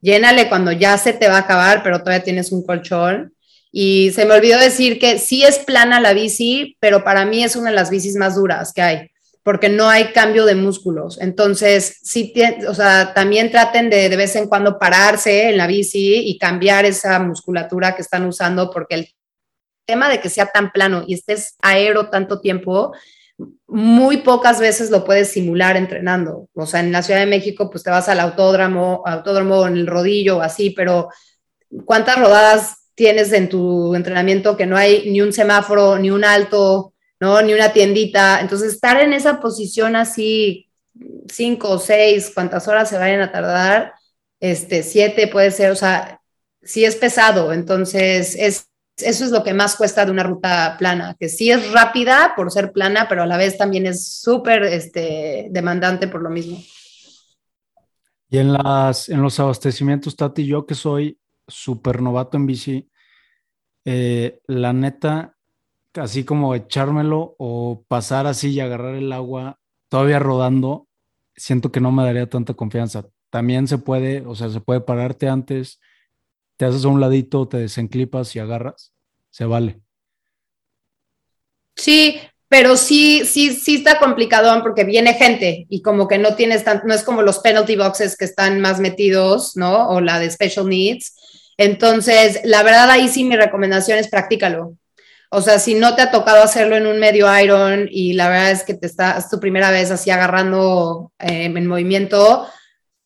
llénale 0.00 0.48
cuando 0.48 0.72
ya 0.72 0.96
se 0.96 1.12
te 1.12 1.28
va 1.28 1.36
a 1.36 1.40
acabar, 1.40 1.82
pero 1.82 1.98
todavía 1.98 2.24
tienes 2.24 2.50
un 2.50 2.64
colchón. 2.64 3.34
Y 3.70 4.10
se 4.14 4.24
me 4.24 4.32
olvidó 4.32 4.58
decir 4.58 4.98
que 4.98 5.18
sí 5.18 5.44
es 5.44 5.58
plana 5.58 6.00
la 6.00 6.14
bici, 6.14 6.78
pero 6.80 7.04
para 7.04 7.26
mí 7.26 7.44
es 7.44 7.56
una 7.56 7.68
de 7.68 7.76
las 7.76 7.90
bicis 7.90 8.16
más 8.16 8.36
duras 8.36 8.72
que 8.72 8.80
hay, 8.80 9.10
porque 9.46 9.68
no 9.68 9.88
hay 9.88 10.06
cambio 10.06 10.44
de 10.44 10.56
músculos. 10.56 11.20
Entonces, 11.20 12.00
sí, 12.02 12.34
o 12.68 12.74
sea, 12.74 13.14
también 13.14 13.52
traten 13.52 13.88
de 13.90 14.08
de 14.08 14.16
vez 14.16 14.34
en 14.34 14.48
cuando 14.48 14.76
pararse 14.76 15.50
en 15.50 15.56
la 15.56 15.68
bici 15.68 16.16
y 16.16 16.36
cambiar 16.36 16.84
esa 16.84 17.20
musculatura 17.20 17.94
que 17.94 18.02
están 18.02 18.26
usando, 18.26 18.72
porque 18.72 18.96
el 18.96 19.14
tema 19.84 20.08
de 20.08 20.18
que 20.18 20.30
sea 20.30 20.46
tan 20.46 20.72
plano 20.72 21.04
y 21.06 21.14
estés 21.14 21.54
aero 21.62 22.10
tanto 22.10 22.40
tiempo, 22.40 22.92
muy 23.68 24.16
pocas 24.16 24.58
veces 24.58 24.90
lo 24.90 25.04
puedes 25.04 25.30
simular 25.30 25.76
entrenando. 25.76 26.48
O 26.52 26.66
sea, 26.66 26.80
en 26.80 26.90
la 26.90 27.04
Ciudad 27.04 27.20
de 27.20 27.26
México, 27.26 27.70
pues 27.70 27.84
te 27.84 27.90
vas 27.90 28.08
al 28.08 28.18
autódromo, 28.18 29.04
autódromo 29.06 29.68
en 29.68 29.76
el 29.76 29.86
rodillo 29.86 30.38
o 30.38 30.42
así, 30.42 30.70
pero 30.70 31.08
¿cuántas 31.84 32.18
rodadas 32.18 32.88
tienes 32.96 33.32
en 33.32 33.48
tu 33.48 33.94
entrenamiento 33.94 34.56
que 34.56 34.66
no 34.66 34.76
hay 34.76 35.08
ni 35.08 35.20
un 35.20 35.32
semáforo, 35.32 36.00
ni 36.00 36.10
un 36.10 36.24
alto, 36.24 36.94
¿no? 37.20 37.40
Ni 37.42 37.54
una 37.54 37.72
tiendita. 37.72 38.40
Entonces, 38.40 38.72
estar 38.74 39.00
en 39.00 39.12
esa 39.12 39.40
posición 39.40 39.96
así, 39.96 40.68
cinco 41.28 41.70
o 41.70 41.78
seis, 41.78 42.30
cuántas 42.34 42.68
horas 42.68 42.88
se 42.88 42.98
vayan 42.98 43.20
a 43.20 43.32
tardar, 43.32 43.94
este, 44.40 44.82
siete 44.82 45.28
puede 45.28 45.50
ser, 45.50 45.70
o 45.70 45.76
sea, 45.76 46.20
sí 46.62 46.84
es 46.84 46.96
pesado. 46.96 47.52
Entonces, 47.52 48.34
es 48.36 48.68
eso 48.98 49.24
es 49.24 49.30
lo 49.30 49.44
que 49.44 49.52
más 49.52 49.76
cuesta 49.76 50.04
de 50.04 50.10
una 50.10 50.22
ruta 50.22 50.76
plana, 50.78 51.16
que 51.18 51.28
sí 51.28 51.50
es 51.50 51.70
rápida 51.72 52.32
por 52.34 52.50
ser 52.50 52.72
plana, 52.72 53.06
pero 53.08 53.22
a 53.22 53.26
la 53.26 53.36
vez 53.36 53.58
también 53.58 53.86
es 53.86 54.20
súper 54.20 54.62
este, 54.64 55.48
demandante 55.50 56.08
por 56.08 56.22
lo 56.22 56.30
mismo. 56.30 56.58
Y 58.28 58.38
en, 58.38 58.54
las, 58.54 59.08
en 59.08 59.22
los 59.22 59.38
abastecimientos, 59.38 60.16
Tati, 60.16 60.46
yo 60.46 60.66
que 60.66 60.74
soy 60.74 61.18
súper 61.46 62.00
novato 62.00 62.36
en 62.36 62.46
bici, 62.46 62.90
eh, 63.84 64.40
la 64.46 64.72
neta, 64.72 65.35
así 65.96 66.24
como 66.24 66.54
echármelo 66.54 67.34
o 67.38 67.84
pasar 67.88 68.26
así 68.26 68.50
y 68.50 68.60
agarrar 68.60 68.94
el 68.94 69.12
agua 69.12 69.58
todavía 69.88 70.18
rodando, 70.18 70.88
siento 71.36 71.72
que 71.72 71.80
no 71.80 71.92
me 71.92 72.04
daría 72.04 72.28
tanta 72.28 72.54
confianza. 72.54 73.06
También 73.30 73.68
se 73.68 73.78
puede, 73.78 74.24
o 74.26 74.34
sea, 74.34 74.50
se 74.50 74.60
puede 74.60 74.80
pararte 74.80 75.28
antes, 75.28 75.80
te 76.56 76.64
haces 76.64 76.84
a 76.84 76.88
un 76.88 77.00
ladito, 77.00 77.48
te 77.48 77.58
desenclipas 77.58 78.34
y 78.34 78.38
agarras, 78.38 78.92
se 79.30 79.44
vale. 79.44 79.80
Sí, 81.76 82.18
pero 82.48 82.76
sí, 82.76 83.24
sí, 83.26 83.52
sí 83.52 83.76
está 83.76 83.98
complicado 83.98 84.62
porque 84.62 84.84
viene 84.84 85.14
gente 85.14 85.66
y 85.68 85.82
como 85.82 86.08
que 86.08 86.18
no 86.18 86.36
tienes 86.36 86.64
tanto, 86.64 86.86
no 86.86 86.94
es 86.94 87.02
como 87.02 87.22
los 87.22 87.40
penalty 87.40 87.76
boxes 87.76 88.16
que 88.16 88.24
están 88.24 88.60
más 88.60 88.80
metidos, 88.80 89.56
¿no? 89.56 89.88
O 89.88 90.00
la 90.00 90.18
de 90.18 90.30
special 90.30 90.68
needs. 90.68 91.14
Entonces, 91.58 92.40
la 92.44 92.62
verdad 92.62 92.90
ahí 92.90 93.08
sí 93.08 93.24
mi 93.24 93.36
recomendación 93.36 93.98
es 93.98 94.08
practícalo. 94.08 94.76
O 95.30 95.42
sea, 95.42 95.58
si 95.58 95.74
no 95.74 95.96
te 95.96 96.02
ha 96.02 96.10
tocado 96.10 96.42
hacerlo 96.42 96.76
en 96.76 96.86
un 96.86 96.98
medio 96.98 97.26
iron 97.38 97.88
y 97.90 98.12
la 98.12 98.28
verdad 98.28 98.50
es 98.52 98.62
que 98.62 98.74
te 98.74 98.86
estás 98.86 99.28
tu 99.28 99.40
primera 99.40 99.70
vez 99.70 99.90
así 99.90 100.10
agarrando 100.10 101.12
eh, 101.18 101.44
en 101.44 101.66
movimiento, 101.66 102.46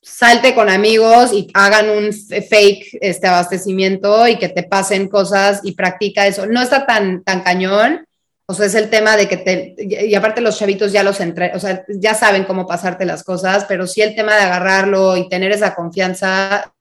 salte 0.03 0.55
con 0.55 0.69
amigos 0.69 1.33
y 1.33 1.49
hagan 1.55 1.89
un 1.91 2.13
fake 2.13 2.99
este 3.01 3.27
abastecimiento 3.27 4.27
y 4.29 4.39
que 4.39 4.49
te 4.49 4.65
pasen 4.65 5.09
cosas 5.09 5.61
y 5.63 5.73
practica 5.73 6.27
eso. 6.27 6.47
No 6.47 6.61
está 6.61 6.87
tan, 6.87 7.23
tan 7.25 7.43
cañón. 7.43 8.07
O 8.47 8.55
sea, 8.55 8.67
es 8.67 8.75
el 8.75 8.91
tema 8.91 9.17
de 9.17 9.29
que 9.29 9.37
te, 9.37 9.77
y 9.79 10.15
aparte 10.15 10.41
los 10.41 10.59
chavitos 10.59 10.93
ya 10.93 11.05
los 11.05 11.21
entre, 11.21 11.55
o 11.55 11.61
sea, 11.61 11.85
ya 11.89 12.15
saben 12.15 12.45
cómo 12.45 12.67
pasarte 12.67 13.05
las 13.05 13.23
cosas, 13.23 13.65
pero 13.67 13.87
sí 13.87 14.03
el 14.03 14.17
tema 14.17 14.35
de 14.35 14.43
agarrarlo 14.43 15.17
y 15.17 15.29
tener 15.29 15.53
esa 15.53 15.75
confianza, 15.75 16.75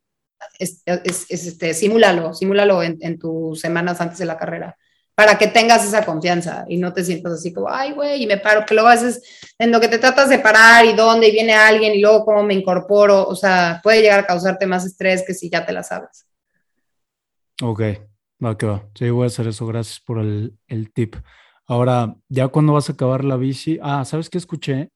es, 0.57 0.81
este, 1.29 1.75
simúlalo, 1.75 2.33
simúlalo 2.33 2.81
en, 2.81 2.97
en 3.01 3.19
tus 3.19 3.59
semanas 3.59 4.01
antes 4.01 4.17
de 4.17 4.25
la 4.25 4.37
carrera 4.37 4.75
para 5.19 5.37
que 5.37 5.47
tengas 5.47 5.83
esa 5.83 6.05
confianza 6.05 6.63
y 6.69 6.77
no 6.77 6.93
te 6.93 7.03
sientas 7.03 7.33
así 7.33 7.51
como, 7.51 7.69
ay, 7.69 7.91
güey, 7.91 8.23
y 8.23 8.25
me 8.25 8.37
paro, 8.37 8.65
que 8.65 8.73
luego 8.73 8.87
a 8.87 8.93
veces 8.93 9.51
en 9.59 9.69
lo 9.69 9.81
que 9.81 9.89
te 9.89 9.97
tratas 9.97 10.29
de 10.29 10.39
parar 10.39 10.85
y 10.85 10.93
dónde 10.93 11.27
y 11.27 11.33
viene 11.33 11.53
alguien 11.53 11.93
y 11.93 11.99
luego 11.99 12.23
cómo 12.23 12.41
me 12.41 12.53
incorporo, 12.53 13.27
o 13.27 13.35
sea, 13.35 13.81
puede 13.83 14.01
llegar 14.01 14.21
a 14.21 14.25
causarte 14.25 14.65
más 14.65 14.85
estrés 14.85 15.25
que 15.27 15.33
si 15.33 15.49
ya 15.49 15.65
te 15.65 15.73
la 15.73 15.83
sabes. 15.83 16.25
Ok, 17.61 17.81
va 18.41 18.57
que 18.57 18.65
va. 18.65 18.87
Sí, 18.95 19.09
voy 19.09 19.25
a 19.25 19.27
hacer 19.27 19.47
eso, 19.47 19.67
gracias 19.67 19.99
por 19.99 20.19
el, 20.19 20.57
el 20.69 20.93
tip. 20.93 21.17
Ahora, 21.67 22.15
ya 22.29 22.47
cuando 22.47 22.71
vas 22.71 22.89
a 22.89 22.93
acabar 22.93 23.25
la 23.25 23.35
bici, 23.35 23.77
ah, 23.81 24.05
¿sabes 24.05 24.29
qué 24.29 24.37
escuché? 24.37 24.89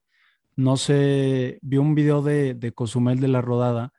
No 0.56 0.78
sé, 0.78 1.58
vi 1.60 1.76
un 1.76 1.94
video 1.94 2.22
de, 2.22 2.54
de 2.54 2.72
Cozumel 2.72 3.20
de 3.20 3.28
la 3.28 3.42
rodada 3.42 3.92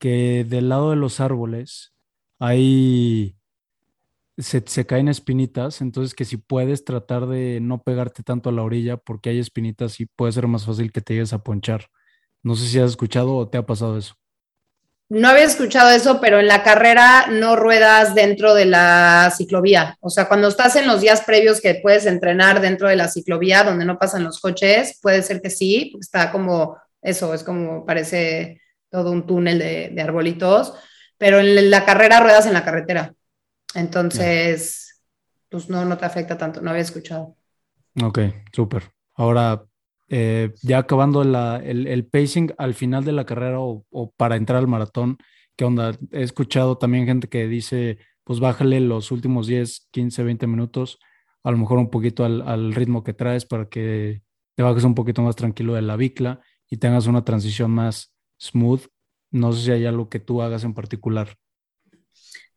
que 0.00 0.44
del 0.48 0.68
lado 0.68 0.90
de 0.90 0.96
los 0.96 1.20
árboles 1.20 1.92
hay 2.40 3.36
se, 4.40 4.86
caen 4.86 5.08
espinitas, 5.08 5.80
entonces 5.80 6.14
que 6.14 6.24
si 6.24 6.36
puedes 6.36 6.84
tratar 6.84 7.26
de 7.26 7.60
no 7.60 7.82
pegarte 7.82 8.22
tanto 8.22 8.48
a 8.48 8.52
la 8.52 8.62
orilla 8.62 8.96
porque 8.96 9.30
hay 9.30 9.38
espinitas 9.38 10.00
y 10.00 10.06
puede 10.06 10.32
ser 10.32 10.46
más 10.46 10.64
fácil 10.64 10.92
que 10.92 11.00
te 11.00 11.14
llegues 11.14 11.32
a 11.32 11.42
ponchar. 11.42 11.86
No 12.42 12.54
sé 12.56 12.66
si 12.66 12.78
has 12.78 12.90
escuchado 12.90 13.36
o 13.36 13.48
te 13.48 13.58
ha 13.58 13.66
pasado 13.66 13.98
eso. 13.98 14.14
No 15.08 15.28
había 15.28 15.44
escuchado 15.44 15.90
eso, 15.90 16.20
pero 16.20 16.38
en 16.38 16.46
la 16.46 16.62
carrera 16.62 17.26
no 17.28 17.56
ruedas 17.56 18.14
dentro 18.14 18.54
de 18.54 18.64
la 18.64 19.32
ciclovía. 19.36 19.96
O 20.00 20.08
sea, 20.08 20.28
cuando 20.28 20.46
estás 20.46 20.76
en 20.76 20.86
los 20.86 21.00
días 21.00 21.22
previos 21.22 21.60
que 21.60 21.80
puedes 21.82 22.06
entrenar 22.06 22.60
dentro 22.60 22.88
de 22.88 22.94
la 22.94 23.08
ciclovía 23.08 23.64
donde 23.64 23.84
no 23.84 23.98
pasan 23.98 24.22
los 24.22 24.38
coches, 24.38 24.98
puede 25.02 25.22
ser 25.22 25.42
que 25.42 25.50
sí, 25.50 25.92
está 26.00 26.30
como 26.30 26.76
eso, 27.02 27.34
es 27.34 27.42
como 27.42 27.84
parece 27.84 28.60
todo 28.88 29.10
un 29.10 29.26
túnel 29.26 29.58
de, 29.58 29.90
de 29.92 30.02
arbolitos, 30.02 30.74
pero 31.18 31.40
en 31.40 31.70
la 31.70 31.84
carrera 31.84 32.20
ruedas 32.20 32.46
en 32.46 32.52
la 32.52 32.64
carretera. 32.64 33.14
Entonces, 33.74 35.02
pues 35.48 35.68
no, 35.68 35.84
no 35.84 35.96
te 35.96 36.04
afecta 36.04 36.36
tanto, 36.38 36.60
no 36.60 36.70
había 36.70 36.82
escuchado. 36.82 37.36
Ok, 38.02 38.18
súper. 38.52 38.92
Ahora, 39.14 39.64
eh, 40.08 40.52
ya 40.62 40.78
acabando 40.78 41.22
el, 41.22 42.06
pacing 42.06 42.52
al 42.58 42.74
final 42.74 43.04
de 43.04 43.12
la 43.12 43.26
carrera 43.26 43.58
o, 43.60 43.84
para 44.16 44.36
entrar 44.36 44.58
al 44.58 44.68
maratón, 44.68 45.18
¿qué 45.56 45.64
onda? 45.64 45.96
He 46.12 46.22
escuchado 46.22 46.78
también 46.78 47.06
gente 47.06 47.28
que 47.28 47.46
dice, 47.46 47.98
pues 48.24 48.40
bájale 48.40 48.80
los 48.80 49.10
últimos 49.12 49.46
10, 49.46 49.88
15, 49.90 50.22
20 50.22 50.46
minutos, 50.46 50.98
a 51.42 51.50
lo 51.50 51.58
mejor 51.58 51.78
un 51.78 51.90
poquito 51.90 52.24
al, 52.24 52.42
al 52.42 52.74
ritmo 52.74 53.04
que 53.04 53.12
traes 53.12 53.44
para 53.44 53.68
que 53.68 54.22
te 54.54 54.62
bajes 54.62 54.84
un 54.84 54.94
poquito 54.94 55.22
más 55.22 55.36
tranquilo 55.36 55.74
de 55.74 55.82
la 55.82 55.96
bicla 55.96 56.40
y 56.68 56.76
tengas 56.76 57.06
una 57.06 57.24
transición 57.24 57.70
más 57.70 58.14
smooth. 58.40 58.82
No 59.30 59.52
sé 59.52 59.64
si 59.64 59.70
hay 59.70 59.86
algo 59.86 60.08
que 60.08 60.20
tú 60.20 60.42
hagas 60.42 60.64
en 60.64 60.74
particular. 60.74 61.36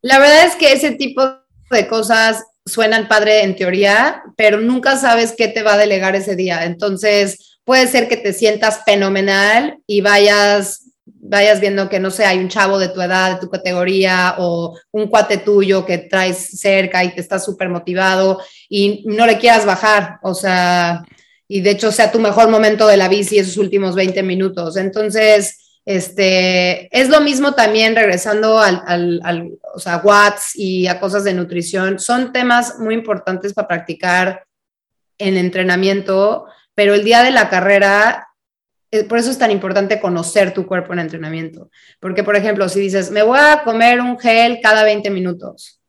La 0.04 0.18
verdad 0.18 0.44
es 0.44 0.54
que 0.56 0.74
ese 0.74 0.90
tipo 0.90 1.22
de 1.70 1.88
cosas 1.88 2.44
suenan 2.66 3.08
padre 3.08 3.42
en 3.42 3.56
teoría, 3.56 4.22
pero 4.36 4.60
nunca 4.60 4.98
sabes 4.98 5.32
qué 5.34 5.48
te 5.48 5.62
va 5.62 5.72
a 5.72 5.78
delegar 5.78 6.14
ese 6.14 6.36
día. 6.36 6.66
Entonces, 6.66 7.58
puede 7.64 7.86
ser 7.86 8.06
que 8.06 8.18
te 8.18 8.34
sientas 8.34 8.82
fenomenal 8.84 9.78
y 9.86 10.02
vayas 10.02 10.82
vayas 11.06 11.58
viendo 11.58 11.88
que, 11.88 12.00
no 12.00 12.10
sé, 12.10 12.26
hay 12.26 12.38
un 12.38 12.50
chavo 12.50 12.78
de 12.78 12.90
tu 12.90 13.00
edad, 13.00 13.32
de 13.32 13.40
tu 13.40 13.48
categoría, 13.48 14.34
o 14.38 14.78
un 14.92 15.06
cuate 15.06 15.38
tuyo 15.38 15.86
que 15.86 15.96
traes 15.96 16.50
cerca 16.60 17.02
y 17.02 17.14
te 17.14 17.22
estás 17.22 17.42
súper 17.42 17.70
motivado 17.70 18.42
y 18.68 19.04
no 19.06 19.24
le 19.24 19.38
quieras 19.38 19.64
bajar, 19.64 20.18
o 20.22 20.34
sea, 20.34 21.02
y 21.48 21.62
de 21.62 21.70
hecho 21.70 21.90
sea 21.92 22.12
tu 22.12 22.18
mejor 22.18 22.50
momento 22.50 22.86
de 22.86 22.98
la 22.98 23.08
bici 23.08 23.38
esos 23.38 23.56
últimos 23.56 23.94
20 23.94 24.22
minutos. 24.22 24.76
Entonces, 24.76 25.63
este, 25.86 26.88
es 26.98 27.10
lo 27.10 27.20
mismo 27.20 27.52
también 27.52 27.94
regresando 27.94 28.58
al, 28.58 28.82
al, 28.86 29.52
o 29.74 29.78
sea, 29.78 29.98
watts 29.98 30.56
y 30.56 30.86
a 30.86 30.98
cosas 30.98 31.24
de 31.24 31.34
nutrición. 31.34 31.98
Son 31.98 32.32
temas 32.32 32.78
muy 32.78 32.94
importantes 32.94 33.52
para 33.52 33.68
practicar 33.68 34.44
en 35.18 35.36
entrenamiento, 35.36 36.46
pero 36.74 36.94
el 36.94 37.04
día 37.04 37.22
de 37.22 37.30
la 37.30 37.50
carrera, 37.50 38.28
eh, 38.90 39.04
por 39.04 39.18
eso 39.18 39.30
es 39.30 39.38
tan 39.38 39.50
importante 39.50 40.00
conocer 40.00 40.54
tu 40.54 40.66
cuerpo 40.66 40.94
en 40.94 41.00
entrenamiento. 41.00 41.70
Porque, 42.00 42.24
por 42.24 42.36
ejemplo, 42.36 42.68
si 42.68 42.80
dices, 42.80 43.10
me 43.10 43.22
voy 43.22 43.38
a 43.38 43.62
comer 43.62 44.00
un 44.00 44.18
gel 44.18 44.60
cada 44.62 44.84
20 44.84 45.10
minutos, 45.10 45.80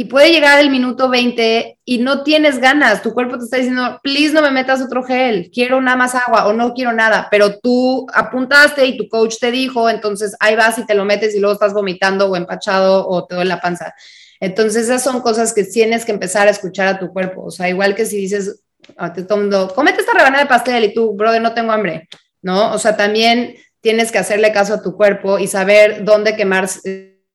y 0.00 0.04
puede 0.04 0.30
llegar 0.30 0.60
el 0.60 0.70
minuto 0.70 1.08
20 1.08 1.80
y 1.84 1.98
no 1.98 2.22
tienes 2.22 2.60
ganas, 2.60 3.02
tu 3.02 3.12
cuerpo 3.12 3.36
te 3.36 3.42
está 3.42 3.56
diciendo, 3.56 3.98
please 4.00 4.32
no 4.32 4.42
me 4.42 4.52
metas 4.52 4.80
otro 4.80 5.02
gel, 5.02 5.50
quiero 5.52 5.80
nada 5.80 5.96
más 5.96 6.14
agua 6.14 6.46
o 6.46 6.52
no 6.52 6.72
quiero 6.72 6.92
nada, 6.92 7.26
pero 7.32 7.58
tú 7.58 8.06
apuntaste 8.14 8.86
y 8.86 8.96
tu 8.96 9.08
coach 9.08 9.38
te 9.40 9.50
dijo, 9.50 9.90
entonces 9.90 10.36
ahí 10.38 10.54
vas 10.54 10.78
y 10.78 10.86
te 10.86 10.94
lo 10.94 11.04
metes 11.04 11.34
y 11.34 11.40
luego 11.40 11.54
estás 11.54 11.74
vomitando 11.74 12.30
o 12.30 12.36
empachado 12.36 13.08
o 13.08 13.26
te 13.26 13.34
duele 13.34 13.48
la 13.48 13.60
panza. 13.60 13.92
Entonces 14.38 14.84
esas 14.84 15.02
son 15.02 15.20
cosas 15.20 15.52
que 15.52 15.64
tienes 15.64 16.04
que 16.04 16.12
empezar 16.12 16.46
a 16.46 16.52
escuchar 16.52 16.86
a 16.86 17.00
tu 17.00 17.12
cuerpo, 17.12 17.46
o 17.46 17.50
sea, 17.50 17.68
igual 17.68 17.96
que 17.96 18.06
si 18.06 18.18
dices 18.18 18.62
a 18.96 19.12
todo 19.12 19.38
mundo, 19.38 19.72
cómete 19.74 20.02
esta 20.02 20.12
rebanada 20.12 20.44
de 20.44 20.48
pastel 20.48 20.84
y 20.84 20.94
tú, 20.94 21.14
brother, 21.14 21.42
no 21.42 21.54
tengo 21.54 21.72
hambre, 21.72 22.08
¿no? 22.40 22.72
O 22.72 22.78
sea, 22.78 22.96
también 22.96 23.56
tienes 23.80 24.12
que 24.12 24.18
hacerle 24.18 24.52
caso 24.52 24.74
a 24.74 24.80
tu 24.80 24.96
cuerpo 24.96 25.40
y 25.40 25.48
saber 25.48 26.04
dónde 26.04 26.36
quemar 26.36 26.68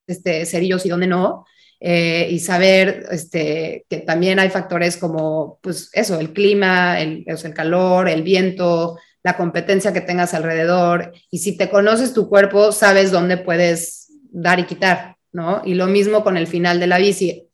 este, 0.08 0.45
cerillos 0.45 0.86
y 0.86 0.89
dónde 0.89 1.08
no 1.08 1.43
eh, 1.86 2.30
y 2.32 2.39
saber 2.39 3.08
este, 3.12 3.86
que 3.89 3.98
también 3.98 4.39
hay 4.39 4.50
factores 4.50 4.96
como, 4.96 5.60
pues 5.62 5.89
eso, 5.91 6.17
el 6.17 6.32
clima, 6.32 6.98
el, 7.02 7.26
el 7.28 7.54
calor, 7.54 8.08
el 8.08 8.24
viento, 8.24 8.98
la 9.22 9.36
competencia 9.36 9.91
que 9.91 10.00
tengas 10.00 10.34
alrededor. 10.34 11.12
Y 11.30 11.39
si 11.39 11.58
te 11.58 11.69
conoces 11.69 12.13
tu 12.13 12.30
cuerpo, 12.30 12.72
sabes 12.72 13.12
dónde 13.12 13.36
puedes 13.36 14.08
dar 14.32 14.62
y 14.62 14.63
quitar, 14.63 15.17
¿no? 15.34 15.62
Y 15.65 15.74
lo 15.74 15.88
mismo 15.88 16.24
con 16.24 16.38
el 16.38 16.48
final 16.48 16.80
de 16.80 16.88
la 16.88 17.00
bici. 17.00 17.50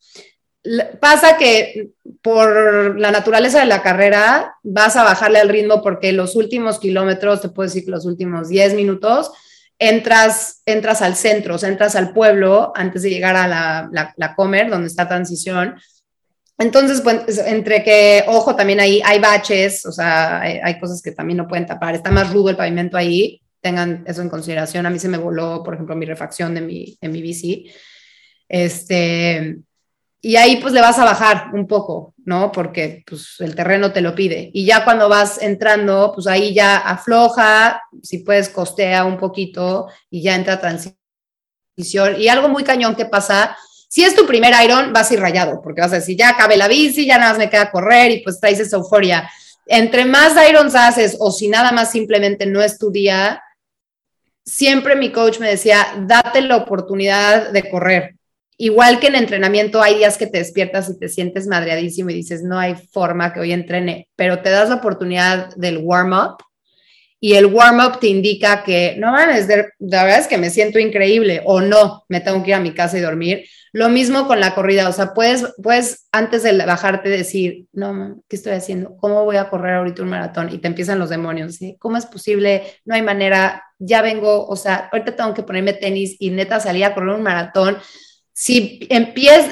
Pasa 1.01 1.35
que 1.37 1.89
por 2.21 2.99
la 2.99 3.09
naturaleza 3.09 3.61
de 3.61 3.65
la 3.65 3.81
carrera 3.81 4.57
vas 4.61 4.95
a 4.95 5.03
bajarle 5.03 5.39
al 5.39 5.49
ritmo 5.49 5.81
porque 5.81 6.13
los 6.13 6.35
últimos 6.35 6.77
kilómetros, 6.77 7.41
te 7.41 7.49
puedo 7.49 7.67
decir 7.67 7.83
que 7.83 7.91
los 7.91 8.05
últimos 8.05 8.49
10 8.49 8.75
minutos, 8.75 9.31
entras, 9.79 10.61
entras 10.65 11.01
al 11.01 11.15
centro, 11.15 11.55
o 11.55 11.57
sea, 11.57 11.69
entras 11.69 11.95
al 11.95 12.11
pueblo 12.13 12.73
antes 12.75 13.01
de 13.01 13.09
llegar 13.09 13.35
a 13.37 13.47
la, 13.47 14.13
la, 14.15 14.35
Comer, 14.35 14.69
donde 14.69 14.87
está 14.87 15.07
transición. 15.07 15.75
Entonces, 16.57 16.99
pues, 17.01 17.37
entre 17.39 17.83
que, 17.83 18.25
ojo, 18.27 18.55
también 18.55 18.81
ahí 18.81 19.01
hay 19.05 19.19
baches, 19.19 19.85
o 19.85 19.93
sea, 19.93 20.41
hay, 20.41 20.79
cosas 20.79 21.01
que 21.01 21.13
también 21.13 21.37
no 21.37 21.47
pueden 21.47 21.65
tapar, 21.65 21.95
está 21.95 22.11
más 22.11 22.31
rudo 22.33 22.49
el 22.49 22.57
pavimento 22.57 22.97
ahí, 22.97 23.41
tengan 23.61 24.03
eso 24.05 24.21
en 24.21 24.29
consideración. 24.29 24.85
A 24.85 24.89
mí 24.89 24.99
se 24.99 25.07
me 25.07 25.17
voló, 25.17 25.63
por 25.63 25.73
ejemplo, 25.73 25.95
mi 25.95 26.05
refacción 26.05 26.53
de 26.53 26.61
mi, 26.61 26.97
de 27.01 27.07
mi 27.07 27.21
bici. 27.21 27.71
Este, 28.49 29.59
y 30.21 30.35
ahí 30.35 30.57
pues 30.57 30.73
le 30.73 30.81
vas 30.81 30.99
a 30.99 31.05
bajar 31.05 31.51
un 31.53 31.65
poco, 31.67 32.13
¿no? 32.25 32.51
Porque 32.51 33.03
pues 33.07 33.35
el 33.39 33.55
terreno 33.55 33.93
te 33.93 34.01
lo 34.01 34.15
pide. 34.15 34.51
Y 34.53 34.65
ya 34.65 34.83
cuando 34.83 35.07
vas 35.07 35.41
entrando, 35.41 36.11
pues 36.13 36.27
ahí 36.27 36.53
ya 36.53 36.77
afloja, 36.77 37.81
si 38.03 38.19
puedes 38.19 38.49
costea 38.49 39.05
un 39.05 39.17
poquito 39.17 39.87
y 40.09 40.21
ya 40.21 40.35
entra 40.35 40.59
transición. 40.59 40.97
Y 42.19 42.27
algo 42.27 42.49
muy 42.49 42.63
cañón 42.65 42.95
que 42.95 43.05
pasa, 43.05 43.55
si 43.87 44.03
es 44.03 44.13
tu 44.13 44.27
primer 44.27 44.53
iron, 44.63 44.91
vas 44.91 45.09
a 45.09 45.13
ir 45.13 45.21
rayado, 45.21 45.61
porque 45.63 45.81
vas 45.81 45.93
a 45.93 45.95
decir, 45.95 46.17
ya 46.17 46.29
acabé 46.29 46.57
la 46.57 46.67
bici, 46.67 47.05
ya 47.05 47.17
nada 47.17 47.31
más 47.31 47.39
me 47.39 47.49
queda 47.49 47.71
correr 47.71 48.11
y 48.11 48.21
pues 48.21 48.39
traes 48.39 48.59
esa 48.59 48.75
euforia. 48.75 49.29
Entre 49.65 50.03
más 50.03 50.33
irons 50.49 50.75
haces 50.75 51.15
o 51.19 51.31
si 51.31 51.47
nada 51.47 51.71
más 51.71 51.91
simplemente 51.91 52.45
no 52.45 52.61
es 52.61 52.77
tu 52.77 52.91
día, 52.91 53.41
siempre 54.43 54.95
mi 54.95 55.11
coach 55.11 55.39
me 55.39 55.49
decía, 55.49 55.87
date 56.05 56.41
la 56.41 56.57
oportunidad 56.57 57.51
de 57.51 57.69
correr, 57.69 58.18
Igual 58.61 58.99
que 58.99 59.07
en 59.07 59.15
entrenamiento 59.15 59.81
hay 59.81 59.95
días 59.95 60.17
que 60.17 60.27
te 60.27 60.39
despiertas 60.39 60.89
y 60.89 60.99
te 60.99 61.07
sientes 61.07 61.47
madreadísimo 61.47 62.09
y 62.09 62.15
dices, 62.15 62.43
no 62.43 62.59
hay 62.59 62.75
forma 62.75 63.31
que 63.31 63.39
hoy 63.39 63.53
entrene, 63.53 64.09
pero 64.17 64.41
te 64.41 64.49
das 64.49 64.67
la 64.67 64.75
oportunidad 64.75 65.55
del 65.55 65.77
warm-up 65.77 66.43
y 67.21 67.35
el 67.35 67.45
warm-up 67.45 68.01
te 68.01 68.07
indica 68.07 68.61
que, 68.65 68.95
no 68.97 69.13
mames, 69.13 69.47
la 69.79 70.03
verdad 70.03 70.19
es 70.19 70.27
que 70.27 70.37
me 70.37 70.49
siento 70.49 70.77
increíble 70.77 71.41
o 71.45 71.61
no, 71.61 72.03
me 72.09 72.19
tengo 72.19 72.43
que 72.43 72.49
ir 72.49 72.55
a 72.55 72.59
mi 72.59 72.73
casa 72.73 72.97
y 72.97 73.01
dormir. 73.01 73.45
Lo 73.71 73.87
mismo 73.87 74.27
con 74.27 74.41
la 74.41 74.53
corrida, 74.53 74.89
o 74.89 74.91
sea, 74.91 75.13
puedes, 75.13 75.45
puedes 75.63 76.09
antes 76.11 76.43
de 76.43 76.57
bajarte 76.65 77.07
decir, 77.07 77.67
no, 77.71 78.21
¿qué 78.27 78.35
estoy 78.35 78.53
haciendo? 78.53 78.97
¿Cómo 78.97 79.23
voy 79.23 79.37
a 79.37 79.49
correr 79.49 79.75
ahorita 79.75 80.01
un 80.01 80.09
maratón? 80.09 80.53
Y 80.53 80.57
te 80.57 80.67
empiezan 80.67 80.99
los 80.99 81.09
demonios, 81.09 81.55
¿sí? 81.55 81.77
¿cómo 81.79 81.95
es 81.95 82.05
posible? 82.05 82.63
No 82.83 82.95
hay 82.95 83.03
manera, 83.03 83.63
ya 83.77 84.01
vengo, 84.01 84.45
o 84.47 84.57
sea, 84.57 84.89
ahorita 84.91 85.15
tengo 85.15 85.33
que 85.33 85.43
ponerme 85.43 85.71
tenis 85.71 86.17
y 86.19 86.31
neta 86.31 86.59
salir 86.59 86.83
a 86.83 86.93
correr 86.93 87.15
un 87.15 87.23
maratón 87.23 87.77
si 88.39 88.87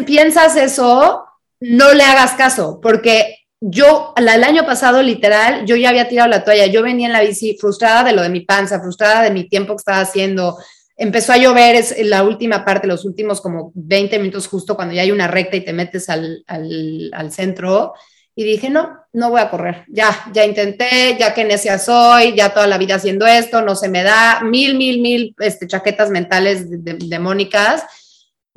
piensas 0.06 0.56
eso, 0.56 1.26
no 1.60 1.94
le 1.94 2.04
hagas 2.04 2.36
caso, 2.36 2.80
porque 2.82 3.36
yo 3.60 4.14
el 4.16 4.30
año 4.30 4.66
pasado 4.66 5.04
literal, 5.04 5.66
yo 5.66 5.76
ya 5.76 5.90
había 5.90 6.08
tirado 6.08 6.30
la 6.30 6.46
toalla, 6.46 6.68
yo 6.68 6.84
venía 6.84 7.08
en 7.08 7.12
la 7.12 7.20
bici 7.20 7.58
frustrada 7.60 8.06
de 8.06 8.14
lo 8.14 8.22
de 8.22 8.30
mi 8.30 8.46
panza, 8.46 8.80
frustrada 8.80 9.24
de 9.24 9.32
mi 9.32 9.50
tiempo 9.50 9.74
que 9.74 9.82
estaba 9.82 10.00
haciendo. 10.00 10.58
Empezó 10.96 11.34
a 11.34 11.38
llover, 11.38 11.76
es 11.76 11.98
la 12.06 12.24
última 12.24 12.64
parte, 12.64 12.88
los 12.88 13.04
últimos 13.04 13.42
como 13.42 13.74
20 13.76 14.20
minutos 14.20 14.48
justo 14.48 14.78
cuando 14.78 14.94
ya 14.94 15.02
hay 15.02 15.12
una 15.12 15.28
recta 15.28 15.58
y 15.58 15.66
te 15.66 15.74
metes 15.74 16.08
al, 16.08 16.46
al, 16.48 17.12
al 17.14 17.34
centro 17.34 17.94
y 18.36 18.46
dije, 18.46 18.70
no, 18.70 19.00
no 19.12 19.32
voy 19.32 19.42
a 19.42 19.50
correr. 19.50 19.84
Ya, 19.90 20.30
ya 20.32 20.46
intenté, 20.46 21.18
ya 21.20 21.34
que 21.34 21.44
necia 21.44 21.78
soy, 21.78 22.38
ya 22.38 22.54
toda 22.54 22.68
la 22.68 22.78
vida 22.78 22.96
haciendo 22.96 23.28
esto, 23.28 23.62
no 23.62 23.76
se 23.76 23.90
me 23.90 24.04
da, 24.04 24.40
mil, 24.46 24.78
mil, 24.78 25.02
mil 25.02 25.36
este, 25.40 25.68
chaquetas 25.68 26.10
mentales 26.10 26.68
demónicas. 26.70 27.84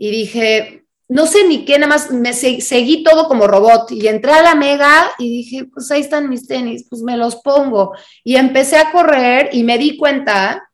Y 0.02 0.10
dije, 0.10 0.86
no 1.08 1.26
sé 1.26 1.46
ni 1.46 1.66
qué, 1.66 1.78
nada 1.78 1.88
más 1.88 2.10
me 2.10 2.32
seguí 2.32 3.04
todo 3.04 3.28
como 3.28 3.46
robot 3.46 3.92
y 3.92 4.08
entré 4.08 4.32
a 4.32 4.42
la 4.42 4.54
mega 4.54 5.10
y 5.18 5.28
dije, 5.28 5.66
pues 5.66 5.90
ahí 5.90 6.00
están 6.00 6.30
mis 6.30 6.46
tenis, 6.46 6.86
pues 6.88 7.02
me 7.02 7.18
los 7.18 7.36
pongo. 7.36 7.92
Y 8.24 8.36
empecé 8.36 8.78
a 8.78 8.92
correr 8.92 9.50
y 9.52 9.62
me 9.62 9.76
di 9.76 9.98
cuenta 9.98 10.70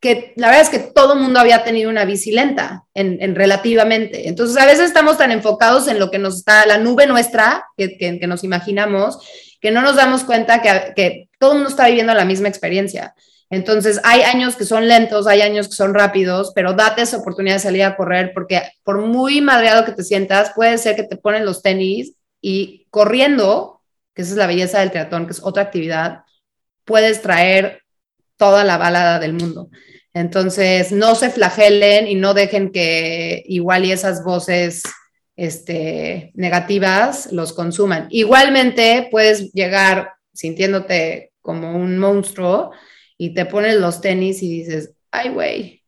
que 0.00 0.32
la 0.34 0.48
verdad 0.48 0.62
es 0.62 0.70
que 0.70 0.80
todo 0.80 1.12
el 1.12 1.20
mundo 1.20 1.38
había 1.38 1.62
tenido 1.62 1.90
una 1.90 2.04
bici 2.04 2.32
lenta 2.32 2.86
en, 2.92 3.36
relativamente. 3.36 4.28
Entonces, 4.28 4.56
a 4.56 4.66
veces 4.66 4.86
estamos 4.86 5.16
tan 5.16 5.30
enfocados 5.30 5.86
en 5.86 6.00
lo 6.00 6.10
que 6.10 6.18
nos 6.18 6.38
está, 6.38 6.66
la 6.66 6.78
nube 6.78 7.06
nuestra, 7.06 7.66
que, 7.76 7.96
que, 7.96 8.26
nos 8.26 8.42
imaginamos, 8.42 9.20
que 9.60 9.70
no 9.70 9.80
nos 9.80 9.94
damos 9.94 10.24
cuenta 10.24 10.60
que, 10.60 10.92
que, 10.96 11.28
todo 11.38 11.52
el 11.52 11.58
mundo 11.58 11.70
está 11.70 11.86
viviendo 11.86 12.14
la 12.14 12.24
misma 12.24 12.48
experiencia. 12.48 13.14
Entonces, 13.48 14.00
hay 14.02 14.22
años 14.22 14.56
que 14.56 14.64
son 14.64 14.88
lentos, 14.88 15.26
hay 15.26 15.40
años 15.40 15.68
que 15.68 15.74
son 15.74 15.94
rápidos, 15.94 16.52
pero 16.54 16.72
date 16.72 17.02
esa 17.02 17.18
oportunidad 17.18 17.56
de 17.56 17.60
salir 17.60 17.84
a 17.84 17.96
correr, 17.96 18.32
porque 18.34 18.62
por 18.82 18.98
muy 18.98 19.40
madreado 19.40 19.84
que 19.84 19.92
te 19.92 20.02
sientas, 20.02 20.52
puede 20.54 20.78
ser 20.78 20.96
que 20.96 21.04
te 21.04 21.16
ponen 21.16 21.44
los 21.44 21.62
tenis 21.62 22.14
y 22.40 22.86
corriendo, 22.90 23.82
que 24.14 24.22
esa 24.22 24.32
es 24.32 24.36
la 24.36 24.48
belleza 24.48 24.80
del 24.80 24.90
triatlón, 24.90 25.26
que 25.26 25.32
es 25.32 25.42
otra 25.42 25.62
actividad, 25.62 26.20
puedes 26.84 27.22
traer 27.22 27.82
toda 28.36 28.64
la 28.64 28.78
balada 28.78 29.18
del 29.18 29.32
mundo. 29.32 29.68
Entonces, 30.12 30.92
no 30.92 31.14
se 31.14 31.30
flagelen 31.30 32.08
y 32.08 32.14
no 32.14 32.34
dejen 32.34 32.72
que 32.72 33.44
igual 33.46 33.84
y 33.84 33.92
esas 33.92 34.24
voces 34.24 34.82
este, 35.36 36.32
negativas 36.34 37.30
los 37.32 37.52
consuman. 37.52 38.08
Igualmente, 38.10 39.08
puedes 39.10 39.52
llegar 39.52 40.14
sintiéndote 40.32 41.32
como 41.42 41.76
un 41.76 41.98
monstruo 41.98 42.72
y 43.18 43.34
te 43.34 43.46
pones 43.46 43.76
los 43.76 44.00
tenis 44.00 44.42
y 44.42 44.50
dices, 44.50 44.92
ay, 45.10 45.30
güey. 45.30 45.82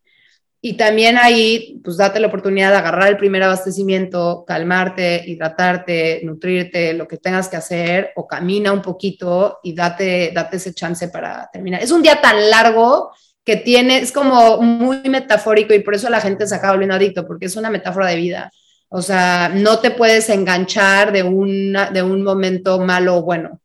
Y 0.60 0.76
también 0.76 1.16
ahí, 1.18 1.80
pues 1.84 1.98
date 1.98 2.18
la 2.18 2.26
oportunidad 2.26 2.72
de 2.72 2.78
agarrar 2.78 3.08
el 3.08 3.16
primer 3.16 3.44
abastecimiento, 3.44 4.44
calmarte, 4.46 5.22
hidratarte, 5.26 6.20
nutrirte, 6.24 6.94
lo 6.94 7.06
que 7.06 7.18
tengas 7.18 7.48
que 7.48 7.56
hacer, 7.56 8.10
o 8.16 8.26
camina 8.26 8.72
un 8.72 8.82
poquito 8.82 9.60
y 9.62 9.72
date, 9.72 10.32
date 10.34 10.56
ese 10.56 10.74
chance 10.74 11.08
para 11.08 11.48
terminar. 11.52 11.80
Es 11.82 11.92
un 11.92 12.02
día 12.02 12.20
tan 12.20 12.50
largo 12.50 13.12
que 13.44 13.56
tiene, 13.56 13.98
es 13.98 14.10
como 14.10 14.60
muy 14.60 15.08
metafórico 15.08 15.74
y 15.74 15.78
por 15.78 15.94
eso 15.94 16.10
la 16.10 16.20
gente 16.20 16.46
se 16.46 16.56
acaba 16.56 16.72
volviendo 16.72 16.96
adicto, 16.96 17.26
porque 17.26 17.46
es 17.46 17.54
una 17.54 17.70
metáfora 17.70 18.08
de 18.08 18.16
vida. 18.16 18.50
O 18.88 19.00
sea, 19.00 19.50
no 19.54 19.78
te 19.78 19.92
puedes 19.92 20.28
enganchar 20.28 21.12
de, 21.12 21.22
una, 21.22 21.90
de 21.90 22.02
un 22.02 22.24
momento 22.24 22.80
malo 22.80 23.18
o 23.18 23.22
bueno 23.22 23.60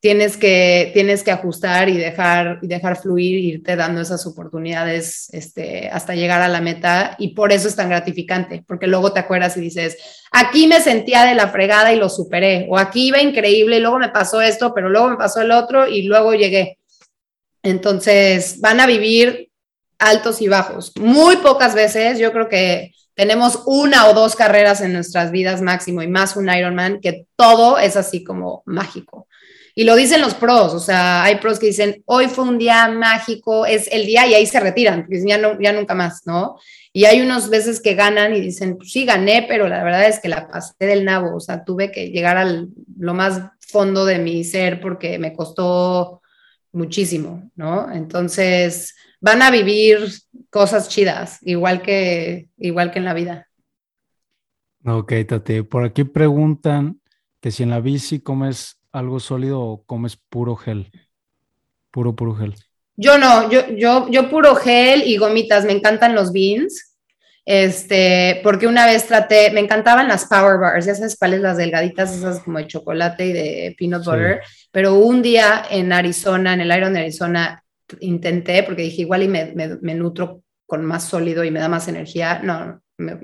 tienes 0.00 0.36
que, 0.36 0.90
tienes 0.92 1.22
que 1.22 1.30
ajustar 1.30 1.88
y 1.88 1.96
dejar, 1.96 2.58
y 2.62 2.66
dejar 2.66 2.96
fluir, 2.96 3.38
irte 3.38 3.76
dando 3.76 4.00
esas 4.00 4.26
oportunidades 4.26 5.28
este, 5.32 5.88
hasta 5.88 6.14
llegar 6.14 6.42
a 6.42 6.48
la 6.48 6.60
meta 6.60 7.16
y 7.18 7.34
por 7.34 7.52
eso 7.52 7.66
es 7.68 7.76
tan 7.76 7.88
gratificante, 7.88 8.62
porque 8.66 8.86
luego 8.86 9.12
te 9.12 9.20
acuerdas 9.20 9.56
y 9.56 9.60
dices, 9.60 9.96
aquí 10.30 10.66
me 10.66 10.80
sentía 10.80 11.24
de 11.24 11.34
la 11.34 11.48
fregada 11.48 11.92
y 11.92 11.98
lo 11.98 12.08
superé, 12.08 12.66
o 12.68 12.78
aquí 12.78 13.08
iba 13.08 13.20
increíble 13.20 13.78
y 13.78 13.80
luego 13.80 13.98
me 13.98 14.10
pasó 14.10 14.40
esto, 14.40 14.72
pero 14.74 14.88
luego 14.88 15.08
me 15.08 15.16
pasó 15.16 15.40
el 15.40 15.50
otro 15.50 15.88
y 15.88 16.02
luego 16.02 16.34
llegué. 16.34 16.78
Entonces, 17.62 18.60
van 18.60 18.80
a 18.80 18.86
vivir 18.86 19.50
altos 19.98 20.40
y 20.40 20.48
bajos. 20.48 20.92
Muy 21.00 21.36
pocas 21.38 21.74
veces, 21.74 22.18
yo 22.18 22.32
creo 22.32 22.48
que 22.48 22.92
tenemos 23.14 23.62
una 23.66 24.08
o 24.08 24.14
dos 24.14 24.36
carreras 24.36 24.82
en 24.82 24.92
nuestras 24.92 25.30
vidas 25.30 25.62
máximo 25.62 26.02
y 26.02 26.06
más 26.06 26.36
un 26.36 26.50
Ironman, 26.50 27.00
que 27.00 27.26
todo 27.34 27.78
es 27.78 27.96
así 27.96 28.22
como 28.22 28.62
mágico. 28.66 29.26
Y 29.78 29.84
lo 29.84 29.94
dicen 29.94 30.22
los 30.22 30.32
pros, 30.32 30.72
o 30.72 30.80
sea, 30.80 31.22
hay 31.22 31.36
pros 31.36 31.58
que 31.58 31.66
dicen, 31.66 32.02
hoy 32.06 32.28
fue 32.28 32.44
un 32.44 32.56
día 32.56 32.88
mágico, 32.88 33.66
es 33.66 33.92
el 33.92 34.06
día 34.06 34.26
y 34.26 34.32
ahí 34.32 34.46
se 34.46 34.58
retiran, 34.58 35.02
porque 35.02 35.22
ya, 35.22 35.36
no, 35.36 35.60
ya 35.60 35.74
nunca 35.74 35.94
más, 35.94 36.22
¿no? 36.24 36.56
Y 36.94 37.04
hay 37.04 37.20
unos 37.20 37.50
veces 37.50 37.82
que 37.82 37.94
ganan 37.94 38.34
y 38.34 38.40
dicen, 38.40 38.78
pues 38.78 38.90
sí, 38.90 39.04
gané, 39.04 39.44
pero 39.46 39.68
la 39.68 39.84
verdad 39.84 40.08
es 40.08 40.18
que 40.18 40.30
la 40.30 40.48
pasé 40.48 40.72
del 40.78 41.04
nabo, 41.04 41.36
o 41.36 41.40
sea, 41.40 41.62
tuve 41.62 41.92
que 41.92 42.08
llegar 42.08 42.38
al 42.38 42.70
lo 42.98 43.12
más 43.12 43.42
fondo 43.60 44.06
de 44.06 44.18
mi 44.18 44.44
ser 44.44 44.80
porque 44.80 45.18
me 45.18 45.34
costó 45.34 46.22
muchísimo, 46.72 47.50
¿no? 47.54 47.92
Entonces, 47.92 48.96
van 49.20 49.42
a 49.42 49.50
vivir 49.50 50.08
cosas 50.48 50.88
chidas, 50.88 51.38
igual 51.42 51.82
que, 51.82 52.48
igual 52.56 52.92
que 52.92 52.98
en 52.98 53.04
la 53.04 53.12
vida. 53.12 53.46
Ok, 54.86 55.12
Tati, 55.28 55.60
por 55.60 55.84
aquí 55.84 56.04
preguntan 56.04 56.98
que 57.42 57.50
si 57.50 57.62
en 57.62 57.70
la 57.70 57.80
bici 57.80 58.20
comes 58.20 58.80
algo 58.96 59.20
sólido 59.20 59.60
o 59.60 59.84
comes 59.84 60.16
puro 60.16 60.56
gel? 60.56 60.90
Puro, 61.90 62.14
puro 62.14 62.34
gel. 62.34 62.54
Yo 62.96 63.18
no, 63.18 63.50
yo, 63.50 63.68
yo, 63.70 64.08
yo 64.10 64.30
puro 64.30 64.54
gel 64.54 65.02
y 65.02 65.18
gomitas, 65.18 65.64
me 65.64 65.72
encantan 65.72 66.14
los 66.14 66.32
beans. 66.32 66.94
Este, 67.44 68.40
porque 68.42 68.66
una 68.66 68.86
vez 68.86 69.06
traté, 69.06 69.52
me 69.52 69.60
encantaban 69.60 70.08
las 70.08 70.24
power 70.24 70.58
bars, 70.58 70.84
ya 70.84 70.96
sabes 70.96 71.16
cuáles, 71.16 71.40
las 71.40 71.56
delgaditas, 71.56 72.12
esas 72.12 72.40
como 72.42 72.58
de 72.58 72.66
chocolate 72.66 73.26
y 73.26 73.32
de 73.32 73.76
peanut 73.78 74.04
butter, 74.04 74.40
pero 74.72 74.94
un 74.94 75.22
día 75.22 75.64
en 75.70 75.92
Arizona, 75.92 76.54
en 76.54 76.62
el 76.62 76.76
Iron 76.76 76.92
de 76.92 77.00
Arizona, 77.00 77.62
intenté, 78.00 78.64
porque 78.64 78.82
dije, 78.82 79.02
igual 79.02 79.22
y 79.22 79.28
me, 79.28 79.52
me, 79.54 79.94
nutro 79.94 80.42
con 80.66 80.84
más 80.84 81.04
sólido 81.04 81.44
y 81.44 81.52
me 81.52 81.60
da 81.60 81.68
más 81.68 81.86
energía, 81.86 82.40
no, 82.42 82.82
me, 82.98 83.16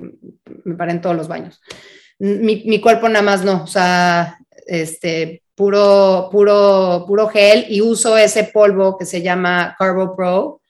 me 0.64 0.76
paré 0.76 0.92
en 0.92 1.00
todos 1.00 1.16
los 1.16 1.26
baños. 1.26 1.60
Mi, 2.20 2.62
mi, 2.64 2.80
cuerpo 2.80 3.08
nada 3.08 3.22
más 3.24 3.44
no, 3.44 3.64
o 3.64 3.66
sea, 3.66 4.38
este, 4.68 5.41
puro, 5.62 6.28
puro, 6.32 7.04
puro 7.06 7.28
gel 7.28 7.66
y 7.68 7.80
uso 7.80 8.16
ese 8.16 8.42
polvo 8.42 8.98
que 8.98 9.06
se 9.06 9.22
llama 9.22 9.76
Carbo 9.78 10.16
Pro, 10.16 10.60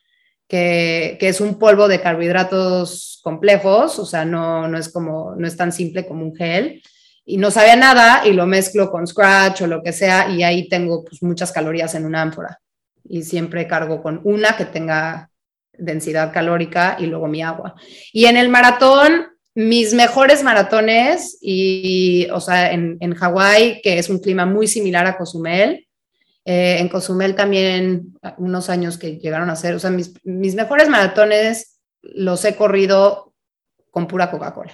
que, 0.46 1.16
que, 1.18 1.28
es 1.28 1.40
un 1.40 1.58
polvo 1.58 1.88
de 1.88 1.98
carbohidratos 1.98 3.18
complejos, 3.22 3.98
o 3.98 4.04
sea, 4.04 4.26
no, 4.26 4.68
no, 4.68 4.76
es 4.76 4.92
como, 4.92 5.34
no 5.34 5.46
es 5.46 5.56
tan 5.56 5.72
simple 5.72 6.06
como 6.06 6.26
un 6.26 6.36
gel. 6.36 6.82
Y 7.24 7.38
no 7.38 7.50
sabe 7.50 7.74
nada 7.74 8.26
y 8.26 8.34
lo 8.34 8.46
mezclo 8.46 8.90
con 8.90 9.06
Scratch 9.06 9.62
o 9.62 9.66
lo 9.66 9.82
que 9.82 9.94
sea 9.94 10.28
y 10.28 10.42
ahí 10.42 10.68
tengo 10.68 11.02
pues, 11.04 11.22
muchas 11.22 11.52
calorías 11.52 11.94
en 11.94 12.04
una 12.04 12.20
ánfora. 12.20 12.60
Y 13.02 13.22
siempre 13.22 13.66
cargo 13.66 14.02
con 14.02 14.20
una 14.24 14.58
que 14.58 14.66
tenga 14.66 15.30
densidad 15.72 16.34
calórica 16.34 16.96
y 16.98 17.06
luego 17.06 17.28
mi 17.28 17.42
agua. 17.42 17.76
Y 18.12 18.26
en 18.26 18.36
el 18.36 18.50
maratón 18.50 19.28
mis 19.54 19.92
mejores 19.94 20.42
maratones, 20.42 21.38
y, 21.40 22.26
o 22.32 22.40
sea, 22.40 22.72
en, 22.72 22.96
en 23.00 23.14
Hawái, 23.14 23.80
que 23.82 23.98
es 23.98 24.08
un 24.08 24.18
clima 24.18 24.46
muy 24.46 24.66
similar 24.66 25.06
a 25.06 25.16
Cozumel, 25.16 25.86
eh, 26.44 26.78
en 26.80 26.88
Cozumel 26.88 27.36
también 27.36 28.18
unos 28.38 28.68
años 28.68 28.98
que 28.98 29.18
llegaron 29.18 29.50
a 29.50 29.56
ser, 29.56 29.74
o 29.74 29.78
sea, 29.78 29.90
mis, 29.90 30.12
mis 30.24 30.54
mejores 30.54 30.88
maratones 30.88 31.78
los 32.02 32.44
he 32.44 32.56
corrido 32.56 33.32
con 33.90 34.08
pura 34.08 34.30
Coca-Cola. 34.30 34.72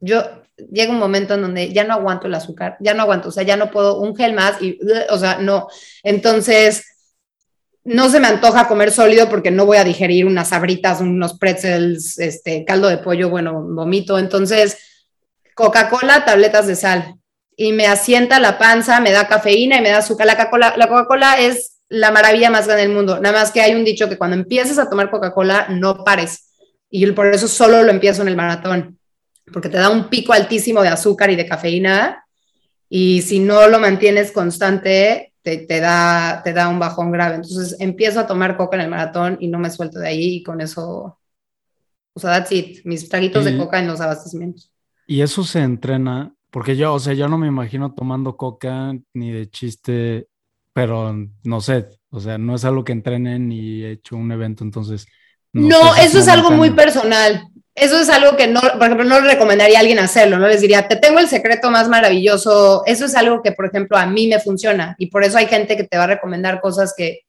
Yo 0.00 0.22
llega 0.70 0.92
un 0.92 0.98
momento 0.98 1.34
en 1.34 1.42
donde 1.42 1.72
ya 1.72 1.84
no 1.84 1.94
aguanto 1.94 2.26
el 2.26 2.34
azúcar, 2.34 2.76
ya 2.80 2.92
no 2.92 3.02
aguanto, 3.02 3.28
o 3.28 3.32
sea, 3.32 3.44
ya 3.44 3.56
no 3.56 3.70
puedo 3.70 3.98
un 4.00 4.14
gel 4.14 4.34
más 4.34 4.60
y, 4.60 4.78
o 5.08 5.16
sea, 5.16 5.38
no. 5.38 5.68
Entonces, 6.02 6.93
no 7.84 8.08
se 8.08 8.18
me 8.18 8.28
antoja 8.28 8.66
comer 8.66 8.90
sólido 8.90 9.28
porque 9.28 9.50
no 9.50 9.66
voy 9.66 9.76
a 9.76 9.84
digerir 9.84 10.24
unas 10.24 10.48
sabritas, 10.48 11.00
unos 11.00 11.38
pretzels, 11.38 12.18
este, 12.18 12.64
caldo 12.64 12.88
de 12.88 12.98
pollo, 12.98 13.28
bueno, 13.28 13.62
vomito. 13.62 14.18
Entonces, 14.18 14.78
Coca-Cola, 15.54 16.24
tabletas 16.24 16.66
de 16.66 16.76
sal. 16.76 17.14
Y 17.56 17.72
me 17.72 17.86
asienta 17.86 18.40
la 18.40 18.58
panza, 18.58 19.00
me 19.00 19.12
da 19.12 19.28
cafeína 19.28 19.78
y 19.78 19.82
me 19.82 19.90
da 19.90 19.98
azúcar. 19.98 20.26
La 20.26 20.36
Coca-Cola, 20.36 20.74
la 20.76 20.88
Coca-Cola 20.88 21.40
es 21.40 21.74
la 21.88 22.10
maravilla 22.10 22.50
más 22.50 22.66
grande 22.66 22.84
del 22.84 22.94
mundo. 22.94 23.20
Nada 23.20 23.40
más 23.40 23.52
que 23.52 23.60
hay 23.60 23.74
un 23.74 23.84
dicho 23.84 24.08
que 24.08 24.18
cuando 24.18 24.36
empieces 24.36 24.78
a 24.78 24.88
tomar 24.88 25.10
Coca-Cola, 25.10 25.66
no 25.68 26.04
pares. 26.04 26.52
Y 26.90 27.06
por 27.12 27.26
eso 27.26 27.48
solo 27.48 27.82
lo 27.82 27.90
empiezo 27.90 28.22
en 28.22 28.28
el 28.28 28.36
maratón, 28.36 28.98
porque 29.52 29.68
te 29.68 29.76
da 29.76 29.90
un 29.90 30.08
pico 30.08 30.32
altísimo 30.32 30.82
de 30.82 30.88
azúcar 30.88 31.30
y 31.30 31.36
de 31.36 31.46
cafeína. 31.46 32.24
Y 32.88 33.22
si 33.22 33.40
no 33.40 33.68
lo 33.68 33.78
mantienes 33.78 34.32
constante, 34.32 35.33
te, 35.44 35.80
da, 35.80 36.42
te 36.42 36.54
da 36.54 36.68
un 36.68 36.78
bajón 36.78 37.12
grave. 37.12 37.36
Entonces 37.36 37.76
empiezo 37.78 38.20
a 38.20 38.26
tomar 38.26 38.56
coca 38.56 38.76
en 38.76 38.82
el 38.82 38.90
maratón 38.90 39.36
y 39.40 39.48
no 39.48 39.58
me 39.58 39.70
suelto 39.70 39.98
de 39.98 40.08
ahí 40.08 40.36
y 40.36 40.42
con 40.42 40.60
eso, 40.60 41.18
o 42.14 42.20
sea, 42.20 42.30
that's 42.30 42.52
it, 42.52 42.84
mis 42.84 43.08
traguitos 43.08 43.44
de 43.44 43.58
coca 43.58 43.78
en 43.78 43.86
los 43.86 44.00
abastecimientos. 44.00 44.72
Y 45.06 45.20
eso 45.20 45.44
se 45.44 45.60
entrena, 45.60 46.34
porque 46.50 46.76
yo, 46.76 46.94
o 46.94 46.98
sea, 46.98 47.12
yo 47.12 47.28
no 47.28 47.36
me 47.36 47.46
imagino 47.46 47.92
tomando 47.92 48.38
coca 48.38 48.96
ni 49.12 49.32
de 49.32 49.50
chiste, 49.50 50.28
pero 50.72 51.14
no 51.42 51.60
sé, 51.60 51.88
o 52.08 52.20
sea, 52.20 52.38
no 52.38 52.54
es 52.54 52.64
algo 52.64 52.82
que 52.82 52.92
entrenen 52.92 53.52
y 53.52 53.82
he 53.82 53.92
hecho 53.92 54.16
un 54.16 54.32
evento, 54.32 54.64
entonces... 54.64 55.06
No, 55.52 55.94
eso 55.94 56.18
es 56.18 56.26
algo 56.26 56.50
muy 56.50 56.70
personal. 56.70 57.48
Eso 57.74 57.98
es 57.98 58.08
algo 58.08 58.36
que 58.36 58.46
no, 58.46 58.60
por 58.60 58.84
ejemplo, 58.84 59.04
no 59.04 59.20
recomendaría 59.20 59.78
a 59.78 59.80
alguien 59.80 59.98
hacerlo, 59.98 60.38
no 60.38 60.46
les 60.46 60.60
diría, 60.60 60.86
te 60.86 60.96
tengo 60.96 61.18
el 61.18 61.28
secreto 61.28 61.70
más 61.70 61.88
maravilloso. 61.88 62.84
Eso 62.86 63.06
es 63.06 63.16
algo 63.16 63.42
que, 63.42 63.52
por 63.52 63.66
ejemplo, 63.66 63.96
a 63.96 64.06
mí 64.06 64.28
me 64.28 64.38
funciona 64.38 64.94
y 64.98 65.06
por 65.06 65.24
eso 65.24 65.38
hay 65.38 65.46
gente 65.46 65.76
que 65.76 65.84
te 65.84 65.96
va 65.96 66.04
a 66.04 66.08
recomendar 66.08 66.60
cosas 66.60 66.94
que 66.96 67.22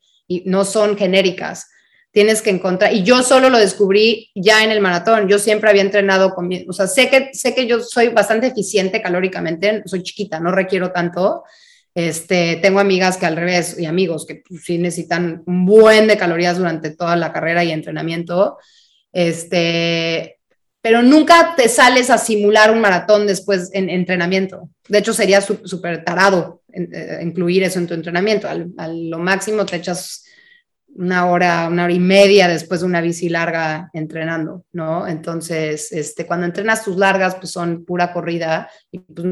no 0.46 0.64
son 0.66 0.98
genéricas. 0.98 1.68
tienes 2.16 2.42
que 2.42 2.50
encontrar, 2.50 2.94
y 2.94 3.04
yo 3.04 3.22
solo 3.24 3.50
lo 3.50 3.58
descubrí 3.58 4.32
ya 4.34 4.64
en 4.64 4.72
el 4.72 4.80
maratón, 4.80 5.28
yo 5.28 5.38
siempre 5.38 5.70
había 5.70 5.82
entrenado 5.82 6.34
con, 6.34 6.50
o 6.70 6.72
sea, 6.72 6.88
sé 6.88 7.10
que, 7.10 7.32
sé 7.34 7.54
que 7.54 7.68
yo 7.68 7.82
soy 7.82 8.08
bastante 8.08 8.48
eficiente 8.48 9.02
calóricamente, 9.02 9.84
soy 9.86 10.02
chiquita, 10.02 10.40
no 10.40 10.54
requiero 10.54 10.94
tanto, 10.94 11.44
este, 11.94 12.56
tengo 12.62 12.80
amigas 12.80 13.18
que 13.18 13.26
al 13.26 13.36
revés 13.36 13.78
y 13.78 13.86
amigos 13.86 14.26
que 14.26 14.44
pues, 14.48 14.64
sí 14.64 14.78
necesitan 14.78 15.44
un 15.46 15.66
buen 15.66 16.08
de 16.08 16.18
calorías 16.18 16.58
durante 16.58 16.92
toda 16.92 17.18
la 17.18 17.34
carrera 17.34 17.66
y 17.66 17.72
entrenamiento, 17.74 18.60
este, 19.12 20.35
pero 20.86 21.02
nunca 21.02 21.56
te 21.58 21.68
sales 21.68 22.12
a 22.12 22.20
simular 22.20 22.70
un 22.70 22.80
maratón 22.80 23.26
después 23.26 23.72
en 23.74 23.90
entrenamiento. 23.90 24.70
De 24.88 25.00
hecho, 25.00 25.16
sería 25.16 25.42
súper 25.42 26.04
tarado 26.04 26.62
eh, 26.72 27.22
incluir 27.24 27.64
eso 27.64 27.80
en 27.80 27.88
tu 27.88 27.96
entrenamiento. 27.96 28.48
a 28.48 28.88
lo 28.88 29.18
máximo 29.18 29.66
te 29.66 29.78
echas 29.78 30.26
una 30.90 31.26
hora, 31.26 31.70
una 31.70 31.86
hora 31.86 31.94
y 31.94 32.00
media 32.00 32.48
después 32.48 32.82
de 32.82 32.86
una 32.86 33.02
bici 33.02 33.30
larga 33.30 33.90
entrenando, 33.94 34.64
¿no? 34.74 35.08
Entonces, 35.08 35.92
este, 35.92 36.28
cuando 36.28 36.46
entrenas 36.46 36.84
tus 36.84 36.98
largas, 36.98 37.34
pues 37.34 37.50
son 37.50 37.84
pura 37.84 38.14
corrida 38.14 38.70
y 38.92 39.00
pues 39.00 39.26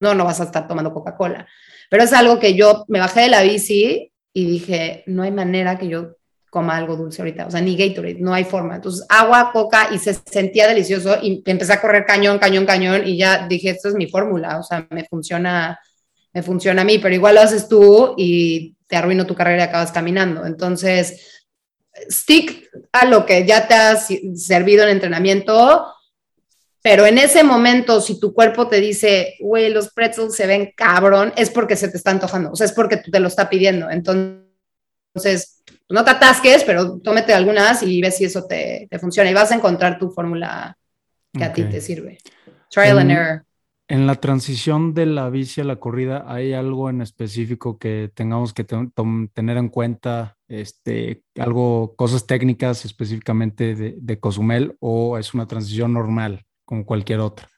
no, 0.00 0.14
no 0.14 0.24
vas 0.24 0.40
a 0.40 0.46
estar 0.46 0.66
tomando 0.66 0.92
Coca-Cola. 0.92 1.46
Pero 1.90 2.02
es 2.02 2.12
algo 2.12 2.40
que 2.40 2.54
yo 2.54 2.84
me 2.88 2.98
bajé 2.98 3.20
de 3.20 3.28
la 3.28 3.42
bici 3.42 4.12
y 4.32 4.46
dije, 4.46 5.04
no 5.06 5.22
hay 5.22 5.30
manera 5.30 5.78
que 5.78 5.86
yo 5.86 6.16
coma 6.50 6.76
algo 6.76 6.96
dulce 6.96 7.22
ahorita, 7.22 7.46
o 7.46 7.50
sea, 7.50 7.60
ni 7.60 7.76
Gatorade, 7.76 8.18
no 8.20 8.32
hay 8.32 8.44
forma. 8.44 8.76
Entonces, 8.76 9.04
agua, 9.08 9.50
coca 9.52 9.88
y 9.92 9.98
se 9.98 10.14
sentía 10.14 10.66
delicioso 10.66 11.18
y 11.22 11.42
empecé 11.44 11.72
a 11.72 11.80
correr 11.80 12.04
cañón, 12.06 12.38
cañón, 12.38 12.66
cañón 12.66 13.06
y 13.06 13.18
ya 13.18 13.46
dije, 13.46 13.70
esto 13.70 13.88
es 13.88 13.94
mi 13.94 14.06
fórmula, 14.06 14.58
o 14.58 14.62
sea, 14.62 14.86
me 14.90 15.04
funciona, 15.04 15.78
me 16.32 16.42
funciona 16.42 16.82
a 16.82 16.84
mí, 16.84 16.98
pero 16.98 17.14
igual 17.14 17.34
lo 17.34 17.42
haces 17.42 17.68
tú 17.68 18.14
y 18.16 18.76
te 18.86 18.96
arruino 18.96 19.26
tu 19.26 19.34
carrera 19.34 19.64
y 19.64 19.66
acabas 19.66 19.92
caminando. 19.92 20.46
Entonces, 20.46 21.44
stick 22.10 22.70
a 22.92 23.04
lo 23.04 23.26
que 23.26 23.46
ya 23.46 23.68
te 23.68 23.74
has 23.74 24.08
servido 24.34 24.84
en 24.84 24.90
entrenamiento, 24.90 25.86
pero 26.80 27.04
en 27.04 27.18
ese 27.18 27.44
momento, 27.44 28.00
si 28.00 28.18
tu 28.18 28.32
cuerpo 28.32 28.68
te 28.68 28.80
dice, 28.80 29.34
güey, 29.40 29.70
los 29.70 29.92
pretzels 29.92 30.34
se 30.34 30.46
ven 30.46 30.72
cabrón, 30.74 31.34
es 31.36 31.50
porque 31.50 31.76
se 31.76 31.88
te 31.88 31.98
está 31.98 32.12
antojando, 32.12 32.52
o 32.52 32.56
sea, 32.56 32.64
es 32.64 32.72
porque 32.72 32.96
te 32.96 33.20
lo 33.20 33.28
está 33.28 33.50
pidiendo. 33.50 33.90
Entonces, 33.90 34.47
no 35.88 36.04
te 36.04 36.10
atasques, 36.10 36.64
pero 36.64 36.98
tómete 36.98 37.32
algunas 37.32 37.82
y 37.82 38.00
ves 38.00 38.16
si 38.16 38.24
eso 38.24 38.44
te, 38.46 38.88
funciona 39.00 39.30
y 39.30 39.34
vas 39.34 39.50
a 39.52 39.54
encontrar 39.54 39.98
tu 39.98 40.10
fórmula 40.10 40.76
que 41.32 41.44
a 41.44 41.52
ti 41.52 41.64
te 41.64 41.80
sirve. 41.80 42.18
Trial 42.70 42.98
and 42.98 43.10
error. 43.10 43.44
En 43.90 44.06
la 44.06 44.16
transición 44.16 44.92
de 44.92 45.06
la 45.06 45.30
bici 45.30 45.62
a 45.62 45.64
la 45.64 45.76
corrida, 45.76 46.24
¿hay 46.26 46.52
algo 46.52 46.90
en 46.90 47.00
específico 47.00 47.78
que 47.78 48.10
tengamos 48.14 48.52
que 48.52 48.64
tener 48.64 49.56
en 49.56 49.68
cuenta? 49.70 50.36
Este, 50.46 51.22
algo, 51.38 51.94
cosas 51.96 52.26
técnicas 52.26 52.84
específicamente 52.84 53.74
de, 53.74 53.94
de, 53.98 54.20
Cozumel 54.20 54.76
o 54.80 55.16
es 55.16 55.32
una 55.32 55.46
transición 55.46 55.94
normal 55.94 56.44
como 56.66 56.84
cualquier 56.84 57.20
otra? 57.20 57.48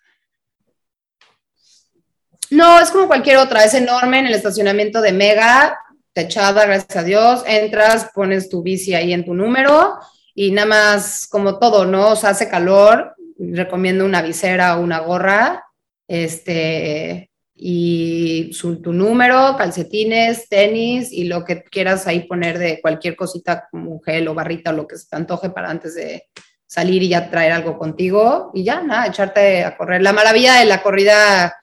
No, 2.50 2.80
es 2.80 2.92
como 2.92 3.08
cualquier 3.08 3.38
otra, 3.38 3.64
es 3.64 3.74
enorme 3.74 4.20
en 4.20 4.26
el 4.26 4.34
estacionamiento 4.34 5.00
de 5.00 5.12
Mega, 5.12 5.78
techada, 6.12 6.66
gracias 6.66 6.96
a 6.96 7.04
Dios, 7.04 7.42
entras, 7.46 8.10
pones 8.14 8.48
tu 8.48 8.62
bici 8.62 8.94
ahí 8.94 9.12
en 9.12 9.24
tu 9.24 9.34
número 9.34 9.98
y 10.34 10.50
nada 10.50 10.66
más 10.66 11.26
como 11.28 11.58
todo, 11.58 11.86
¿no? 11.86 12.10
O 12.10 12.16
sea, 12.16 12.30
hace 12.30 12.48
calor, 12.48 13.14
recomiendo 13.38 14.04
una 14.04 14.22
visera 14.22 14.76
o 14.76 14.82
una 14.82 15.00
gorra 15.00 15.64
este, 16.06 17.30
y 17.54 18.50
tu 18.82 18.92
número, 18.92 19.54
calcetines, 19.56 20.48
tenis 20.48 21.12
y 21.12 21.24
lo 21.24 21.44
que 21.44 21.62
quieras 21.62 22.06
ahí 22.06 22.26
poner 22.26 22.58
de 22.58 22.80
cualquier 22.80 23.14
cosita 23.16 23.68
como 23.70 24.00
gel 24.00 24.26
o 24.28 24.34
barrita 24.34 24.70
o 24.70 24.72
lo 24.72 24.86
que 24.86 24.96
se 24.96 25.08
te 25.08 25.16
antoje 25.16 25.50
para 25.50 25.70
antes 25.70 25.94
de 25.94 26.24
salir 26.66 27.02
y 27.02 27.08
ya 27.08 27.30
traer 27.30 27.52
algo 27.52 27.76
contigo 27.78 28.50
y 28.54 28.64
ya, 28.64 28.80
nada, 28.80 29.06
echarte 29.06 29.64
a 29.64 29.76
correr. 29.76 30.02
La 30.02 30.12
maravilla 30.12 30.58
de 30.60 30.64
la 30.64 30.82
corrida, 30.82 31.54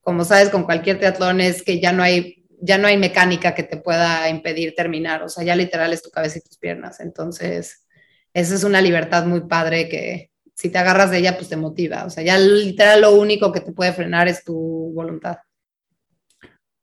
como 0.00 0.24
sabes, 0.24 0.50
con 0.50 0.64
cualquier 0.64 0.98
triatlón 0.98 1.40
es 1.40 1.62
que 1.62 1.80
ya 1.80 1.92
no 1.92 2.02
hay 2.02 2.43
ya 2.64 2.78
no 2.78 2.88
hay 2.88 2.96
mecánica 2.96 3.54
que 3.54 3.62
te 3.62 3.76
pueda 3.76 4.28
impedir 4.30 4.74
terminar, 4.74 5.22
o 5.22 5.28
sea, 5.28 5.44
ya 5.44 5.54
literal 5.54 5.92
es 5.92 6.02
tu 6.02 6.10
cabeza 6.10 6.38
y 6.38 6.42
tus 6.42 6.56
piernas. 6.56 6.98
Entonces, 7.00 7.86
esa 8.32 8.54
es 8.54 8.64
una 8.64 8.80
libertad 8.80 9.26
muy 9.26 9.42
padre 9.42 9.88
que, 9.88 10.30
si 10.54 10.70
te 10.70 10.78
agarras 10.78 11.10
de 11.10 11.18
ella, 11.18 11.36
pues 11.36 11.50
te 11.50 11.56
motiva. 11.56 12.04
O 12.06 12.10
sea, 12.10 12.24
ya 12.24 12.38
literal 12.38 13.02
lo 13.02 13.14
único 13.14 13.52
que 13.52 13.60
te 13.60 13.72
puede 13.72 13.92
frenar 13.92 14.28
es 14.28 14.44
tu 14.44 14.92
voluntad. 14.94 15.38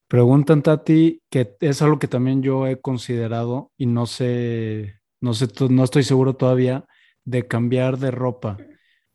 Preguntan, 0.07 0.61
Tati, 0.61 1.21
que 1.31 1.55
es 1.61 1.81
algo 1.81 1.97
que 1.97 2.07
también 2.07 2.43
yo 2.43 2.67
he 2.67 2.79
considerado 2.79 3.71
y 3.77 3.87
no 3.87 4.05
sé, 4.05 4.99
no 5.19 5.33
sé, 5.33 5.47
no 5.69 5.83
estoy 5.83 6.03
seguro 6.03 6.35
todavía 6.35 6.85
de 7.23 7.47
cambiar 7.47 7.97
de 7.97 8.11
ropa. 8.11 8.57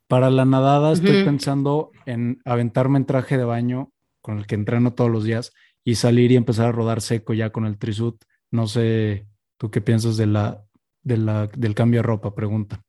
Para 0.09 0.31
la 0.31 0.45
nadada 0.45 0.93
estoy 0.93 1.25
pensando 1.25 1.91
en 2.07 2.41
aventarme 2.45 2.99
en 2.99 3.07
traje 3.07 3.37
de 3.37 3.45
baño 3.45 3.93
con 4.21 4.39
el 4.39 4.47
que 4.47 4.55
entreno 4.55 4.95
todos 4.95 5.11
los 5.11 5.25
días 5.25 5.53
y 5.87 5.95
salir 5.95 6.33
y 6.33 6.37
empezar 6.37 6.67
a 6.67 6.73
rodar 6.73 7.01
seco 7.01 7.33
ya 7.33 7.51
con 7.51 7.65
el 7.65 7.79
trisut. 7.79 8.21
No 8.51 8.67
sé, 8.67 9.25
¿tú 9.57 9.71
qué 9.71 9.81
piensas 9.81 10.17
de 10.17 10.27
la, 10.27 10.65
de 11.03 11.17
la, 11.17 11.47
del 11.57 11.77
cambio 11.77 12.01
de 12.01 12.03
ropa? 12.03 12.35
Pregunta. 12.35 12.83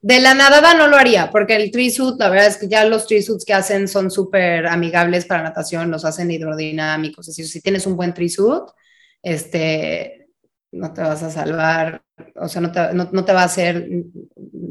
De 0.00 0.18
la 0.18 0.34
nadada 0.34 0.74
no 0.74 0.88
lo 0.88 0.96
haría, 0.96 1.30
porque 1.30 1.54
el 1.54 1.70
trisuit, 1.70 2.18
la 2.18 2.28
verdad 2.28 2.48
es 2.48 2.56
que 2.56 2.66
ya 2.66 2.84
los 2.86 3.06
trisuits 3.06 3.44
que 3.44 3.54
hacen 3.54 3.86
son 3.86 4.10
súper 4.10 4.66
amigables 4.66 5.26
para 5.26 5.44
natación, 5.44 5.92
los 5.92 6.04
hacen 6.04 6.30
hidrodinámicos. 6.32 7.28
Es 7.28 7.36
decir, 7.36 7.48
si 7.48 7.60
tienes 7.60 7.86
un 7.86 7.96
buen 7.96 8.12
trisuit, 8.12 8.64
este, 9.22 10.26
no 10.72 10.92
te 10.92 11.02
vas 11.02 11.22
a 11.22 11.30
salvar, 11.30 12.02
o 12.34 12.48
sea, 12.48 12.60
no 12.60 12.72
te, 12.72 12.94
no, 12.94 13.24
te, 13.24 13.32
va 13.32 13.42
a 13.42 13.44
hacer, 13.44 13.88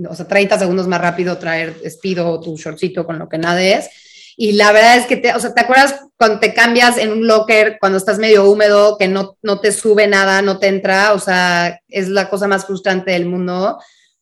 o 0.10 0.16
sea, 0.16 0.28
30 0.28 0.60
segundos 0.60 0.88
más 0.89 0.99
rápido 0.99 1.38
traer 1.38 1.78
espido 1.82 2.30
o 2.30 2.41
tu 2.41 2.58
shortcito 2.58 3.05
con 3.05 3.18
lo 3.18 3.30
que 3.30 3.38
nades. 3.38 3.89
Y 4.38 4.53
la 4.53 4.71
verdad 4.71 4.97
es 4.97 5.07
que, 5.07 5.17
te, 5.17 5.33
o 5.33 5.39
sea, 5.39 5.53
¿te 5.53 5.61
acuerdas 5.61 5.99
cuando 6.15 6.39
te 6.39 6.53
cambias 6.53 6.97
en 6.97 7.11
un 7.11 7.27
locker, 7.27 7.77
cuando 7.79 7.97
estás 7.97 8.19
medio 8.19 8.49
húmedo, 8.49 8.97
que 8.97 9.07
no, 9.07 9.35
no 9.41 9.59
te 9.59 9.71
sube 9.71 10.07
nada, 10.07 10.41
no 10.41 10.59
te 10.59 10.67
entra? 10.67 11.13
O 11.13 11.19
sea, 11.19 11.79
es 11.88 12.07
la 12.07 12.29
cosa 12.29 12.47
más 12.47 12.65
frustrante 12.65 13.11
del 13.11 13.25
mundo 13.25 13.79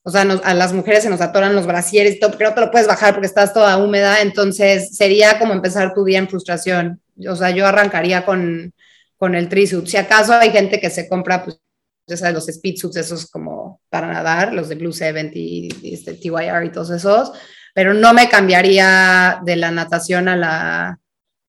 o 0.07 0.11
sea, 0.11 0.21
a 0.21 0.53
las 0.53 0.71
mujeres 0.71 1.01
se 1.01 1.09
nos 1.09 1.19
atoran 1.19 1.55
los 1.55 1.65
brasieres 1.65 2.15
y 2.15 2.19
todo, 2.19 2.29
porque 2.29 2.43
no 2.43 2.53
te 2.53 2.61
lo 2.61 2.69
puedes 2.69 2.87
bajar 2.87 3.15
porque 3.15 3.25
estás 3.25 3.53
toda 3.53 3.77
húmeda, 3.77 4.21
entonces 4.21 4.95
sería 4.95 5.39
como 5.39 5.51
empezar 5.53 5.95
tu 5.95 6.03
día 6.05 6.19
en 6.19 6.29
frustración. 6.29 7.01
O 7.27 7.35
sea, 7.35 7.49
yo 7.49 7.65
arrancaría 7.65 8.23
con, 8.23 8.71
con 9.17 9.33
el 9.33 9.49
trisuit. 9.49 9.87
Si 9.87 9.97
acaso 9.97 10.33
hay 10.33 10.51
gente 10.51 10.79
que 10.79 10.91
se 10.91 11.09
compra, 11.09 11.43
pues, 11.43 11.59
ya 12.05 12.17
sabes, 12.17 12.35
los 12.35 12.47
speed 12.47 12.75
suits, 12.77 12.97
esos 12.97 13.25
como 13.31 13.81
para 13.89 14.05
nadar, 14.05 14.53
los 14.53 14.69
de 14.69 14.75
Blue 14.75 14.93
70 14.93 15.31
y, 15.33 15.69
este, 15.91 16.13
TYR 16.13 16.65
y 16.65 16.71
todos 16.71 16.91
esos, 16.91 17.31
pero 17.75 17.93
no 17.93 18.13
me 18.13 18.29
cambiaría 18.29 19.41
de 19.43 19.57
la 19.57 19.69
natación 19.69 20.29
a 20.29 20.37
la, 20.37 20.99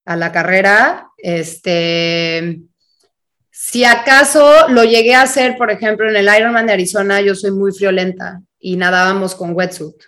a 0.05 0.17
la 0.17 0.33
carrera. 0.33 1.13
Este, 1.19 2.63
si 3.49 3.85
acaso 3.85 4.69
lo 4.69 4.83
llegué 4.83 5.15
a 5.15 5.23
hacer, 5.23 5.57
por 5.57 5.71
ejemplo, 5.71 6.11
en 6.11 6.17
el 6.17 6.29
Ironman 6.37 6.67
de 6.67 6.73
Arizona, 6.73 7.21
yo 7.21 7.37
soy 7.37 7.53
muy 7.53 7.71
friolenta 7.71 8.43
y 8.59 8.77
nadábamos 8.77 9.37
con 9.37 9.55
wetsuit. 9.55 10.03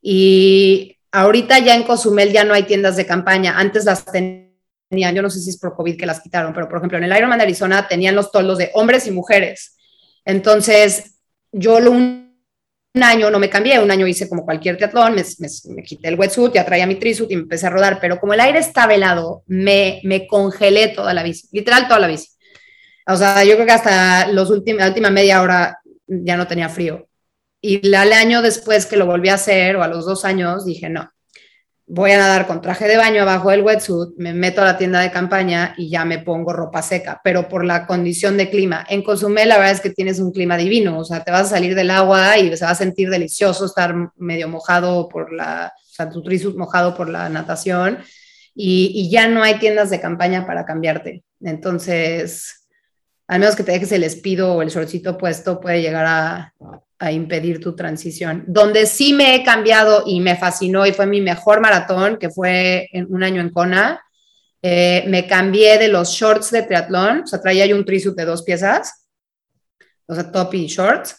Y 0.00 0.96
ahorita 1.10 1.58
ya 1.58 1.74
en 1.74 1.82
Cozumel 1.82 2.30
ya 2.30 2.44
no 2.44 2.54
hay 2.54 2.62
tiendas 2.62 2.94
de 2.94 3.06
campaña. 3.06 3.58
Antes 3.58 3.84
las 3.84 4.04
tenían, 4.04 5.16
yo 5.16 5.20
no 5.20 5.30
sé 5.30 5.40
si 5.40 5.50
es 5.50 5.58
por 5.58 5.74
COVID 5.74 5.98
que 5.98 6.06
las 6.06 6.20
quitaron, 6.20 6.54
pero 6.54 6.68
por 6.68 6.78
ejemplo 6.78 6.96
en 6.96 7.02
el 7.02 7.16
Ironman 7.16 7.38
de 7.38 7.46
Arizona 7.46 7.88
tenían 7.88 8.14
los 8.14 8.30
toldos 8.30 8.58
de 8.58 8.70
hombres 8.74 9.08
y 9.08 9.10
mujeres. 9.10 9.76
Entonces 10.24 11.16
yo 11.50 11.80
un, 12.94 13.02
año 13.02 13.30
no 13.30 13.38
me 13.38 13.48
cambié, 13.48 13.78
un 13.78 13.90
año 13.90 14.06
hice 14.06 14.28
como 14.28 14.44
cualquier 14.44 14.76
triatlón, 14.76 15.14
me, 15.14 15.82
quité 15.82 16.08
el 16.08 16.18
wetsuit, 16.18 16.54
ya 16.54 16.64
traía 16.64 16.86
mi 16.86 16.96
trisuit 16.96 17.30
y 17.30 17.36
me 17.36 17.42
empecé 17.42 17.66
a 17.66 17.70
rodar, 17.70 17.98
pero 18.00 18.18
como 18.18 18.34
el 18.34 18.40
aire 18.40 18.58
estaba 18.58 18.94
helado, 18.94 19.42
me, 19.46 20.00
me 20.04 20.26
congelé 20.26 20.88
toda 20.88 21.14
la 21.14 21.22
bici, 21.22 21.48
literal 21.52 21.86
toda 21.86 22.00
la 22.00 22.08
bici. 22.08 22.28
O 23.06 23.16
sea, 23.16 23.44
yo 23.44 23.54
creo 23.54 23.66
que 23.66 23.72
hasta 23.72 24.28
los 24.28 24.50
últimos, 24.50 24.80
la 24.80 24.88
última 24.88 25.10
media 25.10 25.42
hora 25.42 25.78
ya 26.06 26.36
no 26.36 26.46
tenía 26.46 26.68
frío. 26.68 27.08
Y 27.60 27.94
al 27.94 28.12
año 28.12 28.42
después 28.42 28.86
que 28.86 28.96
lo 28.96 29.06
volví 29.06 29.28
a 29.28 29.34
hacer, 29.34 29.76
o 29.76 29.82
a 29.82 29.88
los 29.88 30.06
dos 30.06 30.24
años, 30.24 30.64
dije, 30.64 30.88
no, 30.88 31.10
voy 31.92 32.12
a 32.12 32.18
nadar 32.18 32.46
con 32.46 32.60
traje 32.60 32.86
de 32.86 32.96
baño 32.96 33.22
abajo 33.22 33.50
del 33.50 33.62
wetsuit, 33.62 34.10
me 34.16 34.32
meto 34.32 34.62
a 34.62 34.64
la 34.64 34.78
tienda 34.78 35.00
de 35.00 35.10
campaña 35.10 35.74
y 35.76 35.90
ya 35.90 36.04
me 36.04 36.20
pongo 36.20 36.52
ropa 36.52 36.82
seca, 36.82 37.20
pero 37.24 37.48
por 37.48 37.64
la 37.64 37.84
condición 37.84 38.36
de 38.36 38.48
clima. 38.48 38.86
En 38.88 39.02
Cozumel 39.02 39.48
la 39.48 39.56
verdad 39.58 39.72
es 39.72 39.80
que 39.80 39.90
tienes 39.90 40.20
un 40.20 40.30
clima 40.30 40.56
divino, 40.56 41.00
o 41.00 41.04
sea, 41.04 41.24
te 41.24 41.32
vas 41.32 41.48
a 41.48 41.56
salir 41.56 41.74
del 41.74 41.90
agua 41.90 42.38
y 42.38 42.56
se 42.56 42.64
va 42.64 42.70
a 42.70 42.76
sentir 42.76 43.10
delicioso 43.10 43.66
estar 43.66 43.92
medio 44.16 44.48
mojado 44.48 45.08
por 45.08 45.32
la, 45.32 45.72
o 45.74 45.92
sea, 45.92 46.08
tu 46.08 46.22
trisut 46.22 46.56
mojado 46.56 46.94
por 46.94 47.08
la 47.08 47.28
natación 47.28 47.98
y, 48.54 49.10
ya 49.10 49.26
no 49.26 49.42
hay 49.42 49.58
tiendas 49.58 49.90
de 49.90 50.00
campaña 50.00 50.46
para 50.46 50.64
cambiarte. 50.64 51.24
Entonces, 51.40 52.68
al 53.26 53.40
menos 53.40 53.56
que 53.56 53.64
te 53.64 53.72
dejes 53.72 53.90
el 53.90 54.04
espido 54.04 54.54
o 54.54 54.62
el 54.62 54.70
shortcito 54.70 55.18
puesto, 55.18 55.60
puede 55.60 55.82
llegar 55.82 56.06
a, 56.06 56.54
a 57.00 57.10
impedir 57.10 57.60
tu 57.60 57.74
transición. 57.74 58.44
Donde 58.46 58.86
sí 58.86 59.14
me 59.14 59.34
he 59.34 59.42
cambiado 59.42 60.04
y 60.06 60.20
me 60.20 60.36
fascinó 60.36 60.86
y 60.86 60.92
fue 60.92 61.06
mi 61.06 61.22
mejor 61.22 61.60
maratón, 61.60 62.18
que 62.18 62.28
fue 62.28 62.88
un 63.08 63.22
año 63.22 63.40
en 63.40 63.50
Kona, 63.50 64.02
eh, 64.62 65.04
me 65.08 65.26
cambié 65.26 65.78
de 65.78 65.88
los 65.88 66.10
shorts 66.10 66.50
de 66.50 66.62
triatlón, 66.62 67.22
o 67.22 67.26
sea, 67.26 67.40
traía 67.40 67.64
yo 67.64 67.74
un 67.74 67.86
trisuit 67.86 68.14
de 68.14 68.26
dos 68.26 68.42
piezas, 68.42 69.06
o 70.06 70.14
sea, 70.14 70.30
top 70.30 70.52
y 70.52 70.66
shorts, 70.66 71.16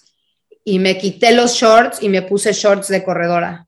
y 0.63 0.77
me 0.77 0.99
quité 0.99 1.31
los 1.31 1.55
shorts 1.55 2.03
y 2.03 2.09
me 2.09 2.21
puse 2.21 2.53
shorts 2.53 2.89
de 2.89 3.03
corredora. 3.03 3.65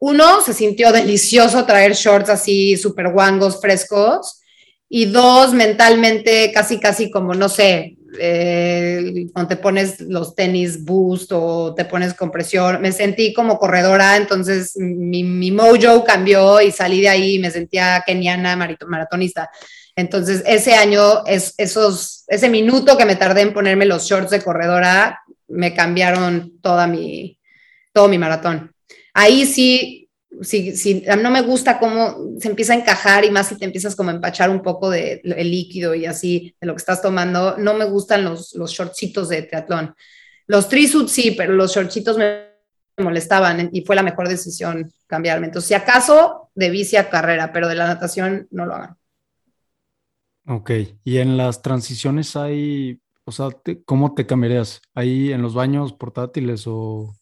Uno, 0.00 0.40
se 0.40 0.52
sintió 0.52 0.90
delicioso 0.90 1.64
traer 1.64 1.92
shorts 1.92 2.30
así 2.30 2.76
súper 2.76 3.12
guangos, 3.12 3.60
frescos, 3.60 4.40
y 4.88 5.04
dos, 5.04 5.54
mentalmente 5.54 6.50
casi, 6.52 6.80
casi 6.80 7.08
como, 7.08 7.34
no 7.34 7.48
sé, 7.48 7.96
eh, 8.18 9.26
cuando 9.32 9.48
te 9.48 9.56
pones 9.56 10.00
los 10.00 10.34
tenis 10.34 10.84
boost 10.84 11.32
o 11.32 11.74
te 11.74 11.84
pones 11.84 12.14
compresión, 12.14 12.80
me 12.80 12.92
sentí 12.92 13.32
como 13.32 13.58
corredora, 13.58 14.16
entonces 14.16 14.76
mi, 14.76 15.24
mi 15.24 15.50
mojo 15.50 16.04
cambió 16.04 16.60
y 16.60 16.70
salí 16.70 17.00
de 17.00 17.08
ahí 17.08 17.38
me 17.38 17.50
sentía 17.50 18.02
keniana 18.06 18.56
maratonista. 18.56 19.50
Entonces, 19.94 20.42
ese 20.46 20.74
año, 20.74 21.24
es, 21.26 21.54
esos, 21.58 22.24
ese 22.28 22.48
minuto 22.48 22.96
que 22.96 23.04
me 23.04 23.16
tardé 23.16 23.42
en 23.42 23.52
ponerme 23.52 23.84
los 23.84 24.04
shorts 24.04 24.30
de 24.30 24.42
corredora, 24.42 25.20
me 25.48 25.74
cambiaron 25.74 26.58
toda 26.62 26.86
mi, 26.86 27.38
todo 27.92 28.08
mi 28.08 28.18
maratón. 28.18 28.74
Ahí 29.12 29.44
sí, 29.44 30.01
sí, 30.40 30.76
sí, 30.76 31.04
no 31.20 31.30
me 31.30 31.42
gusta 31.42 31.78
cómo 31.78 32.38
se 32.38 32.48
empieza 32.48 32.72
a 32.72 32.76
encajar 32.76 33.24
y 33.24 33.30
más 33.30 33.48
si 33.48 33.58
te 33.58 33.64
empiezas 33.64 33.94
como 33.94 34.10
a 34.10 34.14
empachar 34.14 34.50
un 34.50 34.62
poco 34.62 34.90
de 34.90 35.20
el 35.24 35.50
líquido 35.50 35.94
y 35.94 36.06
así 36.06 36.54
de 36.60 36.66
lo 36.66 36.74
que 36.74 36.78
estás 36.78 37.02
tomando. 37.02 37.56
No 37.58 37.74
me 37.74 37.84
gustan 37.84 38.24
los, 38.24 38.54
los 38.54 38.72
shortcitos 38.72 39.28
de 39.28 39.42
triatlón. 39.42 39.94
Los 40.46 40.68
trisuits 40.68 41.12
sí, 41.12 41.34
pero 41.36 41.52
los 41.52 41.74
shortcitos 41.74 42.18
me 42.18 42.52
molestaban 42.98 43.70
y 43.72 43.82
fue 43.82 43.96
la 43.96 44.02
mejor 44.02 44.28
decisión 44.28 44.90
cambiarme. 45.06 45.46
Entonces, 45.46 45.68
si 45.68 45.74
acaso, 45.74 46.50
de 46.54 46.70
bici 46.70 46.96
a 46.96 47.08
carrera, 47.08 47.52
pero 47.52 47.68
de 47.68 47.74
la 47.74 47.86
natación 47.86 48.48
no 48.50 48.66
lo 48.66 48.74
hagan. 48.74 48.96
Ok, 50.46 50.70
y 51.04 51.18
en 51.18 51.36
las 51.36 51.62
transiciones 51.62 52.34
hay, 52.34 53.00
o 53.24 53.32
sea, 53.32 53.48
¿cómo 53.84 54.14
te 54.14 54.26
cambiarías? 54.26 54.82
¿Ahí 54.94 55.32
en 55.32 55.42
los 55.42 55.54
baños 55.54 55.92
portátiles 55.92 56.64
o...? 56.66 57.14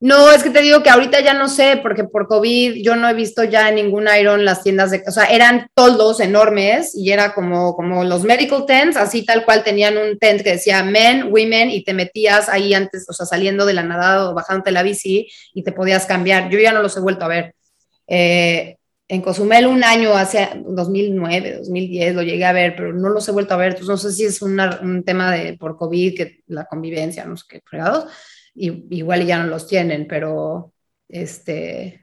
No, 0.00 0.30
es 0.30 0.44
que 0.44 0.50
te 0.50 0.62
digo 0.62 0.80
que 0.80 0.90
ahorita 0.90 1.20
ya 1.20 1.34
no 1.34 1.48
sé, 1.48 1.80
porque 1.82 2.04
por 2.04 2.28
COVID 2.28 2.84
yo 2.84 2.94
no 2.94 3.08
he 3.08 3.14
visto 3.14 3.42
ya 3.42 3.68
ningún 3.72 4.06
Iron 4.18 4.44
las 4.44 4.62
tiendas 4.62 4.92
de, 4.92 5.02
o 5.04 5.10
sea, 5.10 5.24
eran 5.24 5.68
toldos 5.74 6.20
enormes 6.20 6.94
y 6.94 7.10
era 7.10 7.34
como, 7.34 7.74
como 7.74 8.04
los 8.04 8.22
medical 8.22 8.64
tents, 8.64 8.96
así 8.96 9.24
tal 9.24 9.44
cual 9.44 9.64
tenían 9.64 9.98
un 9.98 10.16
tent 10.16 10.42
que 10.42 10.52
decía 10.52 10.84
men, 10.84 11.32
women 11.32 11.70
y 11.70 11.82
te 11.82 11.94
metías 11.94 12.48
ahí 12.48 12.74
antes, 12.74 13.06
o 13.08 13.12
sea, 13.12 13.26
saliendo 13.26 13.66
de 13.66 13.74
la 13.74 13.82
nadada 13.82 14.30
o 14.30 14.34
bajándote 14.34 14.70
la 14.70 14.84
bici 14.84 15.26
y 15.52 15.64
te 15.64 15.72
podías 15.72 16.06
cambiar. 16.06 16.48
Yo 16.48 16.60
ya 16.60 16.72
no 16.72 16.80
los 16.80 16.96
he 16.96 17.00
vuelto 17.00 17.24
a 17.24 17.28
ver. 17.28 17.54
Eh, 18.06 18.76
en 19.08 19.22
Cozumel 19.22 19.66
un 19.66 19.82
año, 19.82 20.14
hace 20.14 20.48
2009, 20.64 21.56
2010, 21.58 22.14
lo 22.14 22.22
llegué 22.22 22.44
a 22.44 22.52
ver, 22.52 22.76
pero 22.76 22.92
no 22.92 23.08
los 23.08 23.26
he 23.28 23.32
vuelto 23.32 23.54
a 23.54 23.56
ver. 23.56 23.70
Entonces, 23.70 23.88
no 23.88 23.96
sé 23.96 24.12
si 24.12 24.24
es 24.26 24.42
un 24.42 25.02
tema 25.04 25.32
de 25.32 25.54
por 25.54 25.76
COVID, 25.76 26.16
que 26.16 26.40
la 26.46 26.66
convivencia, 26.66 27.24
no 27.24 27.36
sé 27.36 27.44
qué 27.48 27.62
fregados, 27.64 28.04
y, 28.58 28.96
igual 28.96 29.24
ya 29.24 29.38
no 29.38 29.46
los 29.46 29.66
tienen, 29.66 30.06
pero 30.08 30.72
este, 31.08 32.02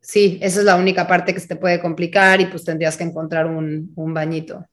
sí, 0.00 0.38
esa 0.42 0.60
es 0.60 0.64
la 0.64 0.76
única 0.76 1.06
parte 1.06 1.34
que 1.34 1.40
se 1.40 1.48
te 1.48 1.56
puede 1.56 1.80
complicar 1.80 2.40
y 2.40 2.46
pues 2.46 2.64
tendrías 2.64 2.96
que 2.96 3.04
encontrar 3.04 3.46
un, 3.46 3.92
un 3.96 4.14
bañito. 4.14 4.64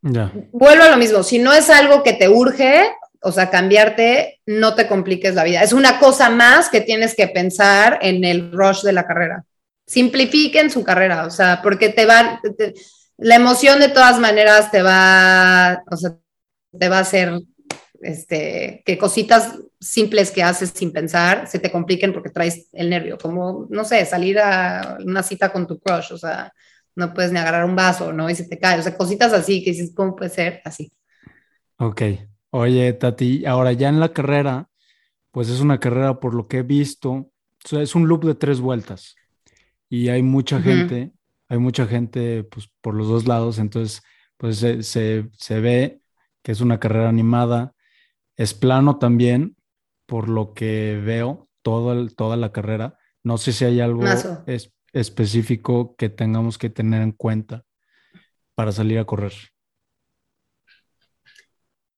Ya. 0.00 0.32
Vuelvo 0.52 0.84
a 0.84 0.90
lo 0.90 0.96
mismo, 0.96 1.22
si 1.22 1.38
no 1.38 1.52
es 1.52 1.70
algo 1.70 2.02
que 2.02 2.12
te 2.12 2.28
urge, 2.28 2.84
o 3.20 3.32
sea, 3.32 3.50
cambiarte, 3.50 4.40
no 4.46 4.74
te 4.74 4.86
compliques 4.86 5.34
la 5.34 5.44
vida. 5.44 5.62
Es 5.62 5.72
una 5.72 5.98
cosa 5.98 6.30
más 6.30 6.68
que 6.68 6.80
tienes 6.80 7.16
que 7.16 7.26
pensar 7.26 7.98
en 8.00 8.24
el 8.24 8.52
rush 8.52 8.82
de 8.82 8.92
la 8.92 9.06
carrera 9.06 9.44
simplifiquen 9.88 10.70
su 10.70 10.84
carrera, 10.84 11.26
o 11.26 11.30
sea, 11.30 11.60
porque 11.62 11.88
te 11.88 12.04
va, 12.04 12.40
la 13.16 13.34
emoción 13.34 13.80
de 13.80 13.88
todas 13.88 14.20
maneras 14.20 14.70
te 14.70 14.82
va, 14.82 15.82
o 15.90 15.96
sea, 15.96 16.14
te 16.78 16.88
va 16.88 16.98
a 16.98 17.00
hacer, 17.00 17.32
este, 18.00 18.82
que 18.84 18.98
cositas 18.98 19.58
simples 19.80 20.30
que 20.30 20.42
haces 20.42 20.70
sin 20.70 20.92
pensar 20.92 21.46
se 21.48 21.58
te 21.58 21.70
compliquen 21.70 22.12
porque 22.12 22.30
traes 22.30 22.68
el 22.72 22.90
nervio, 22.90 23.18
como, 23.18 23.66
no 23.70 23.84
sé, 23.84 24.04
salir 24.04 24.38
a 24.38 24.98
una 25.04 25.22
cita 25.22 25.52
con 25.52 25.66
tu 25.66 25.78
crush, 25.78 26.12
o 26.12 26.18
sea, 26.18 26.52
no 26.94 27.14
puedes 27.14 27.32
ni 27.32 27.38
agarrar 27.38 27.64
un 27.64 27.76
vaso, 27.76 28.12
¿no? 28.12 28.28
Y 28.28 28.34
se 28.34 28.48
te 28.48 28.58
cae, 28.58 28.78
o 28.78 28.82
sea, 28.82 28.96
cositas 28.96 29.32
así 29.32 29.62
que 29.62 29.70
dices, 29.70 29.92
¿cómo 29.94 30.16
puede 30.16 30.30
ser 30.30 30.60
así? 30.64 30.92
Ok. 31.76 32.02
Oye, 32.50 32.92
Tati, 32.94 33.44
ahora 33.44 33.72
ya 33.72 33.88
en 33.88 34.00
la 34.00 34.12
carrera, 34.12 34.68
pues 35.30 35.48
es 35.48 35.60
una 35.60 35.78
carrera 35.78 36.18
por 36.18 36.34
lo 36.34 36.48
que 36.48 36.58
he 36.58 36.62
visto, 36.62 37.30
es 37.70 37.94
un 37.94 38.08
loop 38.08 38.24
de 38.24 38.34
tres 38.34 38.60
vueltas 38.60 39.14
y 39.88 40.08
hay 40.08 40.22
mucha 40.22 40.60
gente, 40.60 41.12
hay 41.48 41.58
mucha 41.58 41.86
gente 41.86 42.44
pues, 42.44 42.70
por 42.80 42.94
los 42.94 43.08
dos 43.08 43.26
lados, 43.26 43.58
entonces 43.58 44.02
pues 44.36 44.58
se, 44.58 44.82
se, 44.82 45.60
ve 45.60 46.00
que 46.42 46.52
es 46.52 46.60
una 46.60 46.78
carrera 46.78 47.08
animada, 47.08 47.74
es 48.38 48.54
plano 48.54 48.98
también, 48.98 49.56
por 50.06 50.28
lo 50.28 50.54
que 50.54 50.98
veo, 51.04 51.48
todo 51.60 52.08
toda 52.08 52.36
la 52.36 52.52
carrera. 52.52 52.96
No 53.22 53.36
sé 53.36 53.52
si 53.52 53.64
hay 53.64 53.80
algo 53.80 54.04
es, 54.46 54.72
específico 54.92 55.96
que 55.96 56.08
tengamos 56.08 56.56
que 56.56 56.70
tener 56.70 57.02
en 57.02 57.12
cuenta 57.12 57.64
para 58.54 58.72
salir 58.72 58.98
a 58.98 59.04
correr. 59.04 59.32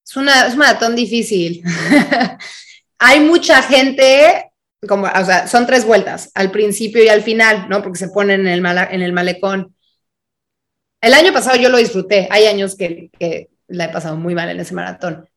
Es, 0.05 0.17
una, 0.17 0.47
es 0.47 0.55
un 0.55 0.59
maratón 0.59 0.97
difícil. 0.97 1.63
hay 2.99 3.21
mucha 3.21 3.63
gente 3.63 4.51
como, 4.89 5.07
o 5.07 5.25
sea, 5.25 5.47
son 5.47 5.67
tres 5.67 5.85
vueltas, 5.85 6.31
al 6.35 6.51
principio 6.51 7.05
y 7.05 7.09
al 7.09 7.23
final, 7.23 7.69
¿no? 7.69 7.83
Porque 7.83 7.99
se 7.99 8.09
ponen 8.09 8.47
en 8.47 8.49
el, 8.49 8.67
en 8.67 9.03
el 9.03 9.13
malecón. 9.13 9.77
El 11.03 11.13
año 11.13 11.35
pasado 11.35 11.57
yo 11.57 11.69
lo 11.69 11.77
disfruté, 11.77 12.29
hay 12.31 12.47
años 12.47 12.77
que, 12.77 13.11
que 13.19 13.51
la 13.69 13.85
he 13.85 13.89
pasado 13.91 14.17
muy 14.17 14.35
mal 14.35 14.49
en 14.49 14.61
ese 14.61 14.75
maratón, 14.75 15.29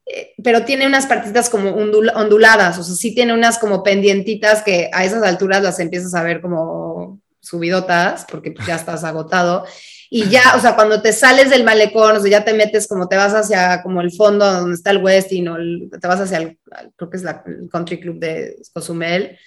pero 0.44 0.66
tiene 0.66 0.86
unas 0.86 1.06
partitas 1.06 1.50
como 1.50 1.72
onduladas, 1.72 2.78
o 2.78 2.84
sea, 2.84 2.96
sí 2.96 3.16
tiene 3.16 3.34
unas 3.34 3.58
como 3.58 3.84
pendientitas 3.84 4.62
que 4.62 4.90
a 4.94 5.06
esas 5.06 5.24
alturas 5.24 5.64
las 5.64 5.80
empiezas 5.80 6.14
a 6.14 6.24
ver 6.24 6.42
como 6.42 7.20
subidotas, 7.40 8.26
porque 8.30 8.54
ya 8.66 8.76
estás 8.76 9.04
agotado. 9.04 9.66
Y 10.10 10.30
ya, 10.30 10.54
o 10.56 10.60
sea, 10.60 10.76
cuando 10.76 11.02
te 11.02 11.12
sales 11.12 11.50
del 11.50 11.64
malecón, 11.64 12.18
o 12.18 12.20
sea, 12.20 12.30
ya 12.30 12.46
te 12.46 12.54
metes 12.54 12.88
como 12.88 13.08
te 13.08 13.16
vas 13.16 13.34
hacia 13.34 13.82
como 13.82 14.00
el 14.00 14.12
fondo 14.12 14.46
donde 14.46 14.76
está 14.76 14.92
el 14.92 15.04
Westin 15.04 15.48
o 15.48 15.58
te 16.00 16.08
vas 16.08 16.20
hacia 16.20 16.38
el, 16.38 16.60
creo 16.96 17.10
que 17.10 17.18
es 17.18 17.24
el 17.24 17.70
Country 17.70 18.00
Club 18.00 18.20
de 18.20 18.58
Cozumel, 18.74 19.38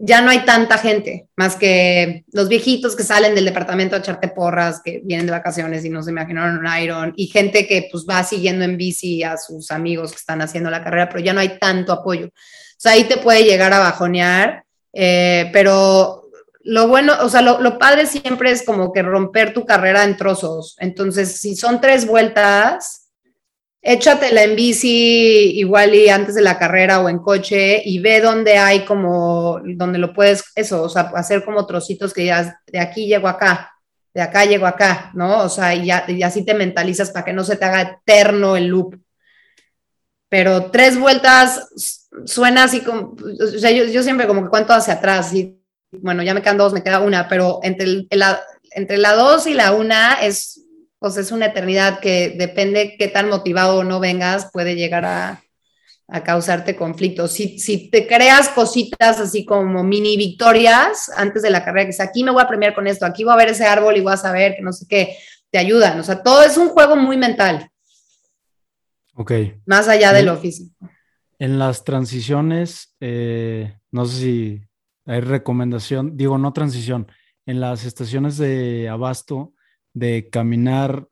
ya 0.00 0.20
no 0.20 0.30
hay 0.30 0.44
tanta 0.44 0.78
gente, 0.78 1.28
más 1.36 1.56
que 1.56 2.24
los 2.32 2.48
viejitos 2.48 2.94
que 2.94 3.02
salen 3.02 3.34
del 3.34 3.44
departamento 3.44 3.96
a 3.96 3.98
echarte 3.98 4.28
porras, 4.28 4.80
que 4.84 5.00
vienen 5.04 5.26
de 5.26 5.32
vacaciones 5.32 5.84
y 5.84 5.90
no 5.90 6.02
se 6.02 6.10
imaginaron 6.10 6.58
un 6.58 6.80
Iron, 6.80 7.12
y 7.16 7.26
gente 7.26 7.66
que 7.66 7.88
pues 7.90 8.06
va 8.08 8.22
siguiendo 8.22 8.64
en 8.64 8.76
bici 8.76 9.22
a 9.22 9.36
sus 9.36 9.70
amigos 9.70 10.12
que 10.12 10.18
están 10.18 10.40
haciendo 10.40 10.70
la 10.70 10.84
carrera, 10.84 11.08
pero 11.08 11.24
ya 11.24 11.32
no 11.32 11.40
hay 11.40 11.58
tanto 11.58 11.92
apoyo. 11.92 12.26
O 12.26 12.80
sea, 12.80 12.92
ahí 12.92 13.04
te 13.04 13.16
puede 13.16 13.44
llegar 13.44 13.72
a 13.72 13.80
bajonear, 13.80 14.64
eh, 14.92 15.50
pero 15.52 16.28
lo 16.68 16.86
bueno, 16.86 17.14
o 17.22 17.28
sea, 17.28 17.40
lo, 17.40 17.78
padre 17.78 18.06
siempre 18.06 18.50
es 18.50 18.62
como 18.62 18.92
que 18.92 19.02
romper 19.02 19.54
tu 19.54 19.64
carrera 19.64 20.04
en 20.04 20.16
trozos. 20.16 20.76
Entonces, 20.78 21.40
si 21.40 21.56
son 21.56 21.80
tres 21.80 22.06
vueltas, 22.06 22.97
échatela 23.80 24.42
en 24.42 24.56
bici 24.56 25.58
igual 25.58 25.94
y 25.94 26.08
antes 26.08 26.34
de 26.34 26.42
la 26.42 26.58
carrera 26.58 27.00
o 27.00 27.08
en 27.08 27.18
coche 27.18 27.82
y 27.84 28.00
ve 28.00 28.20
dónde 28.20 28.58
hay 28.58 28.84
como, 28.84 29.60
donde 29.76 29.98
lo 29.98 30.12
puedes, 30.12 30.44
eso, 30.54 30.82
o 30.82 30.88
sea, 30.88 31.12
hacer 31.14 31.44
como 31.44 31.66
trocitos 31.66 32.12
que 32.12 32.26
ya 32.26 32.60
de 32.66 32.80
aquí 32.80 33.06
llego 33.06 33.28
acá, 33.28 33.72
de 34.12 34.22
acá 34.22 34.44
llego 34.44 34.66
acá, 34.66 35.10
¿no? 35.14 35.42
O 35.42 35.48
sea, 35.48 35.74
y, 35.74 35.90
así 36.22 36.44
te 36.44 36.54
mentalizas 36.54 37.10
para 37.10 37.24
que 37.24 37.32
no 37.32 37.44
se 37.44 37.56
te 37.56 37.64
haga 37.64 38.00
eterno 38.02 38.56
el 38.56 38.66
loop. 38.66 38.96
Pero 40.28 40.70
tres 40.70 40.98
vueltas 40.98 41.68
suena 42.26 42.64
así 42.64 42.80
como, 42.80 43.16
o 43.16 43.58
sea, 43.58 43.70
yo, 43.70 43.84
yo 43.84 44.02
siempre 44.02 44.26
como 44.26 44.42
que 44.42 44.50
cuento 44.50 44.72
hacia 44.72 44.94
atrás, 44.94 45.32
y 45.32 45.58
bueno, 45.90 46.22
ya 46.22 46.34
me 46.34 46.42
quedan 46.42 46.58
dos, 46.58 46.72
me 46.72 46.82
queda 46.82 47.00
una, 47.00 47.28
pero 47.28 47.60
entre, 47.62 48.06
la, 48.10 48.42
entre 48.72 48.98
la 48.98 49.14
dos 49.14 49.46
y 49.46 49.54
la 49.54 49.72
una 49.72 50.14
es, 50.14 50.64
pues 50.98 51.16
es 51.16 51.32
una 51.32 51.46
eternidad 51.46 52.00
que 52.00 52.34
depende 52.36 52.96
qué 52.98 53.08
tan 53.08 53.28
motivado 53.28 53.78
o 53.78 53.84
no 53.84 54.00
vengas, 54.00 54.50
puede 54.52 54.74
llegar 54.74 55.04
a, 55.04 55.42
a 56.08 56.24
causarte 56.24 56.74
conflictos. 56.74 57.32
Si, 57.32 57.58
si, 57.58 57.90
te 57.90 58.06
creas 58.06 58.48
cositas 58.48 59.20
así 59.20 59.44
como 59.44 59.84
mini 59.84 60.16
victorias 60.16 61.10
antes 61.16 61.42
de 61.42 61.50
la 61.50 61.64
carrera, 61.64 61.84
que 61.84 61.90
es 61.90 62.00
aquí 62.00 62.24
me 62.24 62.30
voy 62.30 62.42
a 62.42 62.48
premiar 62.48 62.74
con 62.74 62.86
esto, 62.86 63.04
aquí 63.04 63.24
voy 63.24 63.34
a 63.34 63.36
ver 63.36 63.48
ese 63.48 63.66
árbol 63.66 63.96
y 63.96 64.00
voy 64.00 64.14
a 64.14 64.16
saber 64.16 64.56
que 64.56 64.62
no 64.62 64.72
sé 64.72 64.86
qué, 64.88 65.16
te 65.50 65.58
ayudan. 65.58 66.00
O 66.00 66.02
sea, 66.02 66.22
todo 66.22 66.42
es 66.42 66.56
un 66.56 66.70
juego 66.70 66.96
muy 66.96 67.16
mental. 67.16 67.70
Ok. 69.14 69.32
Más 69.66 69.88
allá 69.88 70.12
de 70.12 70.22
lo 70.22 70.36
físico. 70.38 70.74
En 71.38 71.58
las 71.58 71.84
transiciones, 71.84 72.94
eh, 73.00 73.76
no 73.90 74.06
sé 74.06 74.16
si 74.16 74.62
hay 75.06 75.20
recomendación, 75.20 76.16
digo, 76.16 76.38
no 76.38 76.52
transición, 76.52 77.10
en 77.46 77.60
las 77.60 77.84
estaciones 77.84 78.38
de 78.38 78.88
abasto, 78.88 79.54
de 79.98 80.28
caminar, 80.30 81.08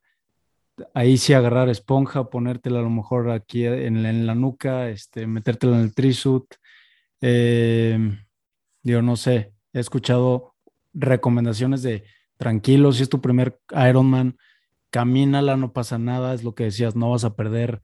ahí 0.95 1.19
sí 1.19 1.33
agarrar 1.33 1.69
esponja, 1.69 2.31
ponértela 2.31 2.81
a 2.81 2.83
lo 2.83 2.91
mejor 2.91 3.31
aquí 3.31 3.65
en, 3.67 4.27
la 4.27 4.35
nuca, 4.35 4.89
este, 4.89 5.27
metértela 5.27 5.77
en 5.77 5.83
el 5.83 5.95
trisuit. 5.95 6.45
Eh, 7.21 7.99
digo, 8.83 9.03
no 9.03 9.17
sé, 9.17 9.53
he 9.73 9.81
escuchado 9.81 10.55
recomendaciones 10.93 11.83
de 11.83 12.05
tranquilo, 12.37 12.93
si 12.93 13.03
es 13.03 13.09
tu 13.09 13.21
primer 13.21 13.59
Ironman, 13.89 14.37
camínala, 14.91 15.57
no 15.57 15.73
pasa 15.73 15.99
nada, 15.99 16.35
es 16.35 16.45
lo 16.45 16.55
que 16.55 16.65
decías, 16.65 16.97
no 16.97 17.11
vas 17.11 17.25
a 17.25 17.37
perder 17.37 17.83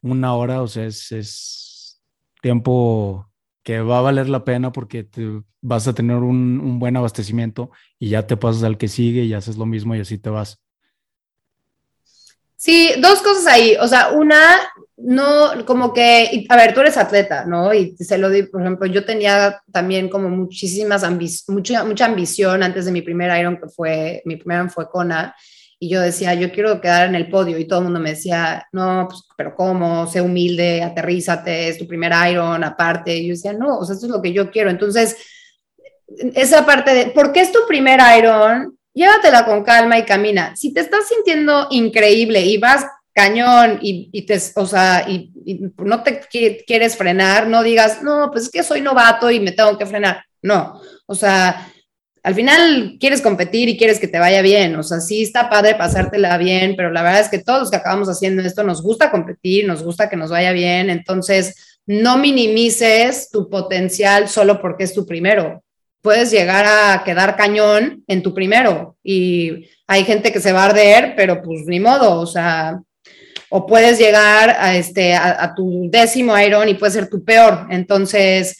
una 0.00 0.34
hora, 0.34 0.62
o 0.62 0.68
sea, 0.68 0.86
es, 0.86 2.02
tiempo 2.40 3.30
que 3.62 3.80
va 3.80 3.98
a 3.98 4.02
valer 4.02 4.28
la 4.28 4.44
pena 4.44 4.72
porque 4.72 5.04
te, 5.04 5.42
vas 5.62 5.86
a 5.86 5.94
tener 5.94 6.16
un, 6.16 6.78
buen 6.78 6.96
abastecimiento 6.96 7.70
y 7.98 8.10
ya 8.10 8.26
te 8.26 8.36
pasas 8.36 8.64
al 8.64 8.76
que 8.76 8.88
sigue 8.88 9.22
y 9.22 9.32
haces 9.32 9.56
lo 9.56 9.64
mismo 9.64 9.94
y 9.94 10.00
así 10.00 10.18
te 10.18 10.30
vas. 10.30 10.58
Sí, 12.56 12.92
dos 13.00 13.22
cosas 13.22 13.46
ahí. 13.46 13.76
O 13.80 13.88
sea, 13.88 14.10
una, 14.10 14.38
no, 14.96 15.64
como 15.66 15.92
que, 15.92 16.46
a 16.48 16.56
ver, 16.56 16.74
tú 16.74 16.80
eres 16.80 16.96
atleta, 16.96 17.44
¿no? 17.44 17.74
Y 17.74 17.96
se 17.96 18.18
lo 18.18 18.30
digo, 18.30 18.48
por 18.52 18.60
ejemplo, 18.60 18.86
yo 18.86 19.04
tenía 19.04 19.60
también 19.72 20.08
como 20.08 20.28
muchísimas 20.28 21.04
mucha, 21.48 21.84
mucha 21.84 22.04
ambición 22.04 22.62
antes 22.62 22.84
de 22.84 22.92
mi 22.92 23.02
primer 23.02 23.36
Iron, 23.38 23.58
que 23.58 23.68
fue, 23.68 24.22
mi 24.24 24.36
primer 24.36 24.58
Iron 24.58 24.70
fue 24.70 24.88
Kona, 24.88 25.34
y 25.82 25.88
yo 25.88 26.00
decía, 26.00 26.32
yo 26.34 26.52
quiero 26.52 26.80
quedar 26.80 27.08
en 27.08 27.16
el 27.16 27.28
podio, 27.28 27.58
y 27.58 27.64
todo 27.64 27.80
el 27.80 27.86
mundo 27.86 27.98
me 27.98 28.10
decía, 28.10 28.68
no, 28.70 29.08
pues, 29.08 29.24
pero 29.36 29.52
¿cómo? 29.56 30.06
Sé 30.06 30.20
humilde, 30.20 30.80
aterrízate, 30.80 31.66
es 31.66 31.76
tu 31.76 31.88
primer 31.88 32.12
Iron, 32.30 32.62
aparte. 32.62 33.16
Y 33.16 33.26
yo 33.26 33.34
decía, 33.34 33.52
no, 33.52 33.78
o 33.78 33.84
sea, 33.84 33.94
esto 33.94 34.06
es 34.06 34.12
lo 34.12 34.22
que 34.22 34.32
yo 34.32 34.52
quiero. 34.52 34.70
Entonces, 34.70 35.16
esa 36.36 36.64
parte 36.64 36.94
de, 36.94 37.06
¿por 37.06 37.32
qué 37.32 37.40
es 37.40 37.50
tu 37.50 37.58
primer 37.66 37.98
Iron? 38.16 38.78
llévatela 38.94 39.44
con 39.44 39.64
calma 39.64 39.98
y 39.98 40.04
camina. 40.04 40.54
Si 40.54 40.72
te 40.72 40.82
estás 40.82 41.08
sintiendo 41.08 41.66
increíble 41.72 42.42
y 42.42 42.58
vas 42.58 42.86
cañón 43.12 43.80
y, 43.82 44.22
te, 44.24 44.40
o 44.54 44.66
sea, 44.66 45.04
y, 45.08 45.32
no 45.78 46.04
te 46.04 46.20
quieres 46.64 46.96
frenar, 46.96 47.48
no 47.48 47.64
digas, 47.64 48.04
no, 48.04 48.30
pues 48.30 48.44
es 48.44 48.50
que 48.52 48.62
soy 48.62 48.82
novato 48.82 49.32
y 49.32 49.40
me 49.40 49.50
tengo 49.50 49.76
que 49.76 49.86
frenar. 49.86 50.24
No, 50.42 50.80
o 51.06 51.14
sea, 51.16 51.71
al 52.22 52.34
final 52.34 52.96
quieres 53.00 53.20
competir 53.20 53.68
y 53.68 53.76
quieres 53.76 53.98
que 53.98 54.08
te 54.08 54.18
vaya 54.18 54.42
bien, 54.42 54.76
o 54.76 54.82
sea, 54.82 55.00
sí 55.00 55.22
está 55.22 55.50
padre 55.50 55.74
pasártela 55.74 56.38
bien, 56.38 56.74
pero 56.76 56.90
la 56.90 57.02
verdad 57.02 57.20
es 57.20 57.28
que 57.28 57.40
todos 57.40 57.60
los 57.60 57.70
que 57.70 57.76
acabamos 57.76 58.08
haciendo 58.08 58.42
esto 58.42 58.62
nos 58.62 58.82
gusta 58.82 59.10
competir, 59.10 59.66
nos 59.66 59.82
gusta 59.82 60.08
que 60.08 60.16
nos 60.16 60.30
vaya 60.30 60.52
bien, 60.52 60.90
entonces 60.90 61.78
no 61.86 62.16
minimices 62.16 63.28
tu 63.30 63.50
potencial 63.50 64.28
solo 64.28 64.60
porque 64.60 64.84
es 64.84 64.94
tu 64.94 65.04
primero 65.04 65.62
puedes 66.02 66.32
llegar 66.32 66.66
a 66.66 67.04
quedar 67.04 67.36
cañón 67.36 68.04
en 68.08 68.22
tu 68.22 68.34
primero 68.34 68.96
y 69.02 69.68
hay 69.86 70.04
gente 70.04 70.32
que 70.32 70.40
se 70.40 70.52
va 70.52 70.62
a 70.62 70.66
arder, 70.66 71.14
pero 71.16 71.40
pues 71.40 71.64
ni 71.66 71.80
modo, 71.80 72.20
o 72.20 72.26
sea, 72.26 72.82
o 73.48 73.66
puedes 73.66 73.98
llegar 73.98 74.50
a, 74.58 74.76
este, 74.76 75.14
a, 75.14 75.54
tu 75.54 75.88
décimo 75.90 76.38
Iron 76.38 76.68
y 76.68 76.74
puede 76.74 76.92
ser 76.92 77.08
tu 77.08 77.22
peor. 77.22 77.66
Entonces, 77.70 78.56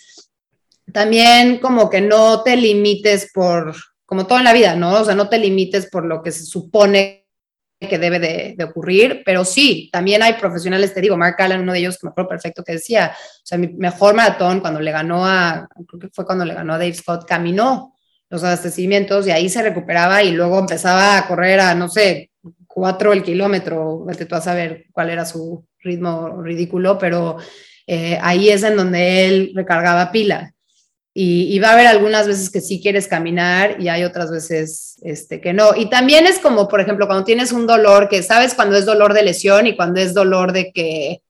también 0.92 1.58
como 1.58 1.90
que 1.90 2.00
no 2.00 2.42
te 2.42 2.56
limites 2.56 3.30
por, 3.32 3.74
como 4.06 4.26
todo 4.26 4.38
en 4.38 4.44
la 4.44 4.52
vida, 4.52 4.74
¿no? 4.76 5.00
O 5.00 5.04
sea, 5.04 5.14
no 5.14 5.28
te 5.28 5.38
limites 5.38 5.88
por 5.90 6.04
lo 6.04 6.22
que 6.22 6.32
se 6.32 6.44
supone 6.44 7.22
que 7.88 7.98
debe 7.98 8.18
de, 8.18 8.64
ocurrir, 8.64 9.22
pero 9.24 9.44
sí, 9.44 9.90
también 9.92 10.22
hay 10.22 10.34
profesionales, 10.34 10.94
te 10.94 11.00
digo, 11.00 11.16
Mark 11.16 11.36
Allen, 11.38 11.62
uno 11.62 11.72
de 11.72 11.80
ellos 11.80 11.98
que 11.98 12.06
me 12.06 12.10
acuerdo 12.10 12.30
perfecto, 12.30 12.62
que 12.62 12.74
decía, 12.74 13.12
o 13.12 13.40
sea, 13.44 13.58
mi 13.58 13.68
mejor 13.68 14.14
maratón 14.14 14.60
cuando 14.60 14.80
le 14.80 14.92
ganó 14.92 15.26
a, 15.26 15.68
creo 15.88 16.00
que 16.00 16.08
fue 16.12 16.24
cuando 16.24 16.44
le 16.44 16.54
ganó 16.54 16.74
a 16.74 16.78
Dave 16.78 16.94
Scott, 16.94 17.26
caminó 17.26 17.94
los 18.30 18.44
abastecimientos 18.44 19.26
y 19.26 19.30
ahí 19.30 19.48
se 19.48 19.62
recuperaba 19.62 20.22
y 20.22 20.32
luego 20.32 20.58
empezaba 20.58 21.18
a 21.18 21.26
correr 21.26 21.60
a, 21.60 21.74
no 21.74 21.88
sé, 21.88 22.30
cuatro 22.66 23.12
el 23.12 23.22
kilómetro, 23.22 24.04
vete 24.04 24.26
tú 24.26 24.34
a 24.34 24.40
saber 24.40 24.86
cuál 24.92 25.10
era 25.10 25.24
su 25.24 25.66
ritmo 25.80 26.40
ridículo, 26.40 26.98
pero 26.98 27.36
eh, 27.86 28.18
ahí 28.22 28.48
es 28.48 28.62
en 28.62 28.76
donde 28.76 29.26
él 29.26 29.52
recargaba 29.54 30.12
pila. 30.12 30.54
Y, 31.14 31.58
va 31.58 31.68
a 31.68 31.72
haber 31.74 31.86
algunas 31.86 32.26
veces 32.26 32.48
que 32.48 32.62
sí 32.62 32.80
quieres 32.80 33.06
caminar 33.06 33.76
y 33.78 33.88
hay 33.88 34.02
otras 34.02 34.30
veces 34.30 34.96
este, 35.02 35.42
que 35.42 35.52
no. 35.52 35.76
Y 35.76 35.90
también 35.90 36.26
es 36.26 36.38
como, 36.38 36.68
por 36.68 36.80
ejemplo, 36.80 37.06
cuando 37.06 37.24
tienes 37.24 37.52
un 37.52 37.66
dolor, 37.66 38.08
que 38.08 38.22
sabes 38.22 38.54
cuando 38.54 38.76
es 38.76 38.86
dolor 38.86 39.12
de 39.12 39.22
lesión 39.22 39.66
y 39.66 39.76
cuando 39.76 40.00
es 40.00 40.14
dolor 40.14 40.52
de 40.52 40.72
que 40.72 41.22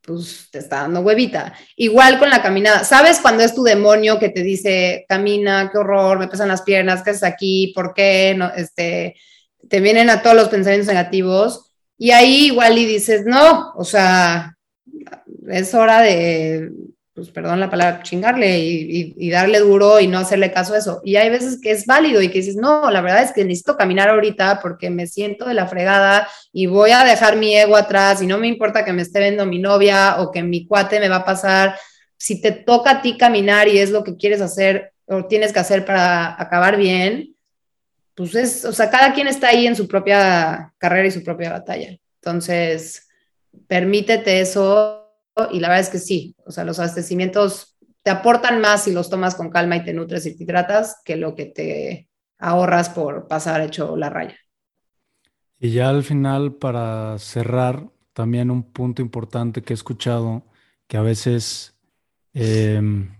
pues, 0.00 0.48
te 0.50 0.58
está 0.58 0.82
dando 0.82 1.00
huevita. 1.00 1.52
Igual 1.76 2.18
con 2.18 2.30
la 2.30 2.42
caminada. 2.42 2.84
¿Sabes 2.84 3.20
cuando 3.20 3.42
es 3.42 3.54
tu 3.54 3.62
demonio 3.62 4.18
que 4.18 4.30
te 4.30 4.42
dice, 4.42 5.04
camina, 5.06 5.68
qué 5.70 5.78
horror, 5.78 6.18
me 6.18 6.28
pesan 6.28 6.48
las 6.48 6.62
piernas, 6.62 7.02
qué 7.02 7.10
haces 7.10 7.24
aquí, 7.24 7.72
por 7.74 7.92
qué? 7.92 8.34
No, 8.38 8.50
este, 8.54 9.16
te 9.68 9.80
vienen 9.80 10.08
a 10.08 10.22
todos 10.22 10.36
los 10.36 10.48
pensamientos 10.48 10.88
negativos 10.88 11.72
y 11.98 12.10
ahí 12.10 12.46
igual 12.46 12.78
y 12.78 12.86
dices, 12.86 13.24
no, 13.26 13.72
o 13.74 13.84
sea, 13.84 14.56
es 15.48 15.74
hora 15.74 16.00
de 16.00 16.70
pues 17.16 17.30
perdón 17.30 17.60
la 17.60 17.70
palabra, 17.70 18.02
chingarle 18.02 18.58
y, 18.58 19.30
darle 19.30 19.60
duro 19.60 19.98
y 20.00 20.06
no 20.06 20.18
hacerle 20.18 20.52
caso 20.52 20.74
a 20.74 20.78
eso. 20.78 21.00
Y 21.02 21.16
hay 21.16 21.30
veces 21.30 21.58
que 21.58 21.70
es 21.70 21.86
válido 21.86 22.20
y 22.20 22.28
que 22.28 22.40
dices, 22.40 22.56
no, 22.56 22.90
la 22.90 23.00
verdad 23.00 23.22
es 23.22 23.32
que 23.32 23.42
necesito 23.42 23.74
caminar 23.74 24.10
ahorita 24.10 24.60
porque 24.60 24.90
me 24.90 25.06
siento 25.06 25.46
de 25.46 25.54
la 25.54 25.66
fregada 25.66 26.28
y 26.52 26.66
voy 26.66 26.90
a 26.90 27.04
dejar 27.04 27.36
mi 27.36 27.56
ego 27.56 27.74
atrás 27.74 28.20
y 28.20 28.26
no 28.26 28.36
me 28.36 28.48
importa 28.48 28.84
que 28.84 28.92
me 28.92 29.00
esté 29.00 29.20
viendo 29.20 29.46
mi 29.46 29.58
novia 29.58 30.16
o 30.20 30.30
que 30.30 30.42
mi 30.42 30.66
cuate 30.66 31.00
me 31.00 31.08
va 31.08 31.16
a 31.16 31.24
pasar. 31.24 31.78
Si 32.18 32.42
te 32.42 32.52
toca 32.52 32.90
a 32.90 33.02
ti 33.02 33.16
caminar 33.16 33.66
y 33.66 33.78
es 33.78 33.90
lo 33.90 34.04
que 34.04 34.18
quieres 34.18 34.42
hacer 34.42 34.92
o 35.06 35.24
tienes 35.24 35.54
que 35.54 35.60
hacer 35.60 35.86
para 35.86 36.38
acabar 36.38 36.76
bien, 36.76 37.34
pues 38.14 38.34
es, 38.34 38.66
o 38.66 38.74
sea, 38.74 38.90
cada 38.90 39.14
quien 39.14 39.26
está 39.26 39.48
ahí 39.48 39.66
en 39.66 39.74
su 39.74 39.88
propia 39.88 40.70
carrera 40.76 41.08
y 41.08 41.12
su 41.12 41.24
propia 41.24 41.50
batalla. 41.50 41.96
Entonces, 42.20 43.08
permítete 43.68 44.40
eso 44.40 45.05
y 45.50 45.60
la 45.60 45.68
verdad 45.68 45.84
es 45.84 45.90
que 45.90 45.98
sí, 45.98 46.34
o 46.44 46.50
sea, 46.50 46.64
los 46.64 46.78
abastecimientos 46.78 47.76
te 48.02 48.10
aportan 48.10 48.60
más 48.60 48.84
si 48.84 48.92
los 48.92 49.10
tomas 49.10 49.34
con 49.34 49.50
calma 49.50 49.76
y 49.76 49.84
te 49.84 49.92
nutres 49.92 50.24
y 50.26 50.36
te 50.36 50.44
hidratas 50.44 51.02
que 51.04 51.16
lo 51.16 51.34
que 51.34 51.46
te 51.46 52.08
ahorras 52.38 52.88
por 52.88 53.26
pasar 53.28 53.60
hecho 53.60 53.96
la 53.96 54.10
raya. 54.10 54.36
Y 55.58 55.70
ya 55.70 55.88
al 55.88 56.04
final, 56.04 56.54
para 56.54 57.18
cerrar, 57.18 57.90
también 58.12 58.50
un 58.50 58.62
punto 58.62 59.02
importante 59.02 59.62
que 59.62 59.72
he 59.72 59.74
escuchado, 59.74 60.44
que 60.86 60.96
a 60.96 61.02
veces 61.02 61.76
em, 62.32 63.14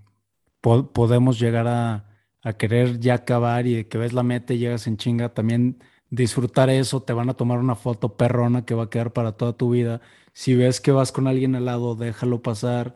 podemos 0.60 1.38
llegar 1.38 1.66
a, 1.66 2.08
a, 2.42 2.52
querer 2.52 3.00
ya 3.00 3.14
acabar 3.14 3.66
y 3.66 3.84
que 3.84 3.98
ves 3.98 4.12
la 4.12 4.22
meta 4.22 4.54
y 4.54 4.58
llegas 4.58 4.86
en 4.86 4.96
chinga, 4.96 5.34
también 5.34 5.82
disfrutar 6.10 6.70
eso, 6.70 7.02
te 7.02 7.12
van 7.12 7.28
a 7.28 7.34
tomar 7.34 7.58
una 7.58 7.74
foto 7.74 8.16
perrona 8.16 8.64
que 8.64 8.74
va 8.74 8.84
a 8.84 8.90
quedar 8.90 9.12
para 9.12 9.32
toda 9.32 9.54
tu 9.54 9.70
vida 9.70 10.00
si 10.36 10.54
ves 10.54 10.82
que 10.82 10.92
vas 10.92 11.12
con 11.12 11.26
alguien 11.26 11.54
al 11.54 11.64
lado, 11.64 11.94
déjalo 11.94 12.42
pasar, 12.42 12.94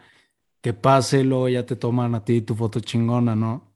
que 0.61 0.75
pase, 0.75 1.25
luego 1.25 1.49
ya 1.49 1.65
te 1.65 1.75
toman 1.75 2.15
a 2.15 2.23
ti 2.23 2.43
tu 2.43 2.55
foto 2.55 2.81
chingona, 2.81 3.35
¿no? 3.35 3.73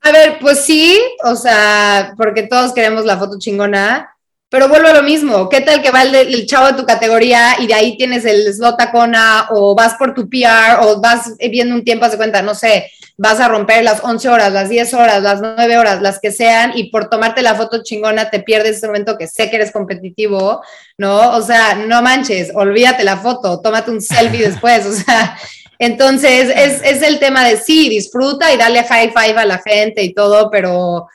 A 0.00 0.10
ver, 0.10 0.40
pues 0.40 0.64
sí, 0.64 1.00
o 1.22 1.36
sea, 1.36 2.12
porque 2.16 2.48
todos 2.48 2.72
queremos 2.72 3.04
la 3.04 3.16
foto 3.16 3.38
chingona, 3.38 4.16
pero 4.48 4.68
vuelvo 4.68 4.88
a 4.88 4.94
lo 4.94 5.04
mismo. 5.04 5.48
¿Qué 5.48 5.60
tal 5.60 5.80
que 5.80 5.92
va 5.92 6.02
el, 6.02 6.44
chavo 6.44 6.66
de 6.66 6.72
tu 6.72 6.84
categoría 6.84 7.54
y 7.60 7.68
de 7.68 7.74
ahí 7.74 7.96
tienes 7.96 8.24
el 8.24 8.52
slot 8.52 8.80
a 8.80 9.46
o 9.50 9.76
vas 9.76 9.94
por 9.94 10.12
tu 10.12 10.28
PR 10.28 10.80
o 10.80 11.00
vas 11.00 11.36
viendo 11.52 11.76
un 11.76 11.84
tiempo, 11.84 12.04
hace 12.04 12.16
cuenta, 12.16 12.42
no 12.42 12.56
sé, 12.56 12.90
vas 13.16 13.38
a 13.38 13.48
romper 13.48 13.84
las 13.84 14.02
11 14.02 14.28
horas, 14.28 14.52
las 14.52 14.68
10 14.68 14.94
horas, 14.94 15.22
las 15.22 15.40
9 15.40 15.78
horas, 15.78 16.02
las 16.02 16.18
que 16.18 16.32
sean, 16.32 16.72
y 16.74 16.90
por 16.90 17.08
tomarte 17.08 17.42
la 17.42 17.54
foto 17.54 17.82
chingona 17.82 18.30
te 18.30 18.40
pierdes 18.40 18.78
ese 18.78 18.86
momento 18.86 19.16
que 19.16 19.28
sé 19.28 19.50
que 19.50 19.56
eres 19.56 19.70
competitivo, 19.70 20.62
¿no? 20.98 21.36
O 21.36 21.42
sea, 21.42 21.74
no 21.74 22.02
manches, 22.02 22.50
olvídate 22.54 23.04
la 23.04 23.16
foto, 23.16 23.60
tómate 23.60 23.90
un 23.90 24.00
selfie 24.00 24.48
después, 24.48 24.84
o 24.86 24.92
sea, 24.92 25.36
entonces 25.78 26.52
es, 26.56 26.82
es 26.82 27.02
el 27.02 27.18
tema 27.18 27.44
de 27.44 27.56
sí, 27.56 27.88
disfruta 27.88 28.52
y 28.52 28.56
dale 28.56 28.82
high 28.82 29.10
five 29.10 29.38
a 29.38 29.44
la 29.44 29.58
gente 29.58 30.02
y 30.02 30.12
todo, 30.12 30.50
pero 30.50 31.08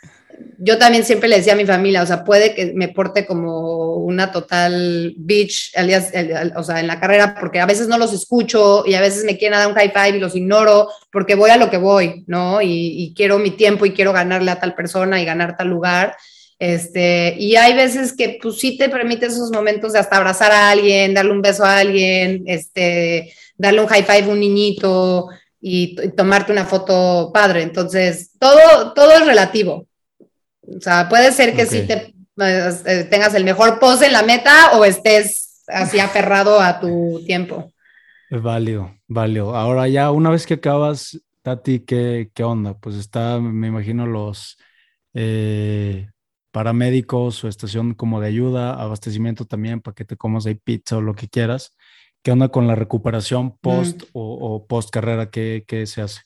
yo 0.62 0.78
también 0.78 1.06
siempre 1.06 1.30
le 1.30 1.38
decía 1.38 1.54
a 1.54 1.56
mi 1.58 1.66
familia, 1.66 2.04
o 2.04 2.06
sea, 2.06 2.26
puede 2.26 2.54
que 2.54 2.74
me 2.74 2.90
porte 2.90 3.26
como 3.26 3.96
una 3.96 4.32
total 4.32 5.14
bitch 5.18 5.72
o 6.56 6.64
sea, 6.64 6.80
en 6.82 6.88
la 6.88 7.00
carrera, 7.00 7.36
porque 7.40 7.62
a 7.62 7.66
veces 7.66 7.88
no 7.88 7.98
los 7.98 8.12
escucho 8.12 8.84
y 8.86 8.94
a 8.94 9.02
veces 9.02 9.24
me 9.24 9.38
quieren 9.38 9.58
dar 9.58 9.70
un 9.70 9.76
high 9.76 9.92
five 9.92 10.18
y 10.18 10.20
los 10.20 10.36
ignoro 10.36 10.90
porque 11.12 11.36
voy 11.36 11.50
a 11.50 11.58
lo 11.58 11.70
que 11.70 11.78
voy, 11.78 12.26
¿no? 12.28 12.62
Y, 12.62 13.14
quiero 13.16 13.40
mi 13.40 13.52
tiempo 13.52 13.86
y 13.86 13.92
quiero 13.92 14.14
ganarle 14.14 14.52
a 14.52 14.60
tal 14.60 14.76
persona 14.76 15.22
y 15.22 15.26
ganar 15.26 15.56
tal 15.56 15.70
lugar. 15.70 16.16
Este, 16.60 17.36
y 17.40 17.56
hay 17.56 17.74
veces 17.74 18.14
que 18.14 18.38
pues 18.42 18.60
sí 18.60 18.78
te 18.78 18.90
permite 18.90 19.28
esos 19.28 19.52
momentos 19.52 19.94
de 19.94 20.00
hasta 20.00 20.18
abrazar 20.18 20.52
a 20.52 20.70
alguien, 20.72 21.14
darle 21.14 21.32
un 21.32 21.42
beso 21.42 21.64
a 21.64 21.80
alguien, 21.80 22.44
este, 22.48 23.34
darle 23.58 23.82
un 23.82 23.88
high 23.88 24.04
five 24.04 24.24
a 24.24 24.28
un 24.28 24.40
niñito 24.42 25.30
y, 25.62 25.96
y 26.02 26.10
tomarte 26.10 26.52
una 26.52 26.66
foto 26.66 27.32
padre. 27.34 27.62
Entonces, 27.62 28.32
todo, 28.38 28.94
todo 28.94 29.12
es 29.12 29.26
relativo. 29.26 29.89
O 30.76 30.82
sea, 30.82 31.10
puede 31.10 31.32
ser 31.32 31.56
que 31.56 31.66
sí 31.66 31.86
te, 31.86 32.14
eh, 32.38 33.08
tengas 33.10 33.34
el 33.34 33.44
mejor 33.44 33.80
pose 33.80 34.06
en 34.06 34.14
la 34.14 34.24
meta 34.24 34.78
o 34.78 34.86
estés 34.86 35.64
así 35.68 36.00
aferrado 36.00 36.60
a 36.60 36.80
tu 36.80 37.24
tiempo. 37.26 37.72
Válido, 38.30 38.96
válido. 39.08 39.56
Ahora 39.56 39.88
ya, 39.88 40.12
una 40.12 40.30
vez 40.30 40.46
que 40.46 40.56
acabas, 40.56 41.20
Tati, 41.42 41.80
¿qué, 41.80 42.30
qué 42.34 42.44
onda? 42.44 42.78
Pues 42.78 42.96
está, 42.96 43.40
me 43.40 43.68
imagino, 43.68 44.06
los 44.06 44.58
eh, 45.14 46.10
paramédicos 46.52 47.44
o 47.44 47.48
estación 47.48 47.94
como 47.94 48.22
de 48.22 48.28
ayuda, 48.28 48.74
abastecimiento 48.74 49.46
también 49.46 49.82
para 49.82 49.96
que 49.96 50.06
te 50.06 50.16
comas 50.16 50.46
ahí 50.46 50.56
pizza 50.56 50.98
o 50.98 51.02
lo 51.02 51.16
que 51.16 51.28
quieras. 51.28 51.76
¿Qué 52.22 52.32
onda 52.32 52.50
con 52.50 52.68
la 52.68 52.76
recuperación 52.76 53.58
post 53.58 54.04
o, 54.14 54.66
post 54.68 54.90
carrera? 54.90 55.30
¿Qué, 55.30 55.64
¿Qué 55.66 55.86
se 55.88 56.02
hace? 56.02 56.22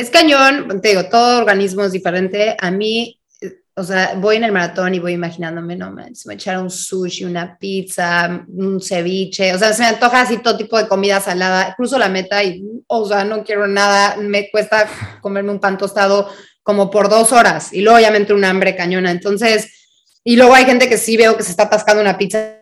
Es 0.00 0.08
cañón, 0.08 0.80
te 0.80 0.88
digo, 0.88 1.04
todo 1.10 1.40
organismo 1.40 1.84
es 1.84 1.92
diferente. 1.92 2.56
A 2.58 2.70
mí, 2.70 3.20
o 3.76 3.84
sea, 3.84 4.14
voy 4.16 4.36
en 4.36 4.44
el 4.44 4.52
maratón 4.52 4.94
y 4.94 4.98
voy 4.98 5.12
imaginándome, 5.12 5.76
no 5.76 5.92
manches, 5.92 6.24
me 6.24 6.34
echar 6.34 6.58
un 6.58 6.70
sushi, 6.70 7.26
una 7.26 7.58
pizza, 7.58 8.46
un 8.48 8.80
ceviche, 8.80 9.54
o 9.54 9.58
sea, 9.58 9.74
se 9.74 9.82
me 9.82 9.88
antoja 9.88 10.22
así 10.22 10.38
todo 10.38 10.56
tipo 10.56 10.78
de 10.78 10.88
comida 10.88 11.20
salada, 11.20 11.74
cruzo 11.76 11.98
la 11.98 12.08
meta 12.08 12.42
y, 12.42 12.64
o 12.86 13.06
sea, 13.06 13.24
no 13.24 13.44
quiero 13.44 13.66
nada, 13.66 14.16
me 14.16 14.50
cuesta 14.50 14.88
comerme 15.20 15.52
un 15.52 15.60
pan 15.60 15.76
tostado 15.76 16.30
como 16.62 16.90
por 16.90 17.10
dos 17.10 17.32
horas 17.32 17.70
y 17.72 17.82
luego 17.82 18.00
ya 18.00 18.10
me 18.10 18.16
entra 18.16 18.34
un 18.34 18.44
hambre 18.44 18.76
cañona, 18.76 19.10
entonces, 19.10 19.68
y 20.24 20.36
luego 20.36 20.54
hay 20.54 20.64
gente 20.64 20.88
que 20.88 20.96
sí 20.96 21.18
veo 21.18 21.36
que 21.36 21.42
se 21.42 21.50
está 21.50 21.64
atascando 21.64 22.00
una 22.00 22.16
pizza 22.16 22.59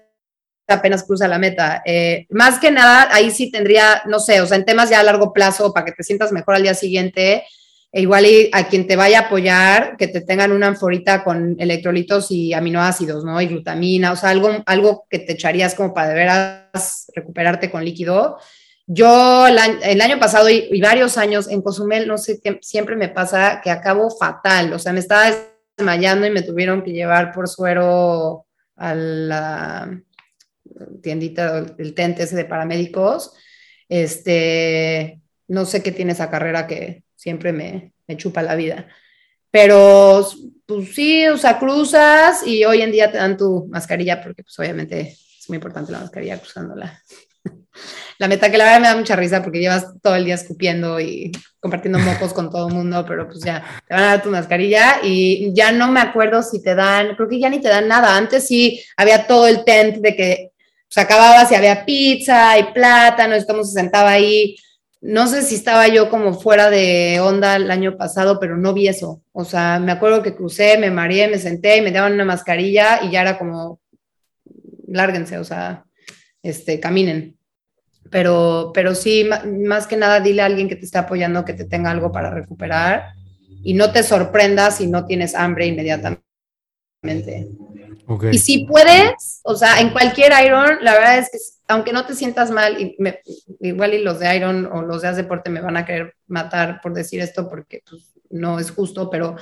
apenas 0.75 1.05
cruza 1.05 1.29
la 1.29 1.39
meta. 1.39 1.83
Eh, 1.85 2.27
más 2.31 2.59
que 2.59 2.71
nada, 2.71 3.09
ahí 3.13 3.31
sí 3.31 3.51
tendría, 3.51 4.03
no 4.07 4.21
sé, 4.21 4.41
o 4.41 4.47
sea, 4.47 4.57
en 4.57 4.65
temas 4.65 4.91
ya 4.91 5.01
a 5.01 5.05
largo 5.05 5.33
plazo, 5.33 5.73
para 5.73 5.87
que 5.87 5.93
te 5.93 6.03
sientas 6.03 6.33
mejor 6.33 6.55
al 6.55 6.63
día 6.63 6.75
siguiente, 6.75 7.45
e 7.91 8.03
igual 8.03 8.27
a 8.53 8.69
quien 8.69 8.87
te 8.87 8.97
vaya 8.97 9.21
a 9.21 9.23
apoyar, 9.23 9.97
que 9.97 10.09
te 10.09 10.21
tengan 10.21 10.53
una 10.53 10.67
anforita 10.67 11.25
con 11.25 11.57
electrolitos 11.59 12.31
y 12.31 12.53
aminoácidos, 12.53 13.25
¿no? 13.25 13.41
Y 13.41 13.47
glutamina, 13.47 14.13
o 14.13 14.17
sea, 14.17 14.31
algo, 14.31 14.51
algo 14.67 15.07
que 15.09 15.19
te 15.21 15.33
echarías 15.33 15.75
como 15.75 15.95
para 15.95 16.09
de 16.09 16.15
veras 16.15 17.07
recuperarte 17.15 17.71
con 17.71 17.85
líquido. 17.85 18.37
Yo 18.87 19.47
el 19.47 20.01
año, 20.01 20.19
pasado 20.19 20.49
y, 20.49 20.81
varios 20.81 21.19
años 21.19 21.49
en 21.49 21.61
Cozumel, 21.63 22.09
no 22.09 22.17
sé 22.19 22.41
qué, 22.43 22.59
siempre 22.63 22.97
me 22.97 23.09
pasa 23.09 23.61
que 23.63 23.71
acabo 23.71 24.11
fatal, 24.11 24.73
o 24.73 24.79
sea, 24.79 24.93
me 24.95 25.01
estaba 25.01 25.31
desmayando 25.77 26.27
y 26.27 26.31
me 26.31 26.43
tuvieron 26.43 26.83
que 26.83 26.93
llevar 26.93 27.33
por 27.33 27.49
suero 27.49 28.47
a 28.77 28.95
la 28.95 30.01
tiendita, 31.03 31.65
el 31.79 31.95
tente 31.95 32.23
ese 32.23 32.37
de 32.37 32.45
paramédicos. 32.45 33.35
Este, 33.89 35.21
no 35.47 35.65
sé 35.65 35.83
qué 35.83 35.93
tiene 35.93 36.13
esa 36.13 36.31
carrera 36.31 36.67
que, 36.67 37.05
siempre 37.19 37.53
me, 37.53 37.93
chupa 38.17 38.43
la 38.43 38.55
vida. 38.55 38.89
Pero, 39.51 40.27
pues 40.65 40.95
sí, 40.95 41.27
o 41.27 41.37
sea, 41.37 41.59
cruzas 41.59 42.47
y 42.47 42.65
hoy 42.65 42.81
en 42.81 42.93
día 42.93 43.11
te 43.11 43.19
dan 43.19 43.37
tu 43.37 43.67
mascarilla 43.71 44.23
porque, 44.23 44.43
pues 44.43 44.59
obviamente, 44.59 45.17
es 45.39 45.49
muy 45.49 45.57
importante 45.57 45.93
la 45.93 46.01
mascarilla 46.01 46.39
cruzándola. 46.39 47.03
la 48.19 48.29
meta 48.29 48.51
que 48.51 48.59
la 48.59 48.65
verdad 48.65 48.81
me 48.81 48.89
da 48.89 48.97
mucha 48.97 49.17
risa 49.17 49.43
porque 49.43 49.61
llevas 49.61 49.87
todo 50.01 50.15
el 50.15 50.25
día 50.25 50.35
escupiendo 50.35 51.01
y 51.01 51.33
compartiendo 51.61 51.99
mocos 51.99 52.33
con 52.33 52.51
todo 52.51 52.69
el 52.69 52.75
mundo, 52.75 53.05
pero 53.07 53.27
pues 53.27 53.41
ya 53.41 53.65
te 53.87 53.95
van 53.95 54.05
a 54.05 54.07
dar 54.07 54.23
tu 54.23 54.31
mascarilla 54.31 55.01
y 55.03 55.53
ya 55.55 55.73
no 55.73 55.91
me 55.91 56.01
acuerdo 56.01 56.43
si 56.43 56.63
te 56.63 56.75
dan, 56.75 57.17
creo 57.17 57.29
que 57.29 57.41
ya 57.41 57.51
ni 57.51 57.61
te 57.61 57.69
dan 57.69 57.89
nada. 57.89 58.17
Antes 58.17 58.47
sí 58.47 58.83
había 58.97 59.27
todo 59.27 59.49
el 59.49 59.65
tent 59.65 59.97
de 59.97 60.17
que 60.17 60.51
pues 60.93 61.05
acababas 61.05 61.51
y 61.53 61.55
había 61.55 61.85
pizza 61.85 62.59
y 62.59 62.73
plátano, 62.73 63.35
todo 63.45 63.65
se 63.65 63.73
sentaba 63.73 64.11
ahí 64.11 64.57
no 65.01 65.29
sé 65.29 65.43
si 65.43 65.55
estaba 65.55 65.87
yo 65.89 66.11
como 66.11 66.35
fuera 66.35 66.71
de 66.71 67.21
onda 67.21 67.55
el 67.57 67.71
año 67.71 67.97
pasado, 67.97 68.41
pero 68.41 68.57
no 68.57 68.75
vi 68.75 68.89
eso. 68.89 69.23
O 69.33 69.45
sea, 69.45 69.79
me 69.79 69.93
acuerdo 69.93 70.23
que 70.23 70.35
crucé, 70.35 70.77
me 70.79 70.91
mareé, 70.91 71.29
me 71.29 71.39
senté 71.39 71.77
y 71.77 71.83
me 71.83 71.93
daban 71.93 72.15
una 72.15 72.25
mascarilla 72.25 73.05
y 73.05 73.13
ya 73.13 73.23
era 73.23 73.39
como, 73.39 73.81
lárguense, 74.89 75.39
o 75.39 75.45
sea, 75.45 75.85
este, 76.43 76.81
caminen. 76.81 77.39
Pero, 78.11 78.73
pero 78.75 78.95
sí, 78.95 79.29
más 79.65 79.87
que 79.87 79.97
nada, 79.97 80.21
dile 80.21 80.43
a 80.43 80.47
alguien 80.47 80.69
que 80.69 80.77
te 80.77 80.87
esté 80.87 80.99
apoyando 80.99 81.45
que 81.45 81.55
te 81.55 81.65
tenga 81.65 81.91
algo 81.91 82.11
para 82.11 82.31
recuperar 82.31 83.13
y 83.63 83.75
no 83.75 83.93
te 83.93 84.03
sorprendas 84.03 84.79
si 84.79 84.89
no 84.89 85.07
tienes 85.07 85.35
hambre 85.35 85.67
inmediatamente. 85.67 86.23
Y 88.31 88.39
si 88.39 88.65
puedes, 88.65 89.41
o 89.43 89.55
sea, 89.55 89.81
en 89.81 89.91
cualquier 89.91 90.33
Iron, 90.45 90.79
la 90.83 90.95
verdad 90.95 91.19
es 91.19 91.31
que 91.31 91.39
aunque 91.69 91.93
no 91.93 92.07
te 92.07 92.15
sientas 92.15 92.51
mal, 92.51 92.81
y 92.81 92.97
igual 93.61 93.95
y 93.95 94.03
los 94.03 94.19
de 94.19 94.35
Iron 94.35 94.67
o 94.73 94.83
los 94.83 95.03
de 95.03 95.09
Haz 95.09 95.17
Deporte 95.17 95.51
me 95.51 95.61
van 95.61 95.77
a 95.77 95.85
querer 95.85 96.15
matar 96.27 96.81
por 96.81 96.95
decir 96.95 97.21
esto 97.21 97.49
porque 97.49 97.83
pues, 97.89 98.15
no 98.31 98.59
es 98.59 98.71
justo, 98.71 99.11
pero 99.11 99.37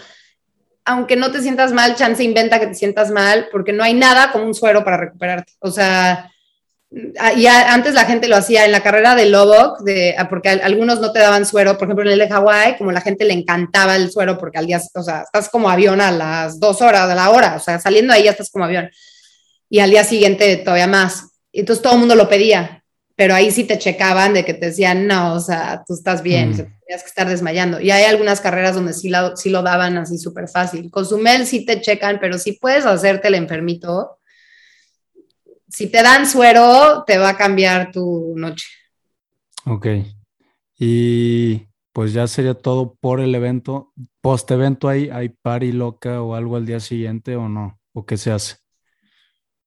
aunque 0.85 1.17
no 1.17 1.31
te 1.31 1.43
sientas 1.43 1.73
mal, 1.73 1.95
chance 1.95 2.23
inventa 2.23 2.61
que 2.61 2.69
te 2.69 2.75
sientas 2.75 3.11
mal, 3.11 3.49
porque 3.51 3.73
no 3.73 3.83
hay 3.83 3.95
nada 3.95 4.33
como 4.33 4.47
un 4.47 4.55
suero 4.55 4.85
para 4.85 4.97
recuperarte. 4.97 5.53
O 5.61 5.71
sea, 5.71 6.31
Ah, 7.19 7.35
y 7.35 7.47
antes 7.47 7.93
la 7.93 8.07
gente 8.07 8.27
lo 8.27 8.37
hacía 8.37 8.65
en 8.65 8.73
la 8.73 8.83
carrera 8.83 9.15
de 9.15 9.27
Lobok, 9.27 9.81
de, 9.81 10.15
ah, 10.17 10.29
porque 10.31 10.49
algunos 10.49 10.99
no 11.01 11.13
te 11.13 11.19
daban 11.19 11.45
suero, 11.45 11.77
por 11.77 11.89
ejemplo 11.89 12.05
en 12.05 12.13
el 12.13 12.19
de 12.19 12.29
Hawái, 12.29 12.79
como 12.79 12.91
la 12.91 13.03
gente 13.03 13.27
le 13.27 13.35
encantaba 13.35 13.97
el 13.97 14.11
suero 14.11 14.39
porque 14.39 14.59
al 14.59 14.67
día, 14.67 14.81
o 14.95 15.03
sea, 15.03 15.23
estás 15.23 15.51
como 15.51 15.69
avión 15.69 16.01
a 16.01 16.11
las 16.11 16.59
dos 16.59 16.81
horas 16.81 17.07
de 17.09 17.15
la 17.15 17.31
hora, 17.31 17.57
o 17.57 17.61
sea, 17.61 17.79
saliendo 17.79 18.15
ahí 18.15 18.25
ya 18.25 18.31
estás 18.31 18.51
como 18.51 18.65
avión. 18.65 18.89
Y 19.69 19.81
al 19.81 19.91
día 19.91 20.05
siguiente 20.05 20.57
todavía 20.57 20.87
más. 20.87 21.33
Entonces 21.53 21.83
todo 21.83 21.95
el 21.95 21.99
mundo 21.99 22.15
lo 22.15 22.31
pedía, 22.31 22.83
pero 23.15 23.35
ahí 23.35 23.51
sí 23.51 23.65
te 23.65 23.79
checaban 23.79 24.33
de 24.33 24.45
que 24.45 24.55
te 24.55 24.67
decían, 24.67 25.07
no, 25.07 25.35
o 25.35 25.41
sea, 25.41 25.83
tú 25.87 25.93
estás 25.93 26.23
bien, 26.23 26.51
mm. 26.51 26.57
tenías 26.57 27.03
que 27.03 27.09
estar 27.09 27.29
desmayando. 27.29 27.79
Y 27.79 27.91
hay 27.91 28.05
algunas 28.05 28.41
carreras 28.41 28.75
donde 28.75 28.95
sí, 28.95 29.13
sí 29.35 29.51
lo 29.51 29.63
daban 29.63 29.99
así 29.99 30.17
súper 30.17 30.49
fácil. 30.49 30.91
Cozumel 30.91 31.47
sí 31.47 31.67
te 31.67 31.81
checan, 31.83 32.19
pero 32.21 32.39
si 32.39 32.53
puedes 32.53 32.87
hacerte 32.87 33.29
el 33.29 33.35
enfermito, 33.35 34.16
si 35.69 35.89
te 35.89 36.03
dan 36.03 36.27
suero, 36.27 37.05
te 37.07 37.19
va 37.19 37.31
a 37.31 37.37
cambiar 37.37 37.91
tu 37.93 38.35
noche. 38.37 38.67
Ok. 39.65 39.87
Y 40.79 41.67
pues 41.93 42.13
ya 42.13 42.27
sería 42.27 42.55
todo 42.55 42.95
por 43.01 43.21
el 43.21 43.35
evento. 43.35 43.93
Post 44.21 44.51
evento 44.51 44.89
hay, 44.89 45.09
hay 45.11 45.31
party 45.31 45.73
loca 45.73 46.21
o 46.23 46.35
algo 46.35 46.57
al 46.57 46.67
día 46.67 46.81
siguiente 46.81 47.37
o 47.37 47.49
no? 47.49 47.81
¿O 47.93 48.05
qué 48.05 48.17
se 48.17 48.31
hace? 48.31 48.57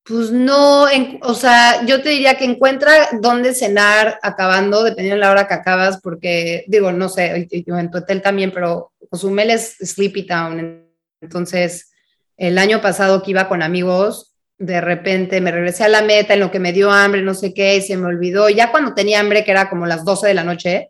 Pues 0.03 0.31
no, 0.31 0.85
o 1.21 1.33
sea, 1.35 1.85
yo 1.85 2.01
te 2.01 2.09
diría 2.09 2.35
que 2.35 2.45
encuentra 2.45 3.09
dónde 3.21 3.53
cenar 3.53 4.19
acabando, 4.23 4.83
dependiendo 4.83 5.17
de 5.17 5.21
la 5.21 5.31
hora 5.31 5.47
que 5.47 5.53
acabas, 5.53 5.99
porque 6.01 6.65
digo, 6.67 6.91
no 6.91 7.09
sé, 7.09 7.47
en 7.51 7.91
tu 7.91 7.97
hotel 7.99 8.21
también, 8.21 8.51
pero 8.51 8.91
Cozumel 9.09 9.51
es 9.51 9.77
Sleepy 9.77 10.25
Town. 10.25 10.83
Entonces, 11.21 11.91
el 12.37 12.57
año 12.57 12.81
pasado 12.81 13.21
que 13.21 13.31
iba 13.31 13.47
con 13.47 13.61
amigos, 13.61 14.28
de 14.59 14.81
repente 14.81 15.39
me 15.39 15.51
regresé 15.51 15.85
a 15.85 15.89
la 15.89 16.01
meta 16.01 16.33
en 16.33 16.41
lo 16.41 16.51
que 16.51 16.59
me 16.59 16.73
dio 16.73 16.91
hambre, 16.91 17.21
no 17.21 17.33
sé 17.33 17.53
qué, 17.53 17.77
y 17.77 17.81
se 17.81 17.95
me 17.95 18.07
olvidó. 18.07 18.49
Ya 18.49 18.71
cuando 18.71 18.93
tenía 18.93 19.21
hambre, 19.21 19.45
que 19.45 19.51
era 19.51 19.69
como 19.69 19.85
las 19.85 20.03
12 20.03 20.27
de 20.27 20.33
la 20.33 20.43
noche, 20.43 20.89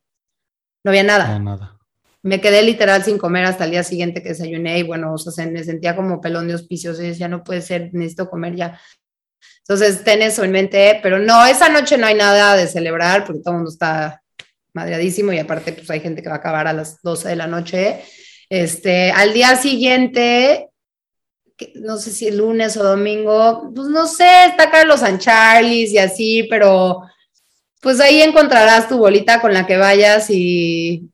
no 0.83 0.89
había 0.89 1.03
nada. 1.03 1.37
nada. 1.37 1.77
Me 2.23 2.41
quedé 2.41 2.63
literal 2.63 3.03
sin 3.03 3.17
comer 3.17 3.45
hasta 3.45 3.65
el 3.65 3.71
día 3.71 3.83
siguiente 3.83 4.21
que 4.21 4.29
desayuné 4.29 4.79
y 4.79 4.83
bueno, 4.83 5.13
o 5.13 5.17
sea, 5.17 5.45
me 5.45 5.63
sentía 5.63 5.95
como 5.95 6.19
pelón 6.19 6.47
de 6.47 6.55
hospicios 6.55 6.99
y 6.99 7.03
decía, 7.03 7.27
no 7.27 7.43
puede 7.43 7.61
ser, 7.61 7.91
necesito 7.93 8.29
comer 8.29 8.55
ya. 8.55 8.81
Entonces, 9.59 10.03
ten 10.03 10.23
eso 10.23 10.43
en 10.43 10.51
mente, 10.51 10.99
pero 11.03 11.19
no, 11.19 11.45
esa 11.45 11.69
noche 11.69 11.97
no 11.97 12.07
hay 12.07 12.15
nada 12.15 12.55
de 12.55 12.67
celebrar 12.67 13.23
porque 13.23 13.41
todo 13.41 13.53
el 13.53 13.57
mundo 13.57 13.71
está 13.71 14.21
madreadísimo 14.73 15.31
y 15.31 15.39
aparte 15.39 15.73
pues 15.73 15.89
hay 15.91 15.99
gente 15.99 16.23
que 16.23 16.29
va 16.29 16.35
a 16.35 16.39
acabar 16.39 16.67
a 16.67 16.73
las 16.73 17.01
12 17.03 17.29
de 17.29 17.35
la 17.35 17.47
noche. 17.47 18.01
Este, 18.49 19.11
al 19.11 19.31
día 19.31 19.55
siguiente 19.55 20.68
no 21.75 21.97
sé 21.97 22.11
si 22.11 22.27
el 22.27 22.37
lunes 22.37 22.77
o 22.77 22.83
domingo, 22.83 23.71
pues 23.75 23.87
no 23.87 24.07
sé, 24.07 24.45
está 24.47 24.69
Carlos 24.71 25.01
San 25.01 25.19
Charles 25.19 25.91
y 25.91 25.97
así, 25.97 26.47
pero 26.49 27.03
pues 27.81 27.99
ahí 27.99 28.21
encontrarás 28.21 28.87
tu 28.89 28.97
bolita 28.97 29.41
con 29.41 29.53
la 29.53 29.65
que 29.65 29.77
vayas 29.77 30.27
y, 30.29 31.11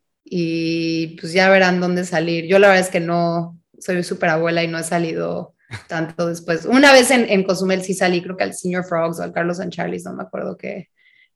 pues 1.20 1.34
ya 1.34 1.50
verán 1.50 1.80
dónde 1.80 2.06
salir. 2.06 2.48
Yo 2.48 2.60
la 2.60 2.68
verdad 2.68 2.84
es 2.84 2.91
que 2.91 3.00
no, 3.00 3.60
soy 3.80 4.04
súper 4.04 4.30
abuela 4.30 4.64
y 4.64 4.68
no 4.68 4.80
he 4.80 4.84
salido 4.84 5.56
tanto 5.88 6.28
después. 6.28 6.66
Una 6.66 6.91
vez 6.93 7.12
en, 7.12 7.30
en, 7.30 7.43
Cozumel 7.43 7.84
sí 7.84 7.93
salí, 7.93 8.22
creo 8.22 8.38
que 8.38 8.43
al 8.43 8.54
Senior 8.54 8.86
Frogs 8.86 9.20
o 9.20 9.24
al 9.24 9.34
Carlos 9.34 9.58
San 9.58 9.70
Charles, 9.70 10.06
no 10.06 10.14
me 10.14 10.24
acuerdo 10.24 10.58
qué, 10.58 10.89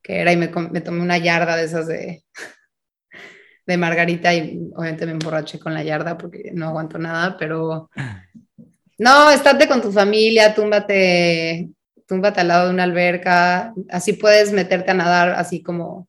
era, 0.03 0.31
y 0.31 0.37
me, 0.37 0.49
me, 0.71 0.81
tomé 0.81 1.01
una 1.01 1.19
yarda 1.19 1.55
de 1.55 1.65
esas 1.65 1.85
de, 1.87 2.23
de 3.67 3.77
margarita 3.77 4.33
y 4.33 4.59
obviamente 4.75 5.05
me 5.05 5.11
emborraché 5.11 5.59
con 5.59 5.73
la 5.73 5.83
yarda 5.83 6.17
porque 6.17 6.51
no 6.53 6.67
aguanto 6.67 6.97
nada, 6.97 7.37
pero 7.37 7.89
no, 8.99 9.31
estate 9.31 9.67
con 9.67 9.81
tu 9.81 9.91
familia, 9.91 10.53
túmbate, 10.53 11.69
túmbate 12.05 12.41
al 12.41 12.49
lado 12.49 12.67
de 12.67 12.73
una 12.73 12.83
alberca, 12.83 13.73
así 13.89 14.13
puedes 14.13 14.51
meterte 14.51 14.91
a 14.91 14.93
nadar 14.93 15.29
así 15.31 15.63
como 15.63 16.07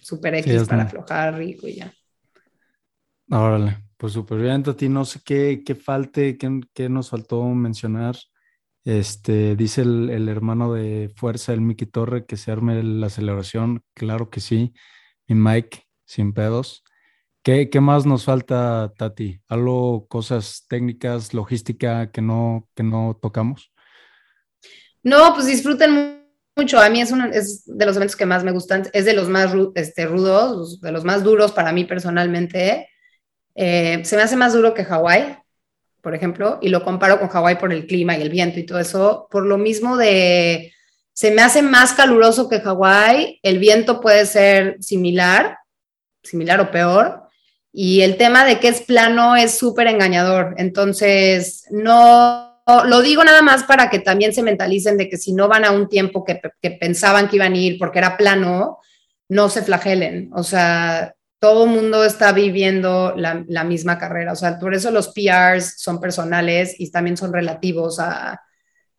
super 0.00 0.34
X 0.34 0.64
para 0.68 0.82
aflojar 0.84 1.36
rico 1.36 1.66
y 1.66 1.76
ya. 1.76 1.92
Órale, 3.30 3.78
pues 3.96 4.12
súper 4.12 4.38
bien, 4.38 4.62
Tati, 4.62 4.88
no 4.88 5.04
sé 5.04 5.20
qué, 5.24 5.62
qué 5.64 5.74
falte, 5.74 6.36
qué, 6.38 6.88
nos 6.88 7.10
faltó 7.10 7.42
mencionar. 7.44 8.16
Este, 8.84 9.56
dice 9.56 9.82
el, 9.82 10.10
el, 10.10 10.28
hermano 10.28 10.72
de 10.72 11.10
fuerza, 11.16 11.52
el 11.52 11.60
Miki 11.60 11.86
Torre, 11.86 12.24
que 12.24 12.36
se 12.36 12.52
arme 12.52 12.80
la 12.84 13.08
celebración. 13.08 13.82
Claro 13.94 14.30
que 14.30 14.38
sí. 14.38 14.74
Mi 15.26 15.34
Mike, 15.34 15.82
sin 16.04 16.32
pedos. 16.32 16.84
¿Qué, 17.46 17.80
más 17.80 18.04
nos 18.04 18.24
falta, 18.24 18.92
Tati? 18.98 19.40
¿Algo, 19.46 20.08
cosas 20.08 20.64
técnicas, 20.68 21.32
logística 21.32 22.10
que 22.10 22.20
no, 22.20 22.68
que 22.74 22.82
no 22.82 23.16
tocamos? 23.22 23.70
No, 25.04 25.32
pues 25.32 25.46
disfruten 25.46 26.24
mucho. 26.56 26.80
A 26.80 26.90
mí 26.90 27.00
es, 27.00 27.12
uno, 27.12 27.26
es 27.26 27.62
de 27.64 27.86
los 27.86 27.94
eventos 27.94 28.16
que 28.16 28.26
más 28.26 28.42
me 28.42 28.50
gustan. 28.50 28.88
Es 28.92 29.04
de 29.04 29.12
los 29.12 29.28
más 29.28 29.54
este, 29.76 30.06
rudos, 30.06 30.80
de 30.80 30.90
los 30.90 31.04
más 31.04 31.22
duros 31.22 31.52
para 31.52 31.70
mí 31.70 31.84
personalmente. 31.84 32.88
Eh, 33.54 34.00
se 34.04 34.16
me 34.16 34.22
hace 34.22 34.34
más 34.34 34.52
duro 34.52 34.74
que 34.74 34.84
Hawái, 34.84 35.36
por 36.02 36.16
ejemplo, 36.16 36.58
y 36.60 36.70
lo 36.70 36.82
comparo 36.82 37.20
con 37.20 37.28
Hawái 37.28 37.60
por 37.60 37.72
el 37.72 37.86
clima 37.86 38.18
y 38.18 38.22
el 38.22 38.30
viento 38.30 38.58
y 38.58 38.66
todo 38.66 38.80
eso. 38.80 39.28
Por 39.30 39.46
lo 39.46 39.56
mismo 39.56 39.96
de, 39.96 40.72
se 41.12 41.30
me 41.30 41.42
hace 41.42 41.62
más 41.62 41.92
caluroso 41.92 42.48
que 42.48 42.60
Hawái. 42.60 43.38
El 43.40 43.60
viento 43.60 44.00
puede 44.00 44.26
ser 44.26 44.78
similar, 44.80 45.58
similar 46.24 46.58
o 46.60 46.72
peor 46.72 47.25
Y 47.78 48.00
el 48.00 48.16
tema 48.16 48.46
de 48.46 48.58
que 48.58 48.68
es 48.68 48.80
plano 48.80 49.36
es 49.36 49.58
súper 49.58 49.88
engañador. 49.88 50.54
Entonces, 50.56 51.66
no 51.70 52.62
lo 52.86 53.02
digo 53.02 53.22
nada 53.22 53.42
más 53.42 53.64
para 53.64 53.90
que 53.90 53.98
también 53.98 54.32
se 54.32 54.42
mentalicen 54.42 54.96
de 54.96 55.10
que 55.10 55.18
si 55.18 55.34
no 55.34 55.46
van 55.46 55.66
a 55.66 55.72
un 55.72 55.86
tiempo 55.86 56.24
que, 56.24 56.40
pensaban 56.80 57.28
que 57.28 57.36
iban 57.36 57.52
a 57.52 57.56
ir 57.58 57.78
porque 57.78 57.98
era 57.98 58.16
plano, 58.16 58.78
no 59.28 59.50
se 59.50 59.60
flagelen. 59.60 60.30
O 60.32 60.42
sea, 60.42 61.14
todo 61.38 61.64
el 61.64 61.70
mundo 61.70 62.02
está 62.02 62.32
viviendo 62.32 63.12
la, 63.14 63.64
misma 63.64 63.98
carrera. 63.98 64.32
O 64.32 64.36
sea, 64.36 64.58
por 64.58 64.72
eso 64.72 64.90
los 64.90 65.08
PRs 65.08 65.74
son 65.76 66.00
personales 66.00 66.76
y 66.78 66.90
también 66.90 67.18
son 67.18 67.30
relativos 67.30 68.00
a, 68.00 68.40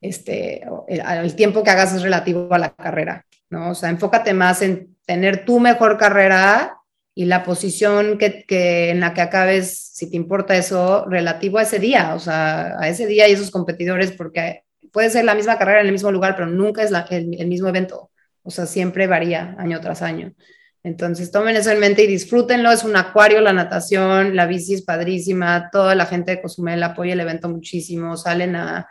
este, 0.01 0.61
el, 0.88 1.36
tiempo 1.36 1.63
que 1.63 1.71
hagas 1.71 1.95
es 1.95 2.03
relativo 2.03 2.53
a 2.53 2.59
la 2.59 2.75
carrera, 2.75 3.25
¿no? 3.49 3.71
O 3.71 3.73
sea, 3.73 3.89
enfócate 3.89 4.36
más 4.36 4.61
en 4.61 4.95
tener 5.07 5.45
tu 5.45 5.59
mejor 5.59 5.97
carrera 5.97 6.76
y 7.18 7.26
la 7.26 7.43
posición 7.43 8.20
que, 8.20 8.91
en 8.91 8.99
la 8.99 9.15
que 9.15 9.22
acabes, 9.22 9.89
si 9.91 10.07
te 10.07 10.15
importa 10.15 10.55
eso, 10.55 11.03
relativo 11.09 11.57
a 11.57 11.63
ese 11.63 11.80
día, 11.80 12.13
o 12.13 12.20
sea, 12.20 12.80
a 12.80 12.88
ese 12.89 13.07
día 13.07 13.28
y 13.28 13.32
esos 13.32 13.49
competidores, 13.49 14.11
porque 14.11 14.61
puede 14.91 15.09
ser 15.09 15.26
la 15.26 15.34
misma 15.34 15.57
carrera 15.57 15.82
en 15.82 15.88
el 15.88 15.93
mismo 15.93 16.11
lugar, 16.11 16.36
pero 16.36 16.45
nunca 16.45 16.84
es 16.84 16.91
el, 17.09 17.36
el, 17.39 17.47
mismo 17.47 17.70
evento, 17.70 18.11
o 18.43 18.51
sea, 18.51 18.68
siempre 18.68 19.07
varía 19.07 19.55
año 19.57 19.82
tras 19.82 20.03
año. 20.03 20.36
Entonces, 20.84 21.32
tomen 21.32 21.55
eso 21.55 21.72
en 21.72 21.80
mente 21.80 22.03
y 22.03 22.07
disfrútenlo, 22.07 22.72
es 22.72 22.84
un 22.84 22.95
acuario 22.95 23.41
la 23.41 23.51
natación, 23.51 24.36
la 24.36 24.45
bici 24.45 24.76
es 24.76 24.84
padrísima, 24.84 25.70
toda 25.72 25.95
la 25.95 26.05
gente 26.05 26.30
de 26.34 26.41
Cozumel 26.43 26.84
apoya 26.84 27.13
el 27.13 27.20
evento 27.20 27.49
muchísimo, 27.49 28.15
salen 28.15 28.55
a 28.55 28.88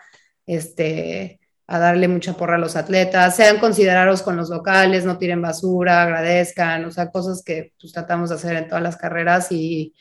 este, 0.47 1.39
a 1.69 1.79
darle 1.79 2.07
mucha 2.07 2.35
porra 2.35 2.57
a 2.57 2.59
los 2.59 2.77
atletas, 2.77 3.35
sean 3.35 3.59
considerados 3.59 4.23
con 4.23 4.37
los 4.37 4.51
locales, 4.51 5.05
no 5.05 5.19
tiren 5.19 5.43
basura, 5.43 6.03
agradezcan, 6.03 6.85
o 6.85 6.91
sea, 6.91 7.11
cosas 7.11 7.43
que 7.45 7.73
pues, 7.81 7.93
tratamos 7.93 8.29
de 8.29 8.37
hacer 8.37 8.57
en 8.57 8.69
todas 8.69 8.83
las 8.83 8.97
carreras 8.97 9.51
y, 9.51 9.93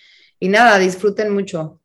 nada, 0.41 0.78
disfruten 0.78 1.34
mucho. 1.34 1.82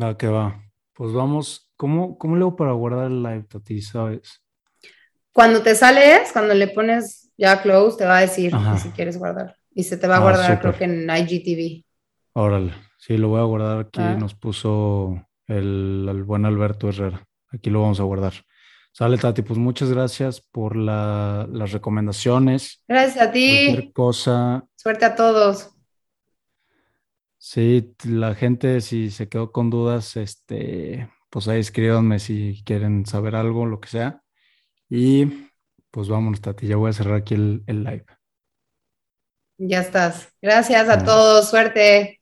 Va, 0.00 0.16
que 0.18 0.26
va. 0.26 0.62
Pues 0.92 1.12
vamos, 1.12 1.70
¿cómo, 1.76 2.18
cómo 2.18 2.36
hago 2.36 2.56
para 2.56 2.72
guardar 2.72 3.06
el 3.06 3.22
live, 3.22 3.46
Tati, 3.48 3.80
sabes? 3.80 4.42
Cuando 5.32 5.62
te 5.62 5.74
sales, 5.74 6.30
cuando 6.32 6.52
le 6.52 6.68
pones 6.68 7.30
ya 7.38 7.62
close, 7.62 7.96
te 7.96 8.04
va 8.04 8.18
a 8.18 8.22
decir 8.22 8.52
si 8.82 8.90
quieres 8.90 9.18
guardar. 9.18 9.56
Y 9.72 9.84
se 9.84 9.96
te 9.96 10.08
va 10.08 10.16
a 10.16 10.18
ah, 10.18 10.22
guardar, 10.22 10.60
creo 10.60 10.76
que 10.76 10.84
en 10.84 11.08
IGTV. 11.08 11.84
Órale, 12.34 12.74
sí, 12.98 13.16
lo 13.16 13.28
voy 13.28 13.40
a 13.40 13.44
guardar 13.44 13.78
aquí. 13.78 14.00
Ah. 14.00 14.16
Nos 14.18 14.34
puso 14.34 15.24
el, 15.46 16.06
el 16.10 16.24
buen 16.24 16.44
Alberto 16.44 16.88
Herrera. 16.88 17.24
Aquí 17.50 17.70
lo 17.70 17.80
vamos 17.80 18.00
a 18.00 18.02
guardar. 18.02 18.34
Sale, 18.98 19.16
Tati, 19.16 19.42
pues 19.42 19.60
muchas 19.60 19.92
gracias 19.92 20.40
por 20.40 20.74
las 20.74 21.70
recomendaciones. 21.70 22.82
Gracias 22.88 23.28
a 23.28 23.30
ti. 23.30 23.66
Cualquier 23.66 23.92
cosa. 23.92 24.66
Suerte 24.74 25.04
a 25.04 25.14
todos. 25.14 25.70
Sí, 27.36 27.94
la 28.02 28.34
gente, 28.34 28.80
si 28.80 29.12
se 29.12 29.28
quedó 29.28 29.52
con 29.52 29.70
dudas, 29.70 30.16
este, 30.16 31.08
pues 31.30 31.46
ahí 31.46 31.60
escríbanme 31.60 32.18
si 32.18 32.60
quieren 32.64 33.06
saber 33.06 33.36
algo, 33.36 33.66
lo 33.66 33.78
que 33.78 33.88
sea. 33.88 34.20
Y 34.90 35.26
pues 35.92 36.08
vámonos, 36.08 36.40
Tati, 36.40 36.66
ya 36.66 36.74
voy 36.74 36.90
a 36.90 36.92
cerrar 36.92 37.18
aquí 37.18 37.34
el, 37.34 37.62
live. 37.68 38.04
Ya 39.58 39.78
estás. 39.78 40.32
Gracias 40.42 40.88
a 40.88 41.04
todos. 41.04 41.48
Suerte. 41.48 42.20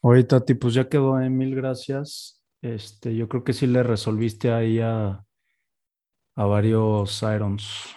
Ahorita, 0.00 0.38
Tati, 0.40 0.54
pues 0.54 0.72
ya 0.72 0.88
quedó, 0.88 1.20
en 1.20 1.36
mil 1.36 1.54
gracias. 1.54 2.35
Este, 2.62 3.14
yo 3.14 3.28
creo 3.28 3.44
que 3.44 3.52
sí 3.52 3.66
le 3.66 3.82
resolviste 3.82 4.52
ahí 4.52 4.80
a, 4.80 5.24
a 6.34 6.44
varios 6.44 7.22
Irons. 7.22 7.94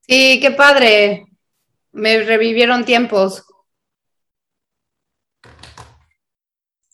Sí, 0.00 0.38
qué 0.40 0.50
padre. 0.50 1.26
Me 1.92 2.22
revivieron 2.22 2.84
tiempos. 2.84 3.44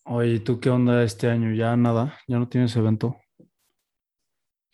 Oye, 0.04 0.40
¿tú 0.40 0.60
qué 0.60 0.70
onda 0.70 1.02
este 1.02 1.28
año? 1.28 1.54
¿Ya 1.54 1.76
nada? 1.76 2.18
¿Ya 2.26 2.38
no 2.38 2.48
tienes 2.48 2.74
evento? 2.76 3.16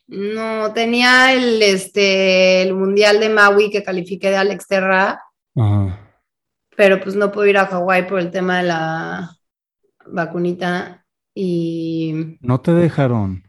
No, 0.09 0.72
tenía 0.72 1.32
el, 1.32 1.62
este, 1.62 2.62
el 2.62 2.74
Mundial 2.74 3.20
de 3.20 3.28
Maui 3.28 3.70
que 3.70 3.82
califiqué 3.82 4.30
de 4.30 4.36
Alex 4.36 4.66
Terra. 4.66 5.20
Ajá 5.57 6.07
pero 6.76 7.01
pues 7.01 7.16
no 7.16 7.32
puedo 7.32 7.49
ir 7.49 7.57
a 7.59 7.66
Hawái 7.66 8.07
por 8.07 8.20
el 8.20 8.30
tema 8.30 8.59
de 8.59 8.64
la 8.64 9.36
vacunita 10.07 11.06
y... 11.39 12.39
No 12.41 12.62
te 12.62 12.72
dejaron. 12.72 13.45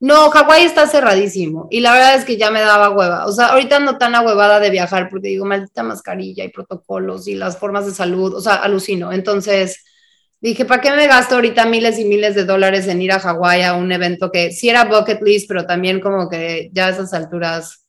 No, 0.00 0.28
Hawái 0.28 0.64
está 0.64 0.86
cerradísimo 0.86 1.66
y 1.70 1.80
la 1.80 1.92
verdad 1.92 2.16
es 2.16 2.26
que 2.26 2.36
ya 2.36 2.50
me 2.50 2.60
daba 2.60 2.90
hueva. 2.90 3.24
O 3.24 3.32
sea, 3.32 3.46
ahorita 3.46 3.80
no 3.80 3.96
tan 3.96 4.12
huevada 4.14 4.60
de 4.60 4.68
viajar 4.68 5.08
porque 5.08 5.28
digo, 5.28 5.46
maldita 5.46 5.82
mascarilla 5.82 6.44
y 6.44 6.50
protocolos 6.50 7.26
y 7.26 7.36
las 7.36 7.56
formas 7.56 7.86
de 7.86 7.92
salud, 7.92 8.34
o 8.34 8.40
sea, 8.42 8.56
alucino. 8.56 9.12
Entonces 9.12 9.82
dije, 10.42 10.66
¿para 10.66 10.82
qué 10.82 10.90
me 10.90 11.06
gasto 11.06 11.36
ahorita 11.36 11.64
miles 11.64 11.98
y 11.98 12.04
miles 12.04 12.34
de 12.34 12.44
dólares 12.44 12.86
en 12.86 13.00
ir 13.00 13.12
a 13.12 13.18
Hawái 13.18 13.62
a 13.62 13.76
un 13.76 13.90
evento 13.90 14.30
que 14.30 14.52
sí 14.52 14.68
era 14.68 14.84
bucket 14.84 15.22
list, 15.22 15.48
pero 15.48 15.64
también 15.64 16.00
como 16.00 16.28
que 16.28 16.68
ya 16.74 16.88
a 16.88 16.90
esas 16.90 17.14
alturas 17.14 17.86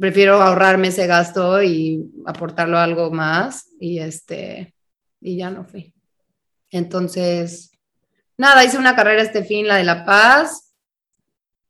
prefiero 0.00 0.40
ahorrarme 0.40 0.88
ese 0.88 1.06
gasto 1.06 1.62
y 1.62 2.10
aportarlo 2.24 2.78
a 2.78 2.84
algo 2.84 3.10
más 3.10 3.66
y 3.78 3.98
este 3.98 4.74
y 5.20 5.36
ya 5.36 5.50
no 5.50 5.64
fui. 5.64 5.92
Entonces, 6.70 7.72
nada, 8.38 8.64
hice 8.64 8.78
una 8.78 8.96
carrera 8.96 9.22
este 9.22 9.44
fin, 9.44 9.66
la 9.66 9.76
de 9.76 9.84
La 9.84 10.06
Paz. 10.06 10.72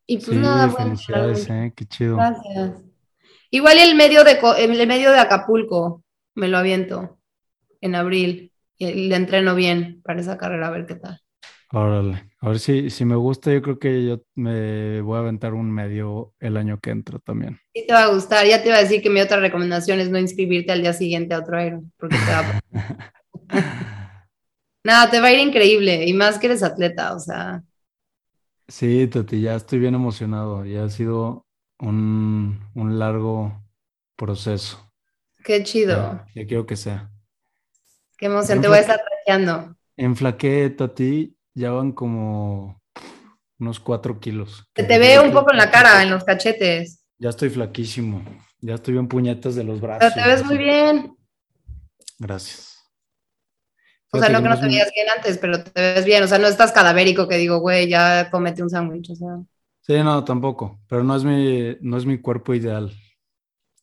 Y 0.07 0.19
pues 0.19 0.37
nada, 0.37 0.71
felicidades, 0.71 1.49
eh, 1.51 1.73
qué 1.75 1.85
chido. 1.87 2.16
Gracias. 2.16 2.83
Igual 3.51 3.79
el 3.79 3.95
medio 3.95 4.25
de 4.25 4.39
el 4.59 4.87
medio 4.87 5.11
de 5.11 5.19
Acapulco 5.19 6.05
me 6.35 6.49
lo 6.49 6.59
aviento 6.59 7.19
en 7.81 7.95
abril 7.95 8.53
y 8.77 9.09
le 9.09 9.16
entreno 9.16 9.55
bien 9.55 10.01
para 10.03 10.21
esa 10.21 10.39
carrera 10.39 10.69
a 10.69 10.71
ver 10.71 10.87
qué 10.87 10.95
tal. 10.95 11.21
Órale, 11.71 12.31
a 12.41 12.49
ver 12.49 12.59
si, 12.59 12.89
si 12.89 13.05
me 13.05 13.16
gusta, 13.16 13.53
yo 13.53 13.61
creo 13.61 13.79
que 13.79 14.03
yo 14.03 14.23
me 14.35 15.03
voy 15.03 15.16
a 15.16 15.21
aventar 15.21 15.53
un 15.53 15.71
medio 15.71 16.33
el 16.41 16.57
año 16.57 16.79
que 16.81 16.91
entra 16.91 17.19
también. 17.19 17.61
Sí, 17.75 17.85
te 17.87 17.93
va 17.93 18.05
a 18.05 18.14
gustar. 18.14 18.47
Ya 18.47 18.62
te 18.62 18.69
iba 18.69 18.79
a 18.79 18.83
decir 18.83 19.03
que 19.03 19.11
mi 19.11 19.21
otra 19.21 19.39
recomendación 19.39 20.01
es 20.01 20.09
no 20.09 20.19
inscribirte 20.19 20.73
al 20.73 20.81
día 20.81 20.95
siguiente 20.95 21.35
a 21.35 21.41
otro 21.41 21.62
Iron, 21.62 21.93
porque 21.99 22.16
te 22.16 22.33
va 22.33 22.62
a... 23.51 23.93
Nada, 24.89 25.11
te 25.11 25.20
va 25.20 25.26
a 25.26 25.32
ir 25.34 25.41
increíble, 25.41 26.07
y 26.07 26.14
más 26.14 26.39
que 26.39 26.47
eres 26.47 26.62
atleta, 26.62 27.14
o 27.14 27.20
sea. 27.20 27.62
Sí, 28.66 29.07
Tati, 29.07 29.39
ya 29.39 29.55
estoy 29.55 29.80
bien 29.80 29.95
emocionado. 29.95 30.64
Ya 30.64 30.84
ha 30.84 30.89
sido 30.89 31.45
un, 31.78 32.59
largo 32.74 33.53
proceso. 34.16 34.91
Qué 35.45 35.62
chido. 35.62 36.24
Ya, 36.34 36.47
quiero 36.47 36.64
que 36.64 36.76
sea. 36.76 37.11
Qué 38.16 38.26
emoción, 38.26 38.62
te 38.62 38.68
voy 38.68 38.78
a 38.78 38.80
estar 38.80 38.99
trajeando. 38.99 39.76
Enflaqué, 39.95 40.70
Tati, 40.70 41.36
ya 41.53 41.72
van 41.72 41.93
como 41.93 42.80
unos 43.59 43.80
cuatro 43.80 44.18
kilos. 44.18 44.64
Se 44.74 44.84
te 44.84 44.99
ve 44.99 45.20
un 45.20 45.32
poco 45.32 45.53
en 45.53 45.59
la 45.59 45.70
cara, 45.70 46.03
en 46.03 46.09
los 46.09 46.24
cachetes. 46.24 47.05
Ya 47.18 47.28
estoy 47.28 47.51
flaquísimo. 47.51 48.24
Ya 48.62 48.76
estoy 48.76 48.95
bien 48.95 49.07
puñetas 49.07 49.55
de 49.55 49.64
los 49.64 49.82
brazos. 49.82 50.11
Pero 50.14 50.24
te 50.24 50.30
ves 50.30 50.47
muy 50.47 50.57
bien. 50.57 51.14
Gracias. 52.18 52.78
O 54.11 54.19
sea, 54.19 54.29
no 54.31 54.43
que 54.43 54.49
no 54.49 54.59
te 54.59 54.67
veías 54.67 54.91
bien 54.95 55.07
antes, 55.15 55.39
pero 55.39 55.63
te 55.63 55.81
ves 55.81 56.05
bien. 56.05 56.23
O 56.23 56.29
sea, 56.29 56.39
no 56.39 56.47
estás 56.47 56.73
cadavérico 56.73 57.29
que 57.29 57.37
digo, 57.37 57.59
güey, 57.59 57.89
ya 57.89 58.31
comete 58.31 58.63
un 58.63 58.71
sándwich. 58.71 59.11
O 59.11 59.15
sea. 59.15 59.37
Sí, 59.83 59.95
no, 60.03 60.25
tampoco. 60.25 60.81
Pero 60.89 61.05
no 61.05 61.15
es 61.17 61.25
mi, 61.25 61.77
no 61.81 61.97
es 61.97 62.07
mi 62.07 62.19
cuerpo 62.19 62.55
ideal. 62.55 62.93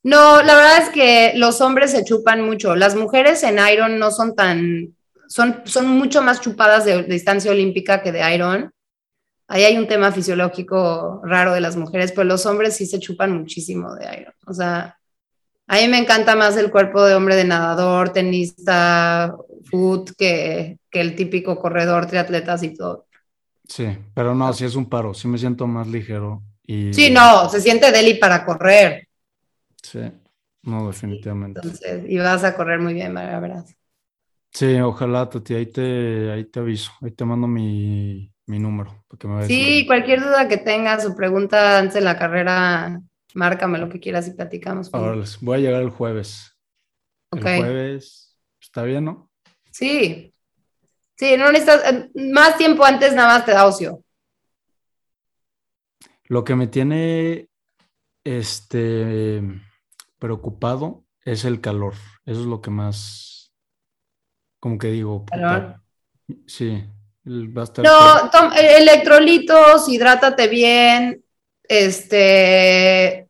No, 0.03 0.41
la 0.43 0.55
verdad 0.55 0.83
es 0.83 0.89
que 0.89 1.33
los 1.35 1.61
hombres 1.61 1.91
se 1.91 2.03
chupan 2.03 2.41
mucho. 2.41 2.75
Las 2.75 2.95
mujeres 2.95 3.43
en 3.43 3.59
Iron 3.71 3.97
no 3.99 4.11
son 4.11 4.35
tan 4.35 4.95
son, 5.27 5.61
son 5.65 5.87
mucho 5.87 6.21
más 6.21 6.41
chupadas 6.41 6.85
de, 6.85 7.03
distancia 7.03 7.51
olímpica 7.51 8.01
que 8.01 8.11
de 8.11 8.33
Iron. 8.33 8.71
Ahí 9.47 9.63
hay 9.63 9.77
un 9.77 9.87
tema 9.87 10.11
fisiológico 10.11 11.21
raro 11.23 11.53
de 11.53 11.61
las 11.61 11.75
mujeres, 11.75 12.11
pero 12.11 12.23
los 12.23 12.45
hombres 12.45 12.75
sí 12.75 12.85
se 12.85 12.99
chupan 12.99 13.37
muchísimo 13.37 13.93
de 13.95 14.05
Iron. 14.21 14.33
O 14.47 14.53
sea, 14.53 14.97
a 15.67 15.75
mí 15.77 15.87
me 15.87 15.99
encanta 15.99 16.35
más 16.35 16.57
el 16.57 16.71
cuerpo 16.71 17.03
de 17.03 17.15
hombre 17.15 17.35
de 17.35 17.43
nadador, 17.43 18.09
tenista, 18.09 19.35
foot, 19.65 20.11
que, 20.17 20.77
que 20.89 21.01
el 21.01 21.15
típico 21.15 21.59
corredor, 21.59 22.05
triatletas 22.05 22.63
y 22.63 22.73
todo. 22.73 23.07
Sí, 23.67 23.87
pero 24.13 24.35
no, 24.35 24.51
sí 24.53 24.65
es 24.65 24.75
un 24.75 24.89
paro, 24.89 25.13
sí 25.13 25.27
me 25.27 25.37
siento 25.37 25.67
más 25.67 25.87
ligero. 25.87 26.43
Y... 26.63 26.93
Sí, 26.93 27.09
no, 27.09 27.49
se 27.49 27.61
siente 27.61 27.91
deli 27.91 28.15
para 28.15 28.45
correr. 28.45 29.07
Sí, 29.81 29.99
no, 30.63 30.87
definitivamente. 30.87 31.61
Entonces, 31.63 32.03
y 32.07 32.17
vas 32.17 32.43
a 32.43 32.55
correr 32.55 32.79
muy 32.79 32.93
bien, 32.93 33.13
la 33.13 33.39
verdad. 33.39 33.65
Sí, 34.51 34.79
ojalá, 34.79 35.29
Tati, 35.29 35.53
ahí 35.53 35.65
te, 35.65 36.31
ahí 36.31 36.45
te 36.45 36.59
aviso, 36.59 36.91
ahí 37.01 37.11
te 37.11 37.25
mando 37.25 37.45
mi, 37.45 38.31
número. 38.47 39.03
sí, 39.45 39.85
cualquier 39.85 40.21
duda 40.21 40.47
que 40.47 40.57
tengas 40.57 41.05
o 41.05 41.13
pregunta 41.13 41.77
antes 41.77 41.95
de 41.95 42.01
la 42.01 42.17
carrera, 42.17 43.01
márcame 43.33 43.79
lo 43.79 43.89
que 43.89 43.99
quieras 43.99 44.27
y 44.29 44.31
platicamos. 44.31 44.93
Ahora 44.93 45.21
voy 45.41 45.57
a 45.57 45.61
llegar 45.61 45.81
el 45.81 45.89
jueves. 45.89 46.55
El 47.31 47.41
jueves, 47.41 48.37
¿está 48.61 48.83
bien, 48.83 49.05
no? 49.05 49.24
Sí. 49.75 50.33
Sí, 51.17 51.35
no 51.35 51.51
necesitas, 51.51 51.91
eh, 51.91 52.09
más 52.31 52.57
tiempo 52.57 52.85
antes 52.85 53.13
nada 53.13 53.27
más 53.27 53.45
te 53.45 53.51
da 53.51 53.65
ocio. 53.65 54.01
Lo 56.27 56.45
que 56.45 56.55
me 56.55 56.67
tiene, 56.67 57.49
este, 58.23 59.41
preocupado 60.17 61.03
es 61.25 61.43
el 61.43 61.59
calor. 61.59 61.93
Eso 62.25 62.39
es 62.39 62.45
lo 62.45 62.61
que 62.61 62.71
más, 62.71 63.51
como 64.61 64.77
que 64.77 64.87
digo, 64.87 65.25
sí, 66.47 66.85
va 67.25 67.61
a 67.61 67.65
estar... 67.65 67.83
No, 67.83 68.53
electrolitos, 68.55 69.89
hidrátate 69.89 70.47
bien, 70.47 71.21
este, 71.63 73.24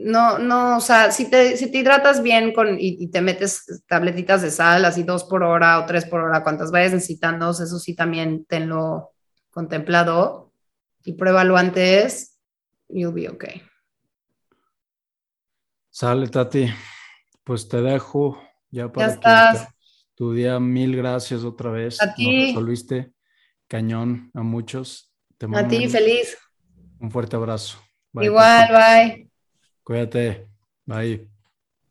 no, 0.00 0.38
no, 0.38 0.76
o 0.76 0.80
sea, 0.80 1.10
si 1.10 1.30
te, 1.30 1.56
si 1.56 1.70
te 1.70 1.78
hidratas 1.78 2.22
bien 2.22 2.52
con, 2.52 2.76
y, 2.78 3.08
te 3.08 3.20
metes 3.20 3.82
tabletitas 3.86 4.42
de 4.42 4.50
sal, 4.50 4.84
así 4.84 5.02
dos 5.02 5.24
por 5.24 5.42
hora 5.42 5.80
o 5.80 5.86
tres 5.86 6.04
por 6.04 6.20
hora, 6.20 6.42
cuantas 6.42 6.70
vayas 6.70 6.92
necesitando, 6.92 7.50
eso 7.50 7.78
sí 7.78 7.94
también 7.94 8.44
tenlo 8.46 9.12
contemplado 9.50 10.52
y 11.04 11.12
pruébalo 11.12 11.56
antes, 11.56 12.38
you'll 12.88 13.14
be 13.14 13.28
okay. 13.28 13.62
Sale, 15.90 16.28
Tati. 16.28 16.68
Pues 17.42 17.68
te 17.68 17.80
dejo 17.80 18.38
ya 18.70 18.92
para 18.92 19.08
ya 19.08 19.14
estás. 19.14 19.68
tu 20.14 20.34
día. 20.34 20.60
Mil 20.60 20.94
gracias 20.94 21.42
otra 21.42 21.70
vez. 21.70 22.02
A 22.02 22.12
ti. 22.12 22.48
resolviste 22.48 23.14
cañón 23.66 24.30
a 24.34 24.42
muchos. 24.42 25.14
Te 25.38 25.46
a 25.50 25.66
ti, 25.66 25.88
feliz. 25.88 26.36
Un 26.98 27.10
fuerte 27.10 27.36
abrazo. 27.36 27.78
Igual, 28.12 28.68
bye. 28.72 29.25
Cuídate. 29.86 30.50
Bye. 30.84 31.30